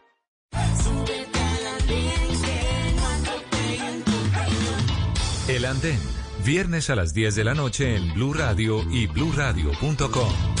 El 5.51 5.65
Andén, 5.65 5.99
viernes 6.45 6.89
a 6.89 6.95
las 6.95 7.13
10 7.13 7.35
de 7.35 7.43
la 7.43 7.53
noche 7.53 7.97
en 7.97 8.13
Blue 8.13 8.33
Radio 8.33 8.83
y 8.89 9.07
bluradio.com. 9.07 10.60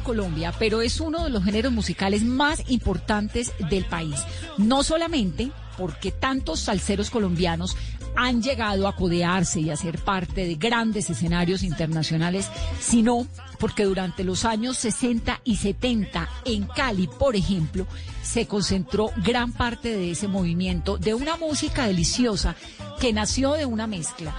Colombia, 0.00 0.52
pero 0.58 0.82
es 0.82 1.00
uno 1.00 1.24
de 1.24 1.30
los 1.30 1.44
géneros 1.44 1.72
musicales 1.72 2.24
más 2.24 2.62
importantes 2.68 3.52
del 3.70 3.84
país. 3.84 4.16
No 4.56 4.82
solamente 4.82 5.50
porque 5.76 6.10
tantos 6.10 6.60
salseros 6.60 7.10
colombianos 7.10 7.76
han 8.16 8.42
llegado 8.42 8.88
a 8.88 8.96
codearse 8.96 9.60
y 9.60 9.70
a 9.70 9.76
ser 9.76 9.98
parte 9.98 10.44
de 10.44 10.56
grandes 10.56 11.08
escenarios 11.08 11.62
internacionales, 11.62 12.50
sino 12.80 13.28
porque 13.60 13.84
durante 13.84 14.24
los 14.24 14.44
años 14.44 14.76
60 14.78 15.40
y 15.44 15.56
70 15.56 16.28
en 16.44 16.66
Cali, 16.66 17.06
por 17.06 17.36
ejemplo, 17.36 17.86
se 18.22 18.46
concentró 18.46 19.10
gran 19.24 19.52
parte 19.52 19.96
de 19.96 20.10
ese 20.10 20.26
movimiento 20.26 20.98
de 20.98 21.14
una 21.14 21.36
música 21.36 21.86
deliciosa 21.86 22.56
que 23.00 23.12
nació 23.12 23.52
de 23.52 23.66
una 23.66 23.86
mezcla 23.86 24.34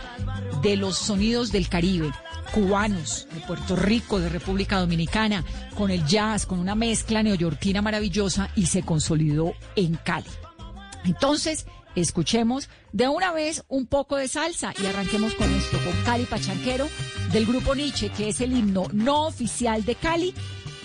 de 0.61 0.75
los 0.75 0.97
sonidos 0.97 1.51
del 1.51 1.69
Caribe, 1.69 2.11
cubanos, 2.51 3.27
de 3.33 3.41
Puerto 3.41 3.75
Rico, 3.75 4.19
de 4.19 4.29
República 4.29 4.79
Dominicana, 4.79 5.43
con 5.75 5.91
el 5.91 6.05
jazz, 6.05 6.45
con 6.45 6.59
una 6.59 6.75
mezcla 6.75 7.23
neoyorquina 7.23 7.81
maravillosa 7.81 8.49
y 8.55 8.65
se 8.65 8.83
consolidó 8.83 9.53
en 9.75 9.95
Cali. 9.95 10.29
Entonces, 11.05 11.65
escuchemos 11.95 12.69
de 12.91 13.07
una 13.07 13.31
vez 13.31 13.63
un 13.67 13.85
poco 13.85 14.15
de 14.15 14.27
salsa 14.27 14.73
y 14.81 14.85
arranquemos 14.85 15.33
con 15.35 15.51
esto, 15.51 15.77
con 15.79 15.93
Cali 16.03 16.25
Pachanquero 16.25 16.87
del 17.31 17.45
grupo 17.45 17.75
Nietzsche, 17.75 18.09
que 18.09 18.29
es 18.29 18.41
el 18.41 18.53
himno 18.53 18.87
no 18.91 19.27
oficial 19.27 19.85
de 19.85 19.95
Cali, 19.95 20.33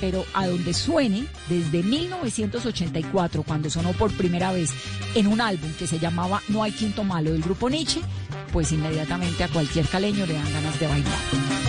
pero 0.01 0.25
a 0.35 0.47
donde 0.47 0.75
suene 0.75 1.27
desde 1.49 1.83
1984, 1.83 3.43
cuando 3.43 3.71
sonó 3.71 3.93
por 3.93 4.13
primera 4.13 4.53
vez 4.53 4.71
en 5.15 5.27
un 5.27 5.41
álbum 5.41 5.73
que 5.79 5.87
se 5.87 5.99
llamaba 5.99 6.43
No 6.49 6.63
hay 6.63 6.73
quinto 6.73 7.05
malo 7.05 7.33
del 7.33 7.43
grupo 7.43 7.71
Nietzsche, 7.71 8.01
pues 8.55 8.71
inmediatamente 8.71 9.43
a 9.43 9.49
cualquier 9.49 9.85
caleño 9.89 10.25
le 10.27 10.35
dan 10.35 10.53
ganas 10.53 10.79
de 10.79 10.87
bailar. 10.87 11.64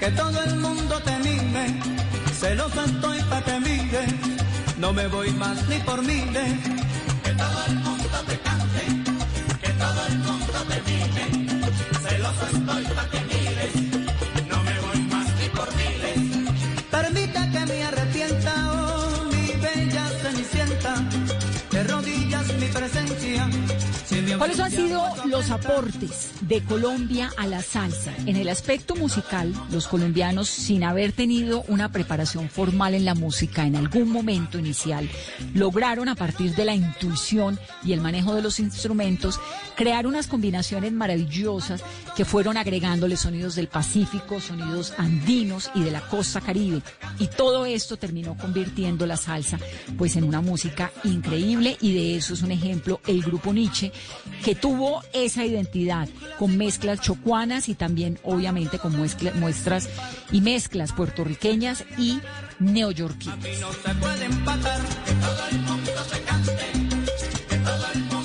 Que 0.00 0.10
todo 0.12 0.42
el 0.44 0.56
mundo 0.56 1.00
te 1.00 1.18
mime. 1.18 1.80
Celosa 2.40 2.84
estoy 2.84 3.20
pa' 3.30 3.42
que 3.42 3.60
mire, 3.60 4.06
no 4.78 4.92
me 4.92 5.06
voy 5.08 5.30
más 5.32 5.56
ni 5.68 5.78
por 5.80 6.02
miles. 6.02 6.52
Que 7.24 7.32
todo 7.32 7.60
el 7.68 7.74
mundo 7.76 8.18
te 8.28 8.38
cante, 8.46 8.84
que 9.62 9.70
todo 9.84 10.00
el 10.08 10.18
mundo 10.18 10.58
te 10.70 10.78
mime. 10.88 11.24
Celosa 12.04 12.46
estoy 12.52 12.84
pa' 12.96 13.08
que 13.10 13.20
mires, 13.32 13.74
no 14.50 14.58
me 14.62 14.74
voy 14.86 15.00
más 15.12 15.26
ni 15.40 15.48
por 15.50 15.68
miles. 15.76 16.18
Permita 16.90 17.50
que 17.52 17.66
me 17.66 17.84
arrepienta, 17.84 18.52
oh 18.72 19.24
mi 19.32 19.46
bella 19.64 20.04
cenicienta, 20.22 20.94
de 21.70 21.84
rodillas 21.84 22.46
mi 22.60 22.66
presencia. 22.66 23.48
¿Cuáles 24.34 24.58
han 24.58 24.70
sido 24.70 25.02
los 25.26 25.50
aportes 25.50 26.30
de 26.40 26.62
Colombia 26.62 27.30
a 27.36 27.46
la 27.46 27.62
salsa? 27.62 28.12
En 28.26 28.36
el 28.36 28.48
aspecto 28.48 28.96
musical, 28.96 29.54
los 29.70 29.86
colombianos, 29.86 30.48
sin 30.48 30.82
haber 30.82 31.12
tenido 31.12 31.62
una 31.68 31.92
preparación 31.92 32.50
formal 32.50 32.94
en 32.94 33.04
la 33.04 33.14
música 33.14 33.66
en 33.66 33.76
algún 33.76 34.10
momento 34.10 34.58
inicial, 34.58 35.08
lograron 35.54 36.08
a 36.08 36.16
partir 36.16 36.54
de 36.54 36.64
la 36.64 36.74
intuición 36.74 37.58
y 37.84 37.92
el 37.92 38.00
manejo 38.00 38.34
de 38.34 38.42
los 38.42 38.58
instrumentos 38.58 39.40
crear 39.76 40.06
unas 40.06 40.26
combinaciones 40.26 40.92
maravillosas 40.92 41.82
que 42.16 42.24
fueron 42.24 42.56
agregándole 42.56 43.16
sonidos 43.16 43.54
del 43.54 43.68
Pacífico, 43.68 44.40
sonidos 44.40 44.92
andinos 44.98 45.70
y 45.74 45.82
de 45.82 45.92
la 45.92 46.00
costa 46.00 46.40
caribe. 46.40 46.82
Y 47.18 47.28
todo 47.28 47.64
esto 47.64 47.96
terminó 47.96 48.36
convirtiendo 48.36 49.06
la 49.06 49.16
salsa 49.16 49.58
pues 49.96 50.16
en 50.16 50.24
una 50.24 50.40
música 50.40 50.90
increíble 51.04 51.76
y 51.80 51.94
de 51.94 52.16
eso 52.16 52.34
es 52.34 52.42
un 52.42 52.50
ejemplo 52.50 53.00
el 53.06 53.22
grupo 53.22 53.52
Nietzsche 53.52 53.92
que 54.44 54.54
tuvo 54.54 55.02
esa 55.12 55.44
identidad 55.44 56.08
con 56.38 56.56
mezclas 56.56 57.00
chocuanas 57.00 57.68
y 57.68 57.74
también 57.74 58.18
obviamente 58.22 58.78
con 58.78 58.96
muestras 58.96 59.88
y 60.30 60.40
mezclas 60.40 60.92
puertorriqueñas 60.92 61.84
y 61.98 62.20
neoyorquinas. 62.58 63.38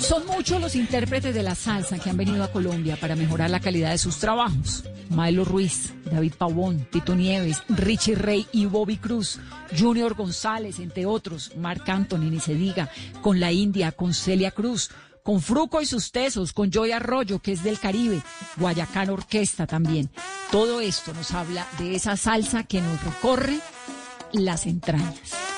Son 0.00 0.26
muchos 0.26 0.60
los 0.60 0.74
intérpretes 0.74 1.34
de 1.34 1.42
la 1.42 1.54
salsa 1.54 1.98
que 1.98 2.10
han 2.10 2.16
venido 2.16 2.44
a 2.44 2.52
Colombia 2.52 2.96
para 3.00 3.16
mejorar 3.16 3.50
la 3.50 3.60
calidad 3.60 3.92
de 3.92 3.98
sus 3.98 4.18
trabajos. 4.18 4.84
Maelo 5.10 5.44
Ruiz, 5.44 5.92
David 6.10 6.34
Pavón, 6.36 6.86
Tito 6.90 7.14
Nieves, 7.14 7.62
Richie 7.68 8.14
Rey 8.14 8.46
y 8.52 8.66
Bobby 8.66 8.96
Cruz, 8.96 9.38
Junior 9.78 10.14
González, 10.14 10.78
entre 10.80 11.06
otros, 11.06 11.52
Marc 11.56 11.88
Anthony, 11.88 12.30
ni 12.30 12.40
se 12.40 12.54
diga, 12.54 12.90
con 13.20 13.40
la 13.40 13.52
India, 13.52 13.92
con 13.92 14.12
Celia 14.12 14.50
Cruz, 14.50 14.90
con 15.22 15.40
Fruco 15.40 15.80
y 15.80 15.86
sus 15.86 16.12
tesos, 16.12 16.52
con 16.52 16.70
Joy 16.70 16.92
Arroyo, 16.92 17.38
que 17.38 17.52
es 17.52 17.62
del 17.62 17.78
Caribe, 17.78 18.22
Guayacán 18.56 19.10
Orquesta 19.10 19.66
también. 19.66 20.10
Todo 20.50 20.80
esto 20.80 21.14
nos 21.14 21.32
habla 21.32 21.66
de 21.78 21.94
esa 21.94 22.16
salsa 22.16 22.64
que 22.64 22.80
nos 22.80 23.02
recorre 23.04 23.58
las 24.32 24.66
entrañas. 24.66 25.51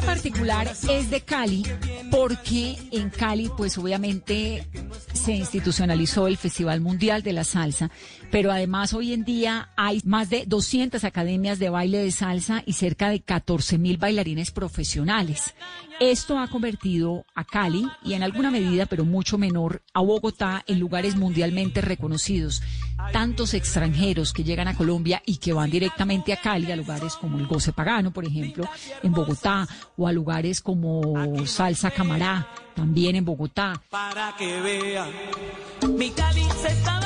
Particular 0.00 0.70
es 0.88 1.10
de 1.10 1.20
Cali 1.20 1.64
porque 2.10 2.76
en 2.90 3.10
Cali 3.10 3.50
pues 3.56 3.78
obviamente 3.78 4.66
se 5.12 5.32
institucionalizó 5.32 6.26
el 6.26 6.36
Festival 6.36 6.80
Mundial 6.80 7.22
de 7.22 7.32
la 7.32 7.44
Salsa, 7.44 7.90
pero 8.30 8.50
además 8.50 8.94
hoy 8.94 9.12
en 9.12 9.24
día 9.24 9.70
hay 9.76 10.00
más 10.04 10.30
de 10.30 10.44
200 10.46 11.04
academias 11.04 11.58
de 11.58 11.70
baile 11.70 11.98
de 11.98 12.10
salsa 12.10 12.62
y 12.66 12.74
cerca 12.74 13.10
de 13.10 13.20
14 13.20 13.78
mil 13.78 13.96
bailarines 13.96 14.50
profesionales. 14.50 15.54
Esto 16.00 16.38
ha 16.38 16.48
convertido 16.48 17.26
a 17.34 17.44
Cali 17.44 17.86
y 18.02 18.14
en 18.14 18.22
alguna 18.22 18.50
medida, 18.50 18.86
pero 18.86 19.04
mucho 19.04 19.36
menor, 19.36 19.82
a 19.92 20.00
Bogotá 20.00 20.64
en 20.66 20.80
lugares 20.80 21.14
mundialmente 21.14 21.82
reconocidos. 21.82 22.62
Tantos 23.12 23.52
extranjeros 23.52 24.32
que 24.32 24.42
llegan 24.42 24.66
a 24.66 24.74
Colombia 24.74 25.22
y 25.26 25.36
que 25.36 25.52
van 25.52 25.70
directamente 25.70 26.32
a 26.32 26.40
Cali, 26.40 26.72
a 26.72 26.76
lugares 26.76 27.16
como 27.16 27.38
el 27.38 27.46
Goce 27.46 27.74
Pagano, 27.74 28.14
por 28.14 28.24
ejemplo, 28.24 28.66
en 29.02 29.12
Bogotá, 29.12 29.68
o 29.98 30.08
a 30.08 30.12
lugares 30.12 30.62
como 30.62 31.44
Salsa 31.44 31.90
Camará, 31.90 32.48
también 32.74 33.16
en 33.16 33.26
Bogotá. 33.26 33.82
para 33.90 34.34
que 34.38 34.58
vea. 34.62 35.06
Mi 35.86 36.10
Cali 36.12 36.44
se 36.62 36.68
está 36.68 36.99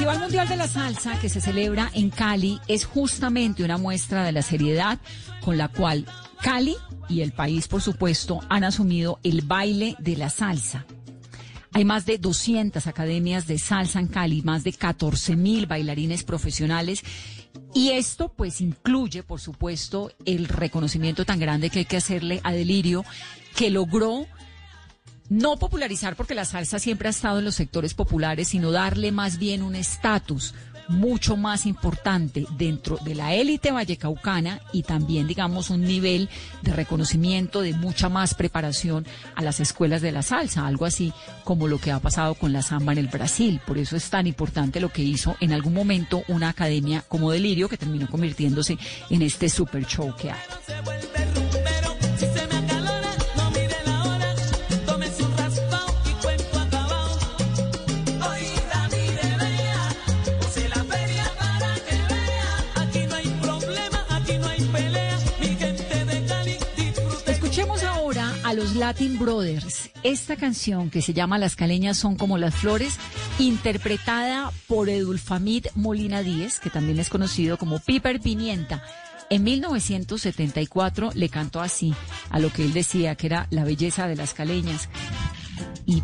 Festival 0.00 0.20
Mundial 0.20 0.48
de 0.48 0.56
la 0.56 0.66
Salsa 0.66 1.20
que 1.20 1.28
se 1.28 1.42
celebra 1.42 1.90
en 1.92 2.08
Cali 2.08 2.58
es 2.68 2.86
justamente 2.86 3.62
una 3.62 3.76
muestra 3.76 4.24
de 4.24 4.32
la 4.32 4.40
seriedad 4.40 4.98
con 5.42 5.58
la 5.58 5.68
cual 5.68 6.06
Cali 6.40 6.74
y 7.10 7.20
el 7.20 7.32
país, 7.32 7.68
por 7.68 7.82
supuesto, 7.82 8.40
han 8.48 8.64
asumido 8.64 9.20
el 9.24 9.42
baile 9.42 9.96
de 9.98 10.16
la 10.16 10.30
salsa. 10.30 10.86
Hay 11.72 11.84
más 11.84 12.06
de 12.06 12.16
200 12.16 12.86
academias 12.86 13.46
de 13.46 13.58
salsa 13.58 14.00
en 14.00 14.06
Cali, 14.06 14.40
más 14.40 14.64
de 14.64 14.72
14 14.72 15.36
mil 15.36 15.66
bailarines 15.66 16.22
profesionales. 16.22 17.02
Y 17.74 17.90
esto 17.90 18.32
pues 18.32 18.62
incluye, 18.62 19.22
por 19.22 19.38
supuesto, 19.38 20.12
el 20.24 20.48
reconocimiento 20.48 21.26
tan 21.26 21.38
grande 21.38 21.68
que 21.68 21.80
hay 21.80 21.84
que 21.84 21.98
hacerle 21.98 22.40
a 22.42 22.52
Delirio, 22.52 23.04
que 23.54 23.68
logró 23.68 24.26
no 25.30 25.56
popularizar 25.56 26.16
porque 26.16 26.34
la 26.34 26.44
salsa 26.44 26.78
siempre 26.78 27.08
ha 27.08 27.10
estado 27.10 27.38
en 27.38 27.46
los 27.46 27.54
sectores 27.54 27.94
populares, 27.94 28.48
sino 28.48 28.72
darle 28.72 29.12
más 29.12 29.38
bien 29.38 29.62
un 29.62 29.76
estatus 29.76 30.54
mucho 30.88 31.36
más 31.36 31.66
importante 31.66 32.46
dentro 32.58 32.98
de 33.04 33.14
la 33.14 33.32
élite 33.34 33.70
vallecaucana 33.70 34.60
y 34.72 34.82
también, 34.82 35.28
digamos, 35.28 35.70
un 35.70 35.82
nivel 35.82 36.28
de 36.62 36.72
reconocimiento, 36.72 37.62
de 37.62 37.74
mucha 37.74 38.08
más 38.08 38.34
preparación 38.34 39.06
a 39.36 39.42
las 39.42 39.60
escuelas 39.60 40.02
de 40.02 40.10
la 40.10 40.22
salsa, 40.22 40.66
algo 40.66 40.84
así 40.84 41.12
como 41.44 41.68
lo 41.68 41.78
que 41.78 41.92
ha 41.92 42.00
pasado 42.00 42.34
con 42.34 42.52
la 42.52 42.62
samba 42.62 42.92
en 42.92 42.98
el 42.98 43.06
Brasil. 43.06 43.60
Por 43.64 43.78
eso 43.78 43.96
es 43.96 44.10
tan 44.10 44.26
importante 44.26 44.80
lo 44.80 44.92
que 44.92 45.02
hizo 45.02 45.36
en 45.38 45.52
algún 45.52 45.74
momento 45.74 46.24
una 46.26 46.48
academia 46.48 47.04
como 47.06 47.30
Delirio, 47.30 47.68
que 47.68 47.76
terminó 47.76 48.08
convirtiéndose 48.08 48.76
en 49.10 49.22
este 49.22 49.48
super 49.48 49.86
show 49.86 50.12
que 50.16 50.32
hay. 50.32 50.40
Latin 68.80 69.18
Brothers. 69.18 69.90
Esta 70.02 70.36
canción 70.36 70.88
que 70.88 71.02
se 71.02 71.12
llama 71.12 71.36
Las 71.36 71.54
caleñas 71.54 71.98
son 71.98 72.16
como 72.16 72.38
las 72.38 72.54
flores, 72.54 72.96
interpretada 73.38 74.50
por 74.66 74.88
Edulfamid 74.88 75.66
Molina 75.74 76.22
Díez, 76.22 76.60
que 76.60 76.70
también 76.70 76.98
es 76.98 77.10
conocido 77.10 77.58
como 77.58 77.78
Piper 77.78 78.20
Pimienta. 78.20 78.82
En 79.28 79.44
1974 79.44 81.10
le 81.14 81.28
cantó 81.28 81.60
así 81.60 81.92
a 82.30 82.38
lo 82.38 82.50
que 82.50 82.64
él 82.64 82.72
decía 82.72 83.16
que 83.16 83.26
era 83.26 83.46
la 83.50 83.64
belleza 83.64 84.08
de 84.08 84.16
las 84.16 84.32
caleñas. 84.32 84.88
Y 85.84 86.02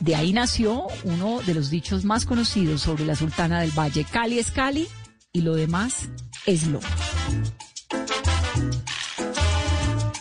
de 0.00 0.14
ahí 0.14 0.34
nació 0.34 0.88
uno 1.04 1.40
de 1.46 1.54
los 1.54 1.70
dichos 1.70 2.04
más 2.04 2.26
conocidos 2.26 2.82
sobre 2.82 3.06
la 3.06 3.16
Sultana 3.16 3.62
del 3.62 3.70
Valle. 3.70 4.04
Cali 4.04 4.38
es 4.38 4.50
Cali 4.50 4.86
y 5.32 5.40
lo 5.40 5.54
demás 5.54 6.10
es 6.44 6.66
lo. 6.66 6.80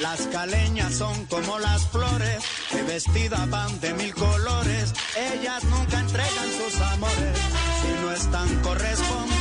Las 0.00 0.20
caleñas 0.28 0.94
son 0.94 1.26
como 1.26 1.58
las 1.58 1.88
flores 1.88 2.42
que 2.70 2.82
vestidas 2.84 3.50
van 3.50 3.80
de 3.80 3.94
mil 3.94 4.14
colores. 4.14 4.94
Ellas 5.16 5.64
nunca 5.64 5.98
entregan 5.98 6.48
sus 6.56 6.80
amores 6.80 7.38
si 7.82 8.02
no 8.02 8.12
están 8.12 8.62
correspondidas. 8.62 9.37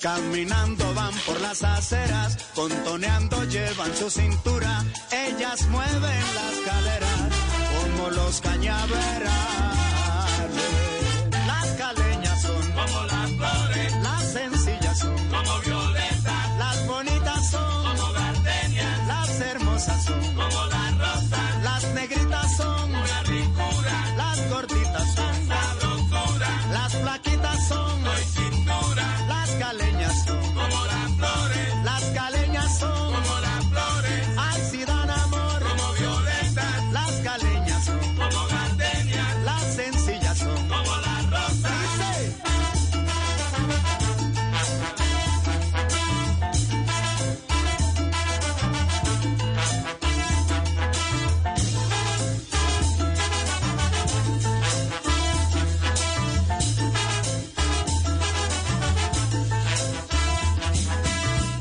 Caminando 0.00 0.94
van 0.94 1.14
por 1.26 1.40
las 1.40 1.62
aceras, 1.64 2.36
contoneando 2.54 3.44
llevan 3.44 3.94
su 3.96 4.10
cintura. 4.10 4.84
Ellas 5.10 5.66
mueven 5.68 6.24
las 6.34 6.54
caderas 6.64 7.05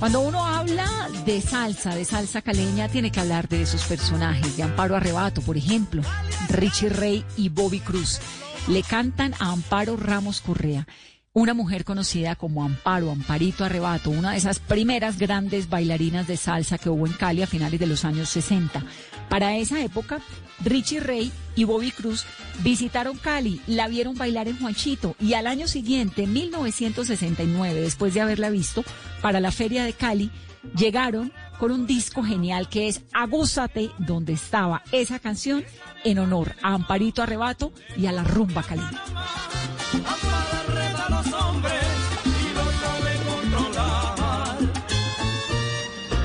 Cuando 0.06 0.20
uno 0.20 0.46
habla 0.46 1.10
de 1.26 1.42
salsa, 1.42 1.96
de 1.96 2.06
salsa 2.06 2.44
caleña, 2.44 2.88
tiene 2.90 3.12
que 3.12 3.20
hablar 3.20 3.50
de 3.50 3.64
esos 3.64 3.84
personajes, 3.86 4.56
de 4.56 4.62
Amparo 4.62 4.96
Arrebato, 4.96 5.42
por 5.42 5.58
ejemplo, 5.58 6.04
Richie 6.48 6.90
Rey 6.90 7.26
y 7.38 7.50
Bobby 7.50 7.80
Cruz. 7.80 8.20
Le 8.68 8.84
cantan 8.84 9.34
a 9.40 9.52
Amparo 9.52 9.98
Ramos 9.98 10.42
Correa, 10.42 10.86
una 11.34 11.56
mujer 11.56 11.86
conocida 11.86 12.36
como 12.36 12.64
Amparo, 12.64 13.10
Amparito 13.10 13.66
Arrebato, 13.66 14.12
una 14.12 14.34
de 14.34 14.38
esas 14.38 14.60
primeras 14.60 15.18
grandes 15.18 15.70
bailarinas 15.70 16.28
de 16.28 16.38
salsa 16.38 16.78
que 16.78 16.92
hubo 16.92 17.08
en 17.08 17.14
Cali 17.14 17.42
a 17.42 17.48
finales 17.48 17.80
de 17.80 17.88
los 17.88 18.06
años 18.06 18.30
60. 18.30 18.84
Para 19.28 19.58
esa 19.58 19.82
época, 19.82 20.20
Richie 20.64 21.00
Rey 21.00 21.32
y 21.56 21.64
Bobby 21.64 21.92
Cruz 21.92 22.26
visitaron 22.64 23.18
Cali, 23.18 23.60
la 23.68 23.88
vieron 23.88 24.16
bailar 24.16 24.48
en 24.48 24.60
Juanchito 24.60 25.16
y 25.20 25.34
al 25.34 25.48
año 25.48 25.68
siguiente, 25.68 26.28
1969, 26.28 27.82
después 27.82 28.14
de 28.14 28.22
haberla 28.22 28.50
visto, 28.50 28.86
para 29.26 29.40
la 29.40 29.52
Feria 29.52 29.86
de 29.86 29.94
Cali, 29.94 30.30
llegaron 30.78 31.34
con 31.58 31.72
un 31.72 31.88
disco 31.88 32.22
genial 32.22 32.70
que 32.70 32.88
es 32.88 33.02
Agúzate, 33.12 33.90
donde 33.98 34.34
estaba 34.34 34.84
esa 34.92 35.18
canción 35.18 35.66
en 36.04 36.20
honor 36.20 36.56
a 36.62 36.76
Amparito 36.76 37.24
Arrebato 37.24 37.74
y 37.98 38.06
a 38.06 38.12
la 38.12 38.24
rumba 38.24 38.62
controlar. 38.62 38.94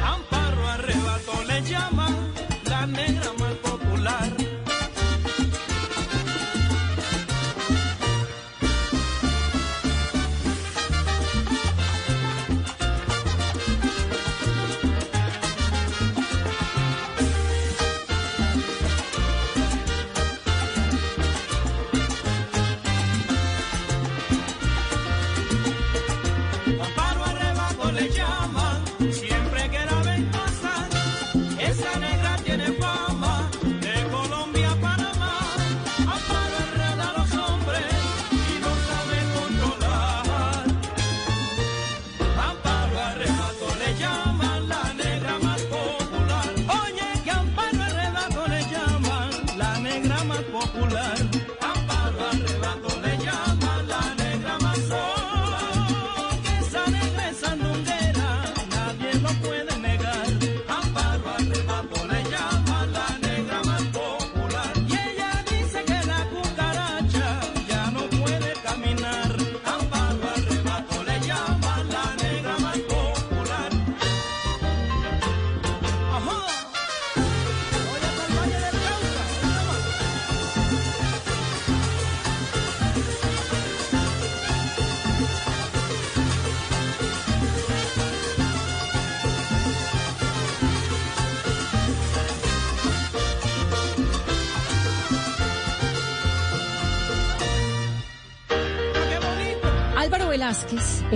Amparo 0.04 0.68
arrebato 0.68 1.44
le 1.48 1.62
llaman 1.62 2.14
la 2.68 2.86
negra 2.86 3.32
más 3.38 3.54
popular. 3.54 4.39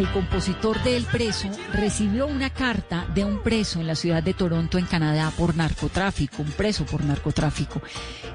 El 0.04 0.12
compositor 0.12 0.82
de 0.82 0.98
El 0.98 1.04
Preso, 1.04 1.48
recibió 1.72 2.26
una 2.26 2.50
carta 2.50 3.06
de 3.14 3.24
un 3.24 3.42
preso 3.42 3.80
en 3.80 3.86
la 3.86 3.94
ciudad 3.94 4.22
de 4.22 4.34
Toronto, 4.34 4.76
en 4.76 4.84
Canadá, 4.84 5.32
por 5.36 5.56
narcotráfico, 5.56 6.42
un 6.42 6.50
preso 6.50 6.84
por 6.84 7.02
narcotráfico. 7.02 7.80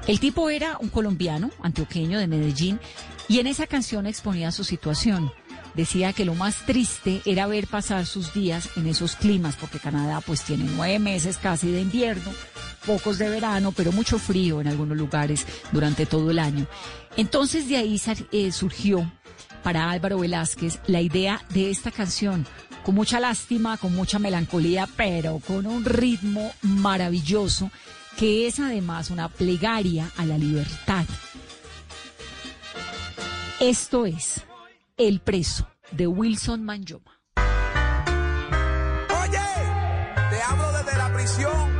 El 0.08 0.18
tipo 0.18 0.50
era 0.50 0.78
un 0.80 0.88
colombiano, 0.88 1.50
antioqueño 1.62 2.18
de 2.18 2.26
Medellín, 2.26 2.80
y 3.28 3.38
en 3.38 3.46
esa 3.46 3.68
canción 3.68 4.06
exponía 4.06 4.50
su 4.50 4.64
situación. 4.64 5.30
Decía 5.74 6.12
que 6.12 6.24
lo 6.24 6.34
más 6.34 6.66
triste 6.66 7.22
era 7.24 7.46
ver 7.46 7.68
pasar 7.68 8.04
sus 8.04 8.34
días 8.34 8.70
en 8.76 8.88
esos 8.88 9.14
climas, 9.14 9.54
porque 9.54 9.78
Canadá 9.78 10.20
pues 10.20 10.42
tiene 10.42 10.64
nueve 10.74 10.98
meses 10.98 11.38
casi 11.38 11.70
de 11.70 11.82
invierno, 11.82 12.32
pocos 12.84 13.18
de 13.18 13.28
verano, 13.28 13.70
pero 13.70 13.92
mucho 13.92 14.18
frío 14.18 14.60
en 14.60 14.66
algunos 14.66 14.98
lugares 14.98 15.46
durante 15.70 16.04
todo 16.04 16.32
el 16.32 16.40
año. 16.40 16.66
Entonces 17.16 17.68
de 17.68 17.76
ahí 17.76 18.00
eh, 18.32 18.50
surgió 18.50 19.08
para 19.62 19.90
Álvaro 19.90 20.18
Velázquez 20.18 20.80
la 20.86 21.00
idea 21.00 21.42
de 21.50 21.70
esta 21.70 21.90
canción, 21.90 22.46
con 22.84 22.94
mucha 22.94 23.20
lástima, 23.20 23.76
con 23.76 23.94
mucha 23.94 24.18
melancolía, 24.18 24.88
pero 24.96 25.40
con 25.46 25.66
un 25.66 25.84
ritmo 25.84 26.52
maravilloso, 26.62 27.70
que 28.16 28.46
es 28.46 28.60
además 28.60 29.10
una 29.10 29.28
plegaria 29.28 30.10
a 30.16 30.24
la 30.24 30.38
libertad. 30.38 31.04
Esto 33.60 34.06
es 34.06 34.44
El 34.96 35.20
preso 35.20 35.68
de 35.90 36.06
Wilson 36.06 36.64
Manjoma. 36.64 37.20
Oye, 39.22 39.38
te 40.30 40.42
hablo 40.42 40.72
desde 40.72 40.98
la 40.98 41.12
prisión. 41.12 41.79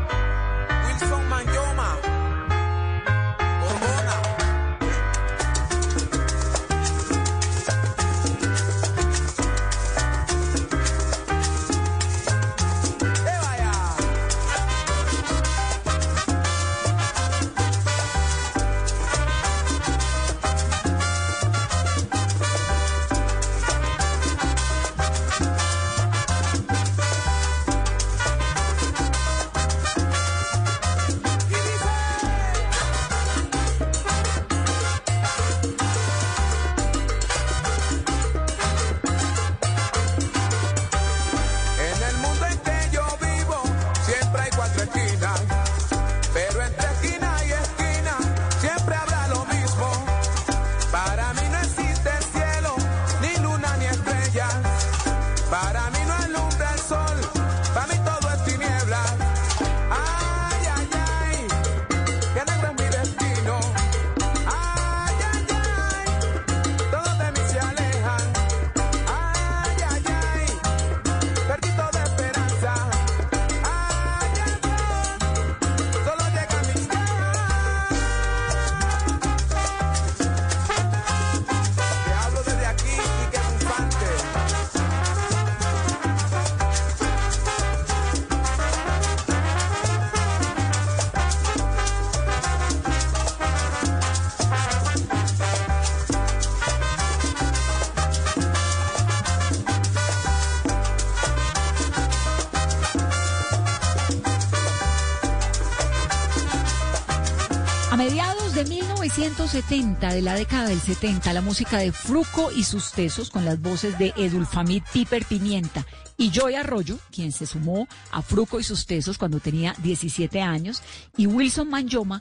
1970, 109.41 110.12
de 110.12 110.20
la 110.20 110.34
década 110.34 110.68
del 110.68 110.78
70, 110.78 111.32
la 111.32 111.41
música 111.41 111.78
de 111.78 111.93
Fruco 111.93 112.53
y 112.53 112.62
sus 112.62 112.93
tesos 112.93 113.30
con 113.30 113.47
las 113.47 113.59
voces 113.59 113.99
de 113.99 114.12
Edulfamid 114.14 114.82
Piper 114.93 115.24
Pimienta 115.24 115.86
y 116.18 116.30
Joy 116.30 116.57
Arroyo, 116.57 116.99
quien 117.11 117.32
se 117.32 117.47
sumó 117.47 117.88
a 118.11 118.20
Fruco 118.20 118.61
y 118.61 118.64
sus 118.64 118.84
tesos 118.84 119.16
cuando 119.16 119.41
tenía 119.41 119.74
17 119.78 120.43
años, 120.43 120.82
y 121.16 121.26
Wilson 121.26 121.70
Manjoma, 121.70 122.20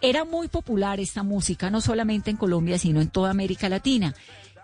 era 0.00 0.24
muy 0.24 0.46
popular 0.46 1.00
esta 1.00 1.24
música, 1.24 1.70
no 1.70 1.80
solamente 1.80 2.30
en 2.30 2.36
Colombia, 2.36 2.78
sino 2.78 3.00
en 3.00 3.08
toda 3.08 3.30
América 3.30 3.68
Latina. 3.68 4.14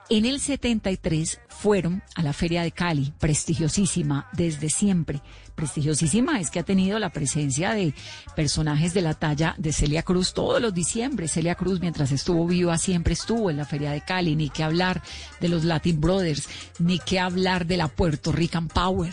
En 0.08 0.24
el 0.24 0.38
73 0.38 1.40
fueron 1.48 2.00
a 2.14 2.22
la 2.22 2.32
Feria 2.32 2.62
de 2.62 2.70
Cali, 2.70 3.12
prestigiosísima 3.18 4.28
desde 4.32 4.70
siempre. 4.70 5.20
Prestigiosísima 5.56 6.38
es 6.38 6.50
que 6.50 6.60
ha 6.60 6.62
tenido 6.62 7.00
la 7.00 7.10
presencia 7.10 7.72
de 7.72 7.92
personajes 8.36 8.94
de 8.94 9.02
la 9.02 9.14
talla 9.14 9.56
de 9.58 9.72
Celia 9.72 10.04
Cruz 10.04 10.32
todos 10.32 10.62
los 10.62 10.72
diciembre. 10.72 11.26
Celia 11.26 11.56
Cruz, 11.56 11.80
mientras 11.80 12.12
estuvo 12.12 12.46
viva, 12.46 12.78
siempre 12.78 13.14
estuvo 13.14 13.50
en 13.50 13.56
la 13.56 13.64
Feria 13.64 13.90
de 13.90 14.02
Cali. 14.02 14.36
Ni 14.36 14.48
que 14.48 14.62
hablar 14.62 15.02
de 15.40 15.48
los 15.48 15.64
Latin 15.64 16.00
Brothers, 16.00 16.48
ni 16.78 17.00
que 17.00 17.18
hablar 17.18 17.66
de 17.66 17.76
la 17.76 17.88
Puerto 17.88 18.30
Rican 18.30 18.68
Power 18.68 19.12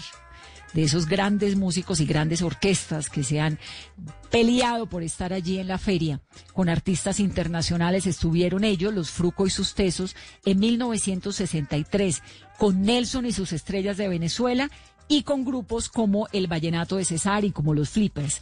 de 0.73 0.83
esos 0.83 1.07
grandes 1.07 1.55
músicos 1.55 1.99
y 1.99 2.05
grandes 2.05 2.41
orquestas 2.41 3.09
que 3.09 3.23
se 3.23 3.39
han 3.39 3.59
peleado 4.31 4.87
por 4.87 5.03
estar 5.03 5.33
allí 5.33 5.59
en 5.59 5.67
la 5.67 5.77
feria. 5.77 6.19
Con 6.53 6.69
artistas 6.69 7.19
internacionales 7.19 8.07
estuvieron 8.07 8.63
ellos, 8.63 8.93
los 8.93 9.11
Fruco 9.11 9.47
y 9.47 9.49
sus 9.49 9.75
Tesos, 9.75 10.15
en 10.45 10.59
1963, 10.59 12.21
con 12.57 12.81
Nelson 12.81 13.25
y 13.25 13.31
sus 13.31 13.53
estrellas 13.53 13.97
de 13.97 14.07
Venezuela 14.07 14.69
y 15.07 15.23
con 15.23 15.45
grupos 15.45 15.89
como 15.89 16.27
el 16.31 16.47
Vallenato 16.47 16.97
de 16.97 17.05
Cesar 17.05 17.45
y 17.45 17.51
como 17.51 17.73
los 17.73 17.89
Flippers. 17.89 18.41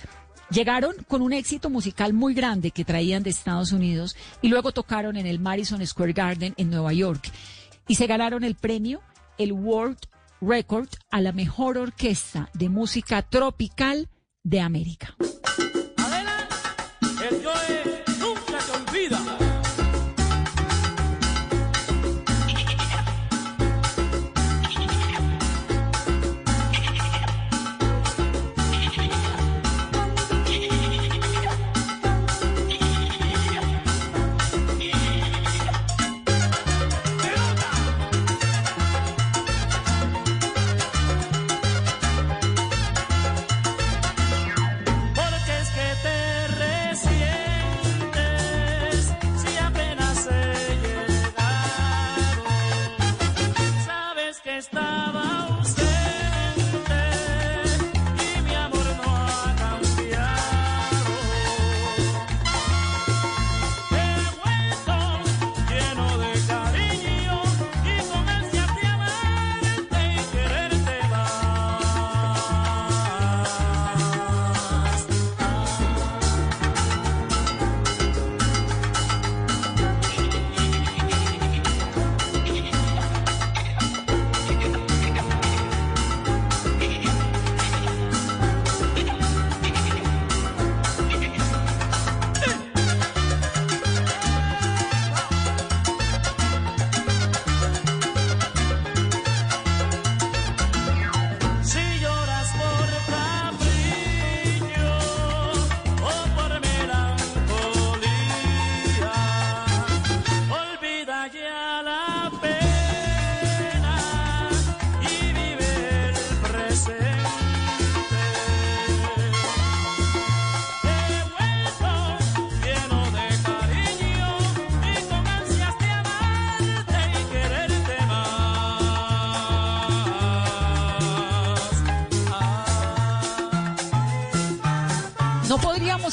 Llegaron 0.50 0.96
con 1.08 1.22
un 1.22 1.32
éxito 1.32 1.70
musical 1.70 2.12
muy 2.12 2.34
grande 2.34 2.72
que 2.72 2.84
traían 2.84 3.24
de 3.24 3.30
Estados 3.30 3.72
Unidos 3.72 4.18
y 4.42 4.50
luego 4.50 4.74
tocaron 4.74 5.16
en 5.16 5.26
el 5.26 5.40
Madison 5.40 5.86
Square 5.86 6.12
Garden 6.12 6.54
en 6.58 6.70
Nueva 6.70 6.92
York 6.92 7.32
y 7.88 7.96
se 7.96 8.06
ganaron 8.06 8.44
el 8.44 8.56
premio, 8.56 9.02
el 9.38 9.54
World 9.54 9.98
Record 10.42 10.89
a 11.12 11.22
la 11.22 11.34
mejor 11.34 11.78
orquesta 11.78 12.50
de 12.56 12.68
música 12.68 13.22
tropical 13.22 14.10
de 14.44 14.60
América. 14.60 15.16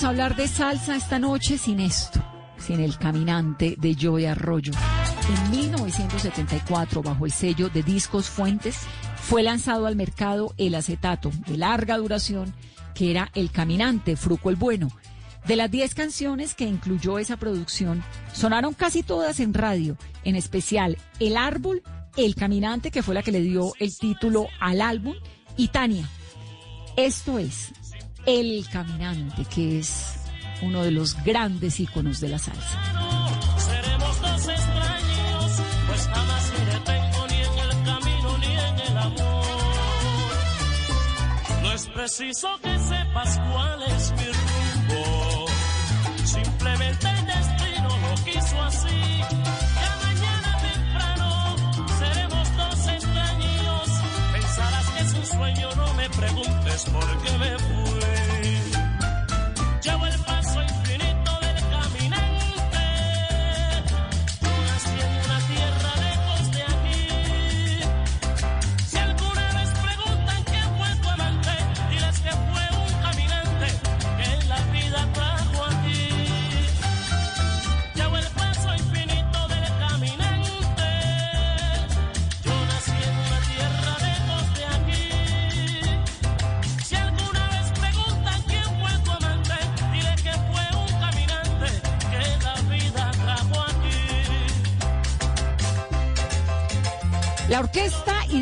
Hablar 0.08 0.36
de 0.36 0.48
salsa 0.48 0.96
esta 0.96 1.18
noche 1.18 1.58
sin 1.58 1.80
esto, 1.80 2.24
sin 2.56 2.80
el 2.80 2.96
caminante 2.96 3.76
de 3.78 3.94
Joey 3.94 4.24
Arroyo. 4.24 4.72
En 5.28 5.50
1974, 5.50 7.02
bajo 7.02 7.26
el 7.26 7.32
sello 7.32 7.68
de 7.68 7.82
Discos 7.82 8.30
Fuentes, 8.30 8.78
fue 9.16 9.42
lanzado 9.42 9.86
al 9.86 9.96
mercado 9.96 10.54
el 10.56 10.74
acetato 10.76 11.30
de 11.46 11.58
larga 11.58 11.98
duración 11.98 12.54
que 12.94 13.10
era 13.10 13.30
El 13.34 13.50
Caminante, 13.50 14.16
Fruco 14.16 14.48
el 14.48 14.56
Bueno. 14.56 14.90
De 15.46 15.56
las 15.56 15.70
10 15.70 15.94
canciones 15.94 16.54
que 16.54 16.64
incluyó 16.64 17.18
esa 17.18 17.36
producción, 17.36 18.02
sonaron 18.32 18.72
casi 18.72 19.02
todas 19.02 19.40
en 19.40 19.52
radio, 19.52 19.98
en 20.24 20.36
especial 20.36 20.96
El 21.20 21.36
Árbol, 21.36 21.82
El 22.16 22.34
Caminante, 22.34 22.90
que 22.90 23.02
fue 23.02 23.14
la 23.14 23.22
que 23.22 23.32
le 23.32 23.42
dio 23.42 23.74
el 23.78 23.94
título 23.94 24.46
al 24.58 24.80
álbum, 24.80 25.14
y 25.58 25.68
Tania. 25.68 26.08
Esto 26.96 27.38
es 27.38 27.72
El 28.30 28.68
Caminante, 28.68 29.46
que 29.46 29.78
es 29.78 30.16
uno 30.60 30.82
de 30.82 30.90
los 30.90 31.16
grandes 31.24 31.80
íconos 31.80 32.20
de 32.20 32.28
la 32.28 32.38
salsa. 32.38 32.78
Seremos 33.56 34.20
dos 34.20 34.48
extraños, 34.48 35.62
pues 35.86 36.08
jamás 36.08 36.52
me 36.52 36.66
detengo 36.74 37.26
ni 37.30 37.36
en 37.36 37.58
el 37.58 37.84
camino 37.86 38.38
ni 38.38 38.46
en 38.46 38.80
el 38.80 38.98
amor. 38.98 39.44
No 41.62 41.72
es 41.72 41.86
preciso 41.86 42.48
que 42.62 42.78
sepas 42.78 43.40
cuál 43.50 43.82
es 43.96 44.12
mi 44.12 44.26
rumbo. 44.26 45.46
Simplemente 46.26 47.08
el 47.08 47.26
destino 47.26 47.88
lo 47.88 48.24
quiso 48.24 48.62
así. 48.62 49.20
Ya 49.80 49.98
mañana 50.04 50.58
temprano 50.70 51.56
seremos 51.98 52.56
dos 52.58 52.88
extraños. 52.88 53.88
Pensarás 54.34 54.86
que 54.90 55.02
es 55.02 55.14
un 55.14 55.24
sueño, 55.24 55.74
no 55.76 55.94
me 55.94 56.10
preguntes 56.10 56.84
por 56.92 57.22
qué 57.22 57.38
me 57.38 57.58
fui. 57.58 57.87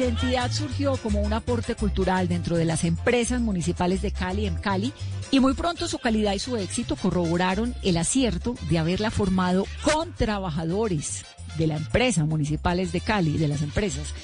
Identidad 0.06 0.52
surgió 0.52 0.96
como 0.98 1.20
un 1.20 1.32
aporte 1.32 1.74
cultural 1.74 2.28
dentro 2.28 2.56
de 2.56 2.64
las 2.64 2.84
empresas 2.84 3.40
municipales 3.40 4.02
de 4.02 4.12
Cali 4.12 4.46
en 4.46 4.54
Cali 4.54 4.92
y 5.32 5.40
muy 5.40 5.54
pronto 5.54 5.88
su 5.88 5.98
calidad 5.98 6.32
y 6.32 6.38
su 6.38 6.56
éxito 6.56 6.94
corroboraron 6.94 7.74
el 7.82 7.96
acierto 7.96 8.54
de 8.70 8.78
haberla 8.78 9.10
formado 9.10 9.66
con 9.82 10.12
trabajadores 10.12 11.24
de 11.58 11.66
la 11.66 11.76
empresa 11.76 12.24
municipales 12.24 12.92
de 12.92 13.00
Cali, 13.00 13.36
de 13.36 13.48
las 13.48 13.62
empresas. 13.62 14.14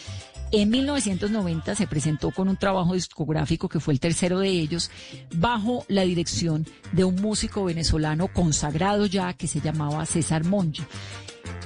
En 0.53 0.70
1990 0.70 1.74
se 1.74 1.89
presentó 1.89 2.30
con 2.30 2.49
un 2.49 2.57
trabajo 2.57 2.95
discográfico 2.95 3.68
que 3.68 3.80
fue 3.80 3.93
el 3.93 3.99
tercero 3.99 4.39
de 4.39 4.51
ellos, 4.51 4.89
bajo 5.35 5.85
la 5.89 6.03
dirección 6.03 6.64
de 6.93 7.03
un 7.03 7.16
músico 7.16 7.64
venezolano 7.64 8.28
consagrado 8.28 9.07
ya 9.07 9.33
que 9.33 9.49
se 9.49 9.61
llamaba 9.61 10.07
César 10.07 10.45
Monge. 10.45 10.85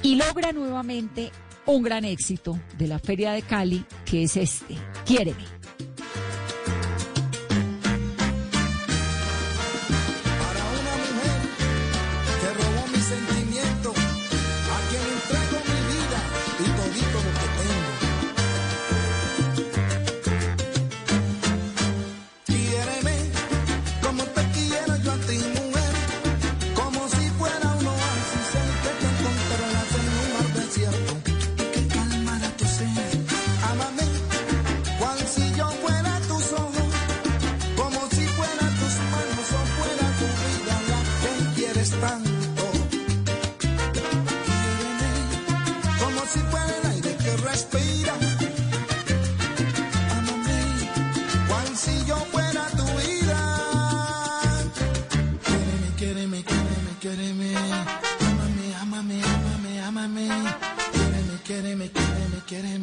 Y 0.01 0.15
logra 0.15 0.53
nuevamente 0.53 1.31
un 1.67 1.83
gran 1.83 2.05
éxito 2.05 2.59
de 2.77 2.87
la 2.87 2.99
Feria 2.99 3.31
de 3.31 3.41
Cali, 3.41 3.83
que 4.05 4.23
es 4.23 4.37
este, 4.37 4.75
Quiéreme. 5.05 5.56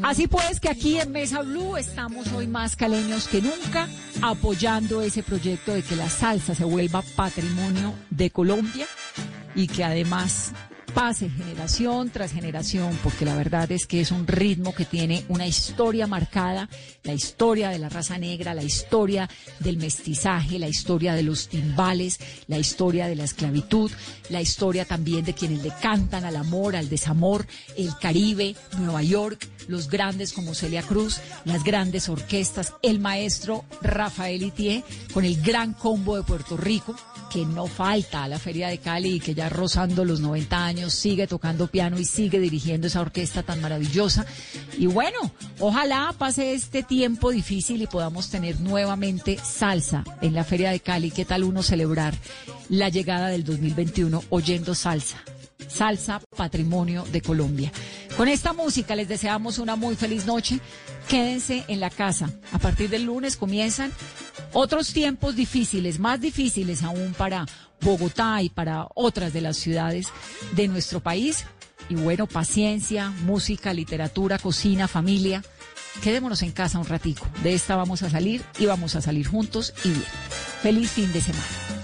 Así 0.04 0.26
pues 0.26 0.60
que 0.60 0.68
aquí 0.68 1.00
en 1.00 1.12
Mesa 1.12 1.40
Blue 1.40 1.78
estamos 1.78 2.30
hoy 2.34 2.46
más 2.46 2.76
caleños 2.76 3.26
que 3.26 3.40
nunca 3.40 3.88
apoyando 4.20 5.00
ese 5.00 5.22
proyecto 5.22 5.72
de 5.72 5.80
que 5.80 5.96
la 5.96 6.10
salsa 6.10 6.54
se 6.54 6.64
vuelva 6.64 7.00
patrimonio 7.16 7.94
de 8.10 8.28
Colombia 8.28 8.86
y 9.54 9.66
que 9.66 9.82
además 9.82 10.52
pase 10.94 11.28
generación 11.28 12.10
tras 12.10 12.32
generación, 12.32 12.96
porque 13.02 13.24
la 13.24 13.34
verdad 13.34 13.70
es 13.72 13.86
que 13.86 14.00
es 14.00 14.12
un 14.12 14.28
ritmo 14.28 14.74
que 14.74 14.84
tiene 14.84 15.24
una 15.28 15.46
historia 15.46 16.06
marcada, 16.06 16.68
la 17.02 17.12
historia 17.12 17.70
de 17.70 17.80
la 17.80 17.88
raza 17.88 18.16
negra, 18.16 18.54
la 18.54 18.62
historia 18.62 19.28
del 19.58 19.76
mestizaje, 19.76 20.58
la 20.60 20.68
historia 20.68 21.14
de 21.14 21.24
los 21.24 21.48
timbales, 21.48 22.20
la 22.46 22.58
historia 22.58 23.08
de 23.08 23.16
la 23.16 23.24
esclavitud, 23.24 23.90
la 24.30 24.40
historia 24.40 24.84
también 24.84 25.24
de 25.24 25.34
quienes 25.34 25.64
le 25.64 25.72
cantan 25.82 26.24
al 26.24 26.36
amor, 26.36 26.76
al 26.76 26.88
desamor, 26.88 27.44
el 27.76 27.96
Caribe, 27.98 28.54
Nueva 28.78 29.02
York, 29.02 29.48
los 29.66 29.88
grandes 29.88 30.32
como 30.32 30.54
Celia 30.54 30.82
Cruz, 30.82 31.20
las 31.44 31.64
grandes 31.64 32.08
orquestas, 32.08 32.72
el 32.82 33.00
maestro 33.00 33.64
Rafael 33.82 34.42
Itié, 34.42 34.84
con 35.12 35.24
el 35.24 35.40
gran 35.42 35.72
combo 35.72 36.16
de 36.16 36.22
Puerto 36.22 36.56
Rico, 36.56 36.94
que 37.32 37.44
no 37.44 37.66
falta 37.66 38.22
a 38.22 38.28
la 38.28 38.38
Feria 38.38 38.68
de 38.68 38.78
Cali 38.78 39.14
y 39.14 39.20
que 39.20 39.34
ya 39.34 39.48
rozando 39.48 40.04
los 40.04 40.20
90 40.20 40.64
años 40.64 40.83
sigue 40.90 41.26
tocando 41.26 41.66
piano 41.66 41.98
y 41.98 42.04
sigue 42.04 42.40
dirigiendo 42.40 42.86
esa 42.86 43.00
orquesta 43.00 43.42
tan 43.42 43.60
maravillosa. 43.60 44.26
Y 44.78 44.86
bueno, 44.86 45.18
ojalá 45.58 46.14
pase 46.16 46.54
este 46.54 46.82
tiempo 46.82 47.30
difícil 47.30 47.82
y 47.82 47.86
podamos 47.86 48.30
tener 48.30 48.60
nuevamente 48.60 49.38
salsa 49.42 50.04
en 50.20 50.34
la 50.34 50.44
Feria 50.44 50.70
de 50.70 50.80
Cali. 50.80 51.10
¿Qué 51.10 51.24
tal 51.24 51.44
uno 51.44 51.62
celebrar 51.62 52.14
la 52.68 52.88
llegada 52.88 53.28
del 53.28 53.44
2021 53.44 54.24
oyendo 54.30 54.74
salsa? 54.74 55.22
Salsa 55.68 56.20
Patrimonio 56.36 57.04
de 57.10 57.20
Colombia. 57.20 57.72
Con 58.16 58.28
esta 58.28 58.52
música 58.52 58.94
les 58.94 59.08
deseamos 59.08 59.58
una 59.58 59.76
muy 59.76 59.96
feliz 59.96 60.26
noche. 60.26 60.60
Quédense 61.08 61.64
en 61.68 61.80
la 61.80 61.90
casa. 61.90 62.30
A 62.52 62.58
partir 62.58 62.88
del 62.90 63.04
lunes 63.04 63.36
comienzan 63.36 63.92
otros 64.52 64.92
tiempos 64.92 65.34
difíciles, 65.34 65.98
más 65.98 66.20
difíciles 66.20 66.82
aún 66.82 67.14
para 67.16 67.46
Bogotá 67.84 68.42
y 68.42 68.48
para 68.48 68.88
otras 68.94 69.32
de 69.32 69.40
las 69.40 69.56
ciudades 69.56 70.08
de 70.52 70.66
nuestro 70.68 71.00
país. 71.00 71.46
Y 71.88 71.96
bueno, 71.96 72.26
paciencia, 72.26 73.10
música, 73.24 73.74
literatura, 73.74 74.38
cocina, 74.38 74.88
familia. 74.88 75.42
Quedémonos 76.02 76.42
en 76.42 76.52
casa 76.52 76.78
un 76.78 76.86
ratico. 76.86 77.26
De 77.42 77.54
esta 77.54 77.76
vamos 77.76 78.02
a 78.02 78.10
salir 78.10 78.42
y 78.58 78.66
vamos 78.66 78.96
a 78.96 79.00
salir 79.00 79.28
juntos 79.28 79.74
y 79.84 79.90
bien. 79.90 80.04
Feliz 80.62 80.90
fin 80.90 81.12
de 81.12 81.20
semana. 81.20 81.83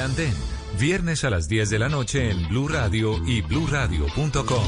Andén, 0.00 0.34
viernes 0.78 1.24
a 1.24 1.30
las 1.30 1.48
10 1.48 1.70
de 1.70 1.78
la 1.78 1.88
noche 1.88 2.30
en 2.30 2.46
Blue 2.48 2.68
Radio 2.68 3.16
y 3.26 3.40
bluradio.com. 3.42 4.64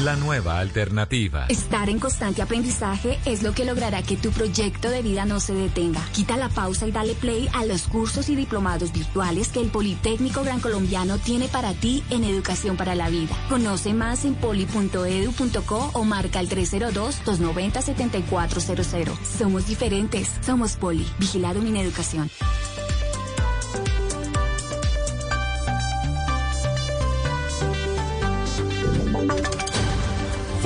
La 0.00 0.14
nueva 0.14 0.58
alternativa. 0.58 1.46
Estar 1.48 1.88
en 1.88 1.98
constante 1.98 2.42
aprendizaje 2.42 3.18
es 3.24 3.42
lo 3.42 3.52
que 3.52 3.64
logrará 3.64 4.02
que 4.02 4.18
tu 4.18 4.30
proyecto 4.30 4.90
de 4.90 5.00
vida 5.00 5.24
no 5.24 5.40
se 5.40 5.54
detenga. 5.54 6.02
Quita 6.12 6.36
la 6.36 6.50
pausa 6.50 6.86
y 6.86 6.92
dale 6.92 7.14
play 7.14 7.48
a 7.54 7.64
los 7.64 7.88
cursos 7.88 8.28
y 8.28 8.36
diplomados 8.36 8.92
virtuales 8.92 9.48
que 9.48 9.62
el 9.62 9.70
Politécnico 9.70 10.42
Gran 10.42 10.60
Colombiano 10.60 11.16
tiene 11.16 11.48
para 11.48 11.72
ti 11.72 12.04
en 12.10 12.24
Educación 12.24 12.76
para 12.76 12.94
la 12.94 13.08
Vida. 13.08 13.34
Conoce 13.48 13.94
más 13.94 14.26
en 14.26 14.34
poli.edu.co 14.34 15.92
o 15.94 16.04
marca 16.04 16.40
el 16.40 16.50
302-290-7400. 16.50 19.16
Somos 19.38 19.66
diferentes. 19.66 20.30
Somos 20.42 20.76
Poli. 20.76 21.06
Vigilado 21.18 21.60
en 21.60 21.74
Educación. 21.74 22.30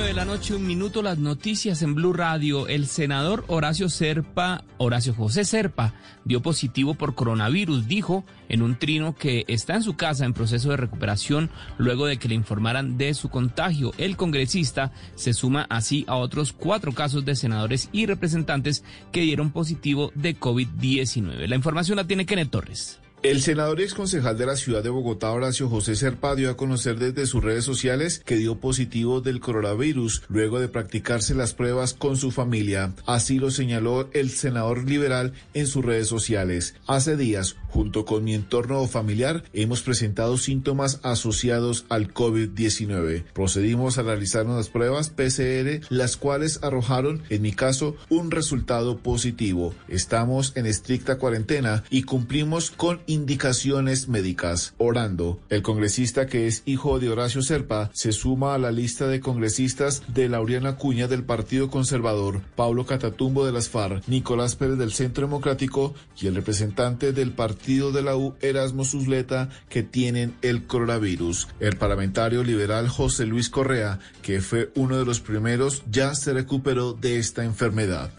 9 0.00 0.14
de 0.14 0.14
la 0.14 0.24
noche, 0.24 0.54
un 0.54 0.66
minuto, 0.66 1.02
las 1.02 1.18
noticias 1.18 1.82
en 1.82 1.94
Blue 1.94 2.14
Radio. 2.14 2.66
El 2.68 2.86
senador 2.86 3.44
Horacio 3.48 3.90
Serpa, 3.90 4.64
Horacio 4.78 5.12
José 5.12 5.44
Serpa, 5.44 5.92
dio 6.24 6.40
positivo 6.40 6.94
por 6.94 7.14
coronavirus. 7.14 7.86
Dijo 7.86 8.24
en 8.48 8.62
un 8.62 8.78
trino 8.78 9.14
que 9.14 9.44
está 9.46 9.74
en 9.74 9.82
su 9.82 9.96
casa 9.96 10.24
en 10.24 10.32
proceso 10.32 10.70
de 10.70 10.78
recuperación 10.78 11.50
luego 11.76 12.06
de 12.06 12.16
que 12.16 12.28
le 12.28 12.34
informaran 12.34 12.96
de 12.96 13.12
su 13.12 13.28
contagio. 13.28 13.92
El 13.98 14.16
congresista 14.16 14.90
se 15.16 15.34
suma 15.34 15.66
así 15.68 16.06
a 16.08 16.16
otros 16.16 16.54
cuatro 16.54 16.92
casos 16.92 17.26
de 17.26 17.36
senadores 17.36 17.90
y 17.92 18.06
representantes 18.06 18.82
que 19.12 19.20
dieron 19.20 19.50
positivo 19.50 20.12
de 20.14 20.34
COVID-19. 20.34 21.46
La 21.46 21.56
información 21.56 21.96
la 21.96 22.06
tiene 22.06 22.24
Kenneth 22.24 22.50
Torres. 22.50 22.99
El 23.22 23.42
senador 23.42 23.82
y 23.82 23.86
de 23.86 24.46
la 24.46 24.56
ciudad 24.56 24.82
de 24.82 24.88
Bogotá, 24.88 25.30
Horacio 25.30 25.68
José 25.68 25.94
Serpa, 25.94 26.34
dio 26.34 26.50
a 26.50 26.56
conocer 26.56 26.98
desde 26.98 27.26
sus 27.26 27.44
redes 27.44 27.66
sociales 27.66 28.22
que 28.24 28.36
dio 28.36 28.60
positivo 28.60 29.20
del 29.20 29.40
coronavirus 29.40 30.22
luego 30.28 30.58
de 30.58 30.68
practicarse 30.68 31.34
las 31.34 31.52
pruebas 31.52 31.92
con 31.92 32.16
su 32.16 32.30
familia. 32.30 32.94
Así 33.04 33.38
lo 33.38 33.50
señaló 33.50 34.08
el 34.14 34.30
senador 34.30 34.88
liberal 34.88 35.34
en 35.52 35.66
sus 35.66 35.84
redes 35.84 36.08
sociales. 36.08 36.74
Hace 36.86 37.18
días, 37.18 37.56
junto 37.68 38.06
con 38.06 38.24
mi 38.24 38.34
entorno 38.34 38.86
familiar, 38.86 39.44
hemos 39.52 39.82
presentado 39.82 40.38
síntomas 40.38 41.00
asociados 41.02 41.84
al 41.90 42.14
COVID-19. 42.14 43.24
Procedimos 43.34 43.98
a 43.98 44.02
realizar 44.02 44.46
unas 44.46 44.70
pruebas 44.70 45.10
PCR, 45.10 45.84
las 45.90 46.16
cuales 46.16 46.60
arrojaron, 46.62 47.22
en 47.28 47.42
mi 47.42 47.52
caso, 47.52 47.96
un 48.08 48.30
resultado 48.30 48.96
positivo. 48.96 49.74
Estamos 49.88 50.56
en 50.56 50.64
estricta 50.64 51.18
cuarentena 51.18 51.84
y 51.90 52.04
cumplimos 52.04 52.70
con 52.70 53.02
indicaciones 53.10 54.08
médicas. 54.08 54.74
Orando, 54.78 55.40
el 55.48 55.62
congresista 55.62 56.26
que 56.26 56.46
es 56.46 56.62
hijo 56.64 57.00
de 57.00 57.08
Horacio 57.08 57.42
Serpa 57.42 57.90
se 57.92 58.12
suma 58.12 58.54
a 58.54 58.58
la 58.58 58.70
lista 58.70 59.08
de 59.08 59.18
congresistas 59.18 60.02
de 60.06 60.28
Laureana 60.28 60.76
Cuña 60.76 61.08
del 61.08 61.24
Partido 61.24 61.70
Conservador, 61.70 62.40
Pablo 62.54 62.86
Catatumbo 62.86 63.44
de 63.44 63.52
las 63.52 63.68
FARC, 63.68 64.06
Nicolás 64.06 64.54
Pérez 64.54 64.78
del 64.78 64.92
Centro 64.92 65.26
Democrático 65.26 65.92
y 66.20 66.28
el 66.28 66.36
representante 66.36 67.12
del 67.12 67.32
partido 67.32 67.90
de 67.90 68.02
la 68.02 68.16
U, 68.16 68.34
Erasmo 68.40 68.84
Susleta, 68.84 69.48
que 69.68 69.82
tienen 69.82 70.34
el 70.42 70.66
coronavirus. 70.66 71.48
El 71.58 71.76
parlamentario 71.76 72.44
liberal 72.44 72.88
José 72.88 73.26
Luis 73.26 73.50
Correa, 73.50 73.98
que 74.22 74.40
fue 74.40 74.70
uno 74.76 74.96
de 74.96 75.04
los 75.04 75.20
primeros, 75.20 75.82
ya 75.90 76.14
se 76.14 76.32
recuperó 76.32 76.92
de 76.92 77.18
esta 77.18 77.44
enfermedad. 77.44 78.12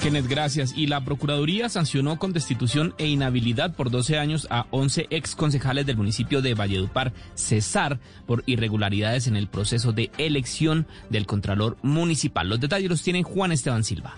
Kenneth, 0.00 0.28
gracias. 0.28 0.72
Y 0.74 0.86
la 0.86 1.04
Procuraduría 1.04 1.68
sancionó 1.68 2.18
con 2.18 2.32
destitución 2.32 2.94
e 2.96 3.06
inhabilidad 3.06 3.74
por 3.74 3.90
12 3.90 4.18
años 4.18 4.46
a 4.50 4.66
11 4.70 5.08
ex 5.10 5.36
concejales 5.36 5.84
del 5.84 5.98
municipio 5.98 6.40
de 6.40 6.54
Valledupar, 6.54 7.12
Cesar, 7.34 8.00
por 8.26 8.42
irregularidades 8.46 9.26
en 9.26 9.36
el 9.36 9.48
proceso 9.48 9.92
de 9.92 10.10
elección 10.16 10.86
del 11.10 11.26
Contralor 11.26 11.76
Municipal. 11.82 12.48
Los 12.48 12.60
detalles 12.60 12.88
los 12.88 13.02
tiene 13.02 13.22
Juan 13.22 13.52
Esteban 13.52 13.84
Silva. 13.84 14.16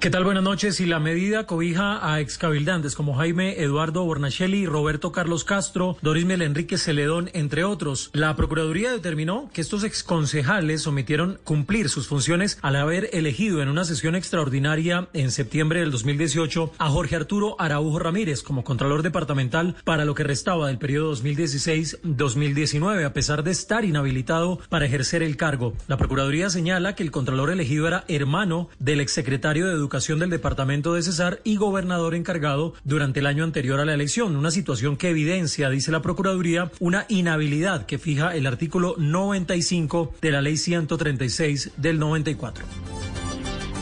¿Qué 0.00 0.10
tal? 0.10 0.22
Buenas 0.22 0.44
noches. 0.44 0.78
Y 0.78 0.86
la 0.86 1.00
medida 1.00 1.44
cobija 1.44 2.12
a 2.12 2.20
excabildantes 2.20 2.94
como 2.94 3.16
Jaime 3.16 3.60
Eduardo 3.60 4.04
Bornachelli, 4.04 4.64
Roberto 4.64 5.10
Carlos 5.10 5.42
Castro, 5.42 5.96
Doris 6.02 6.24
Mel 6.24 6.42
Enrique 6.42 6.78
Celedón, 6.78 7.30
entre 7.32 7.64
otros. 7.64 8.10
La 8.12 8.36
Procuraduría 8.36 8.92
determinó 8.92 9.50
que 9.52 9.60
estos 9.60 9.82
exconcejales 9.82 10.86
omitieron 10.86 11.40
cumplir 11.42 11.88
sus 11.88 12.06
funciones 12.06 12.60
al 12.62 12.76
haber 12.76 13.10
elegido 13.12 13.60
en 13.60 13.68
una 13.68 13.84
sesión 13.84 14.14
extraordinaria 14.14 15.08
en 15.14 15.32
septiembre 15.32 15.80
del 15.80 15.90
2018 15.90 16.74
a 16.78 16.90
Jorge 16.90 17.16
Arturo 17.16 17.56
Araujo 17.58 17.98
Ramírez 17.98 18.44
como 18.44 18.62
Contralor 18.62 19.02
Departamental 19.02 19.74
para 19.82 20.04
lo 20.04 20.14
que 20.14 20.22
restaba 20.22 20.68
del 20.68 20.78
periodo 20.78 21.12
2016-2019, 21.16 23.04
a 23.04 23.12
pesar 23.12 23.42
de 23.42 23.50
estar 23.50 23.84
inhabilitado 23.84 24.60
para 24.68 24.86
ejercer 24.86 25.24
el 25.24 25.36
cargo. 25.36 25.74
La 25.88 25.96
Procuraduría 25.96 26.50
señala 26.50 26.94
que 26.94 27.02
el 27.02 27.10
Contralor 27.10 27.50
elegido 27.50 27.88
era 27.88 28.04
hermano 28.06 28.68
del 28.78 29.00
exsecretario 29.00 29.66
de 29.66 29.72
Educación 29.72 29.87
Educación 29.88 30.18
del 30.18 30.28
Departamento 30.28 30.92
de 30.92 31.02
Cesar 31.02 31.40
y 31.44 31.56
gobernador 31.56 32.14
encargado 32.14 32.74
durante 32.84 33.20
el 33.20 33.26
año 33.26 33.42
anterior 33.42 33.80
a 33.80 33.86
la 33.86 33.94
elección. 33.94 34.36
Una 34.36 34.50
situación 34.50 34.98
que 34.98 35.08
evidencia, 35.08 35.70
dice 35.70 35.90
la 35.90 36.02
Procuraduría, 36.02 36.70
una 36.78 37.06
inhabilidad 37.08 37.86
que 37.86 37.96
fija 37.96 38.36
el 38.36 38.46
artículo 38.46 38.96
95 38.98 40.12
de 40.20 40.30
la 40.30 40.42
Ley 40.42 40.58
136 40.58 41.70
del 41.78 41.98
94. 41.98 42.66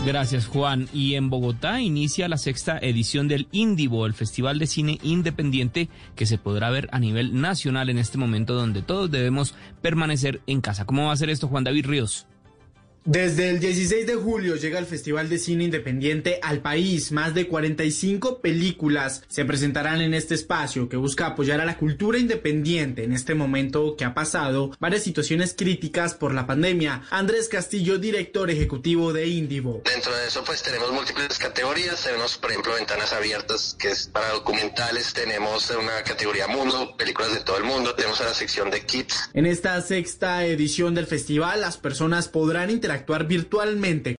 Gracias, 0.07 0.47
Juan. 0.47 0.89
Y 0.93 1.17
en 1.17 1.29
Bogotá 1.29 1.81
inicia 1.81 2.29
la 2.29 2.39
sexta 2.39 2.79
edición 2.79 3.27
del 3.27 3.49
Indivo, 3.51 4.07
el 4.07 4.15
Festival 4.15 4.61
de 4.61 4.69
Cine 4.69 5.01
Independiente 5.03 5.89
que 6.15 6.27
se 6.27 6.39
podrá 6.39 6.71
ver 6.71 6.89
a 6.93 7.01
nivel 7.01 7.41
nacional 7.41 7.91
en 7.91 7.99
este 7.99 8.17
momento 8.17 8.55
donde 8.55 8.83
todos 8.83 9.11
debemos 9.11 9.57
permanecer 9.83 10.41
en 10.47 10.61
casa. 10.61 10.85
¿Cómo 10.85 11.07
va 11.07 11.13
a 11.13 11.17
ser 11.17 11.31
esto, 11.31 11.49
Juan 11.49 11.65
David 11.65 11.87
Ríos? 11.87 12.29
Desde 13.07 13.51
el 13.51 13.61
16 13.61 14.05
de 14.05 14.17
julio 14.17 14.57
llega 14.57 14.81
el 14.81 14.85
Festival 14.85 15.29
de 15.29 15.39
Cine 15.39 15.63
Independiente 15.63 16.41
al 16.43 16.59
país. 16.59 17.13
Más 17.13 17.35
de 17.35 17.47
45 17.47 18.41
películas 18.41 19.23
se 19.29 19.45
presentarán 19.45 20.01
en 20.01 20.13
este 20.13 20.35
espacio 20.35 20.89
que 20.89 20.97
busca 20.97 21.27
apoyar 21.27 21.61
a 21.61 21.65
la 21.65 21.79
cultura 21.79 22.19
independiente 22.19 23.05
en 23.05 23.13
este 23.13 23.37
momento 23.37 23.95
que 23.95 24.05
ha 24.05 24.13
pasado 24.13 24.73
varias 24.81 25.05
situaciones 25.05 25.55
críticas 25.57 26.15
por 26.15 26.35
la 26.35 26.49
pandemia. 26.49 27.03
Andrés 27.11 27.49
Castillo, 27.49 27.99
director 27.99 28.51
ejecutivo 28.51 29.13
de 29.13 29.29
Indivo. 29.29 29.83
Dentro 29.85 30.13
de 30.13 30.27
eso 30.27 30.43
pues 30.43 30.65
tenemos 30.65 30.91
múltiples 30.91 31.39
categorías. 31.39 32.03
Tenemos 32.03 32.37
por 32.39 32.51
ejemplo 32.51 32.75
ventanas 32.75 33.13
abiertas 33.13 33.77
que 33.79 33.93
es 33.93 34.09
para 34.09 34.31
documentales. 34.31 35.15
Tenemos 35.15 35.71
una 35.71 36.03
categoría 36.03 36.49
mundo, 36.49 36.97
películas 36.97 37.33
de 37.33 37.39
todo 37.39 37.57
el 37.57 37.65
mundo. 37.65 37.95
Tenemos 37.95 38.19
una 38.19 38.35
sección 38.35 38.69
de 38.69 38.85
kits. 38.85 39.31
En 39.33 39.47
esta 39.47 39.81
sexta 39.81 40.45
edición 40.45 40.97
del 40.97 41.07
festival 41.07 41.61
las 41.61 41.77
personas 41.77 42.27
podrán 42.27 42.69
interactuar 42.69 42.96
actuar 42.97 43.27
virtualmente 43.27 44.11